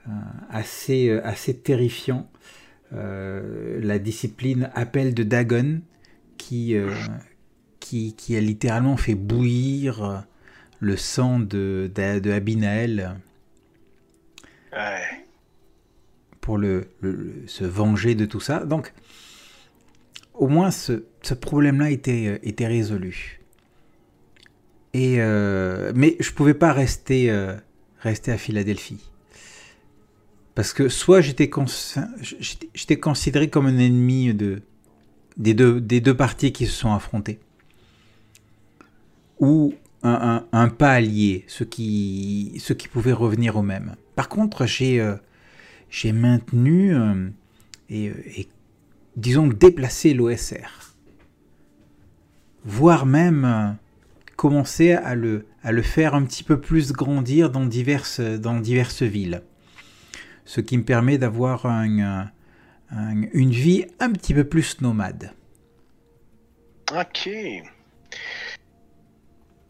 [0.09, 0.11] euh,
[0.51, 2.60] assez, euh, terrifiant, euh,
[2.93, 5.81] la discipline appel de Dagon,
[6.37, 6.91] qui, euh,
[7.81, 10.19] qui, qui a littéralement fait bouillir euh,
[10.81, 13.17] le sang de, de, de Abinael
[14.73, 15.27] Ouais.
[16.41, 16.89] pour le,
[17.47, 18.65] se venger de tout ça.
[18.65, 18.93] Donc,
[20.33, 23.41] au moins, ce, ce problème-là était, euh, était résolu.
[24.95, 27.55] Et, euh, mais je pouvais pas rester, euh,
[28.01, 29.11] rester à Philadelphie.
[30.55, 31.67] Parce que soit j'étais cons-
[32.21, 34.63] j'étais j'étais considéré comme un ennemi de,
[35.37, 37.41] des, deux, parties qui se sont affrontées.
[39.39, 42.61] Ou un, pas allié, ceux qui,
[42.93, 43.97] pouvaient revenir au même.
[44.17, 45.17] Par contre, j'ai euh,
[46.13, 47.29] maintenu euh,
[47.89, 48.49] et, euh, et,
[49.17, 50.95] disons, déplacé l'OSR.
[52.65, 53.71] Voire même euh,
[54.37, 55.47] commencer à le,
[55.83, 58.21] faire un petit peu plus grandir dans diverses
[59.03, 59.43] villes.
[60.51, 62.29] Ce qui me permet d'avoir un,
[62.91, 65.33] un- une vie un petit peu plus nomade.
[66.93, 67.29] Ok.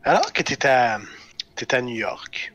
[0.05, 0.98] Alors que à,
[1.55, 2.55] t'es à New York,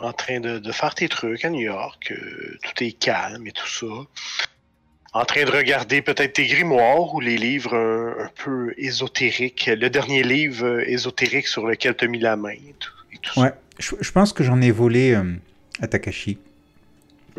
[0.00, 3.52] en train de, de faire tes trucs à New York, euh, tout est calme et
[3.52, 3.86] tout ça,
[5.12, 9.90] en train de regarder peut-être tes grimoires ou les livres un, un peu ésotériques, le
[9.90, 13.40] dernier livre euh, ésotérique sur lequel t'as mis la main et tout, et tout ça.
[13.42, 15.34] Ouais, je, je pense que j'en ai volé euh,
[15.82, 16.38] à Takashi.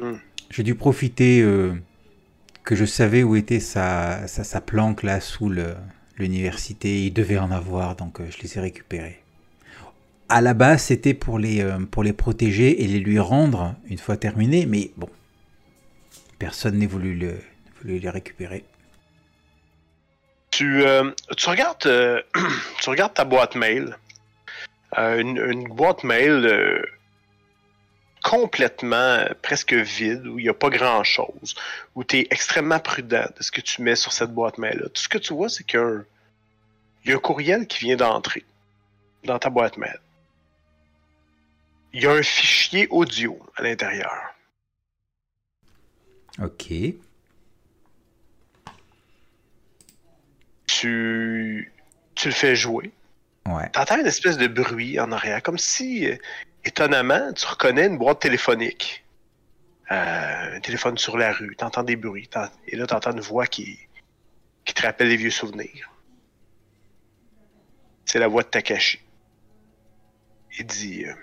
[0.01, 0.17] Hmm.
[0.49, 1.73] J'ai dû profiter euh,
[2.63, 5.51] que je savais où était sa, sa, sa planque là sous
[6.17, 7.03] l'université.
[7.03, 9.21] Il devait en avoir, donc euh, je les ai récupérés.
[10.29, 13.97] À la base, c'était pour les, euh, pour les protéger et les lui rendre une
[13.97, 15.09] fois terminés, mais bon,
[16.37, 17.39] personne n'est voulu, le,
[17.81, 18.63] voulu les récupérer.
[20.51, 20.83] Tu,
[21.37, 22.23] tu, regardes,
[22.81, 23.97] tu regardes ta boîte mail.
[24.97, 26.83] Une, une boîte mail
[28.23, 31.55] complètement euh, presque vide, où il n'y a pas grand-chose,
[31.95, 34.89] où tu es extrêmement prudent de ce que tu mets sur cette boîte mail-là.
[34.89, 36.05] Tout ce que tu vois, c'est qu'il
[37.05, 38.43] y a un courriel qui vient d'entrer
[39.23, 39.99] dans ta boîte mail.
[41.93, 44.13] Il y a un fichier audio à l'intérieur.
[46.41, 46.71] Ok.
[50.67, 51.73] Tu,
[52.15, 52.91] tu le fais jouer.
[53.47, 53.69] Ouais.
[53.73, 56.15] Tu entends une espèce de bruit en arrière, comme si, euh,
[56.63, 59.05] étonnamment, tu reconnais une boîte téléphonique.
[59.91, 62.29] Euh, un téléphone sur la rue, tu entends des bruits.
[62.67, 63.79] Et là, tu entends une voix qui,
[64.65, 65.91] qui te rappelle les vieux souvenirs.
[68.05, 68.99] C'est la voix de Takashi.
[70.57, 71.13] Il dit euh,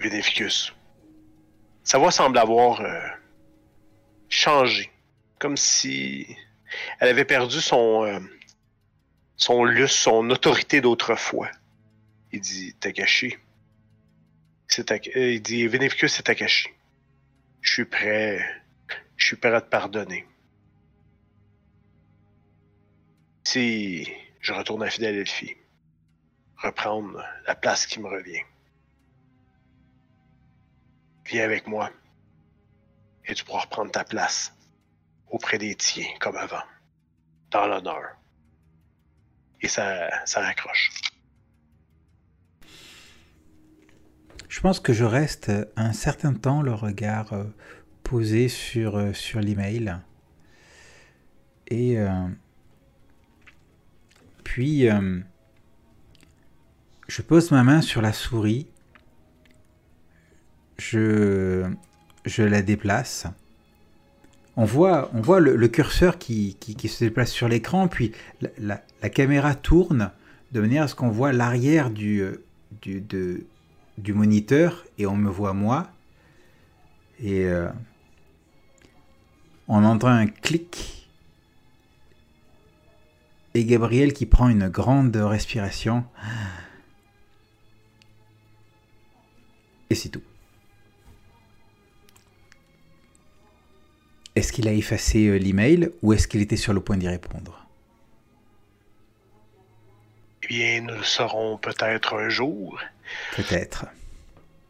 [0.00, 0.74] Vénéficus.
[1.84, 3.00] Sa voix semble avoir euh,
[4.28, 4.90] changé.
[5.38, 6.36] Comme si
[6.98, 8.18] elle avait perdu son, euh,
[9.36, 11.50] son son autorité d'autrefois.
[12.36, 13.34] Il dit Takashi.
[14.78, 16.68] Euh, il dit Vénéficus, c'est Takashi.
[17.62, 18.38] Je suis prêt.
[19.16, 20.26] Je suis prêt à te pardonner.
[23.44, 25.56] Si je retourne à Philadelphie,
[26.58, 28.42] reprendre la place qui me revient.
[31.24, 31.90] Viens avec moi
[33.24, 34.52] et tu pourras reprendre ta place
[35.30, 36.64] auprès des tiens comme avant,
[37.50, 38.14] dans l'honneur.
[39.62, 40.90] Et ça, ça raccroche.
[44.48, 47.44] Je pense que je reste un certain temps le regard euh,
[48.02, 49.96] posé sur, euh, sur l'email.
[51.68, 52.08] Et euh,
[54.44, 55.18] puis, euh,
[57.08, 58.66] je pose ma main sur la souris.
[60.78, 61.68] Je,
[62.24, 63.26] je la déplace.
[64.56, 68.82] On voit, on voit le, curseur qui, qui- se déplace sur l'écran, puis la, la-
[69.02, 70.10] la caméra tourne
[70.52, 72.42] de manière à ce qu'on voit l'arrière du, euh,
[72.80, 73.44] du, de,
[73.98, 75.90] du moniteur et on me voit moi.
[77.20, 77.68] Et euh,
[79.68, 81.08] on entend un clic.
[83.54, 86.04] Et Gabriel qui prend une grande respiration.
[89.88, 90.22] Et c'est tout.
[94.34, 97.66] Est-ce qu'il a effacé euh, l'email ou est-ce qu'il était sur le point d'y répondre?
[100.42, 102.78] Eh bien, nous le saurons peut-être un jour.
[103.34, 103.86] Peut-être.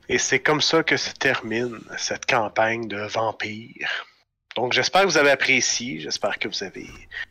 [0.09, 4.07] Et c'est comme ça que se termine cette campagne de vampires.
[4.55, 6.01] Donc, j'espère que vous avez apprécié.
[6.01, 6.87] J'espère que vous avez.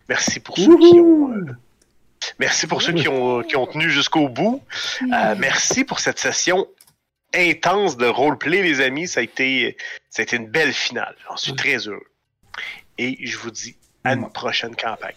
[0.10, 1.32] Merci pour ceux qui ont.
[1.32, 1.46] euh,
[2.40, 4.64] Merci pour ceux qui ont, qui ont tenu jusqu'au bout.
[5.14, 6.68] Euh, merci pour cette session
[7.34, 9.08] intense de roleplay, les amis.
[9.08, 9.78] Ça a été,
[10.10, 11.16] ça a été une belle finale.
[11.28, 12.06] J'en suis très heureux.
[12.98, 15.16] Et je vous dis à une prochaine campagne.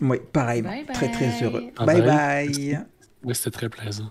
[0.00, 0.62] Oui, pareil.
[0.62, 1.70] Bye Très très heureux.
[1.76, 2.02] Bye bye.
[2.02, 2.48] bye.
[2.48, 2.78] bye.
[3.24, 4.10] Oui, c'était très plaisant.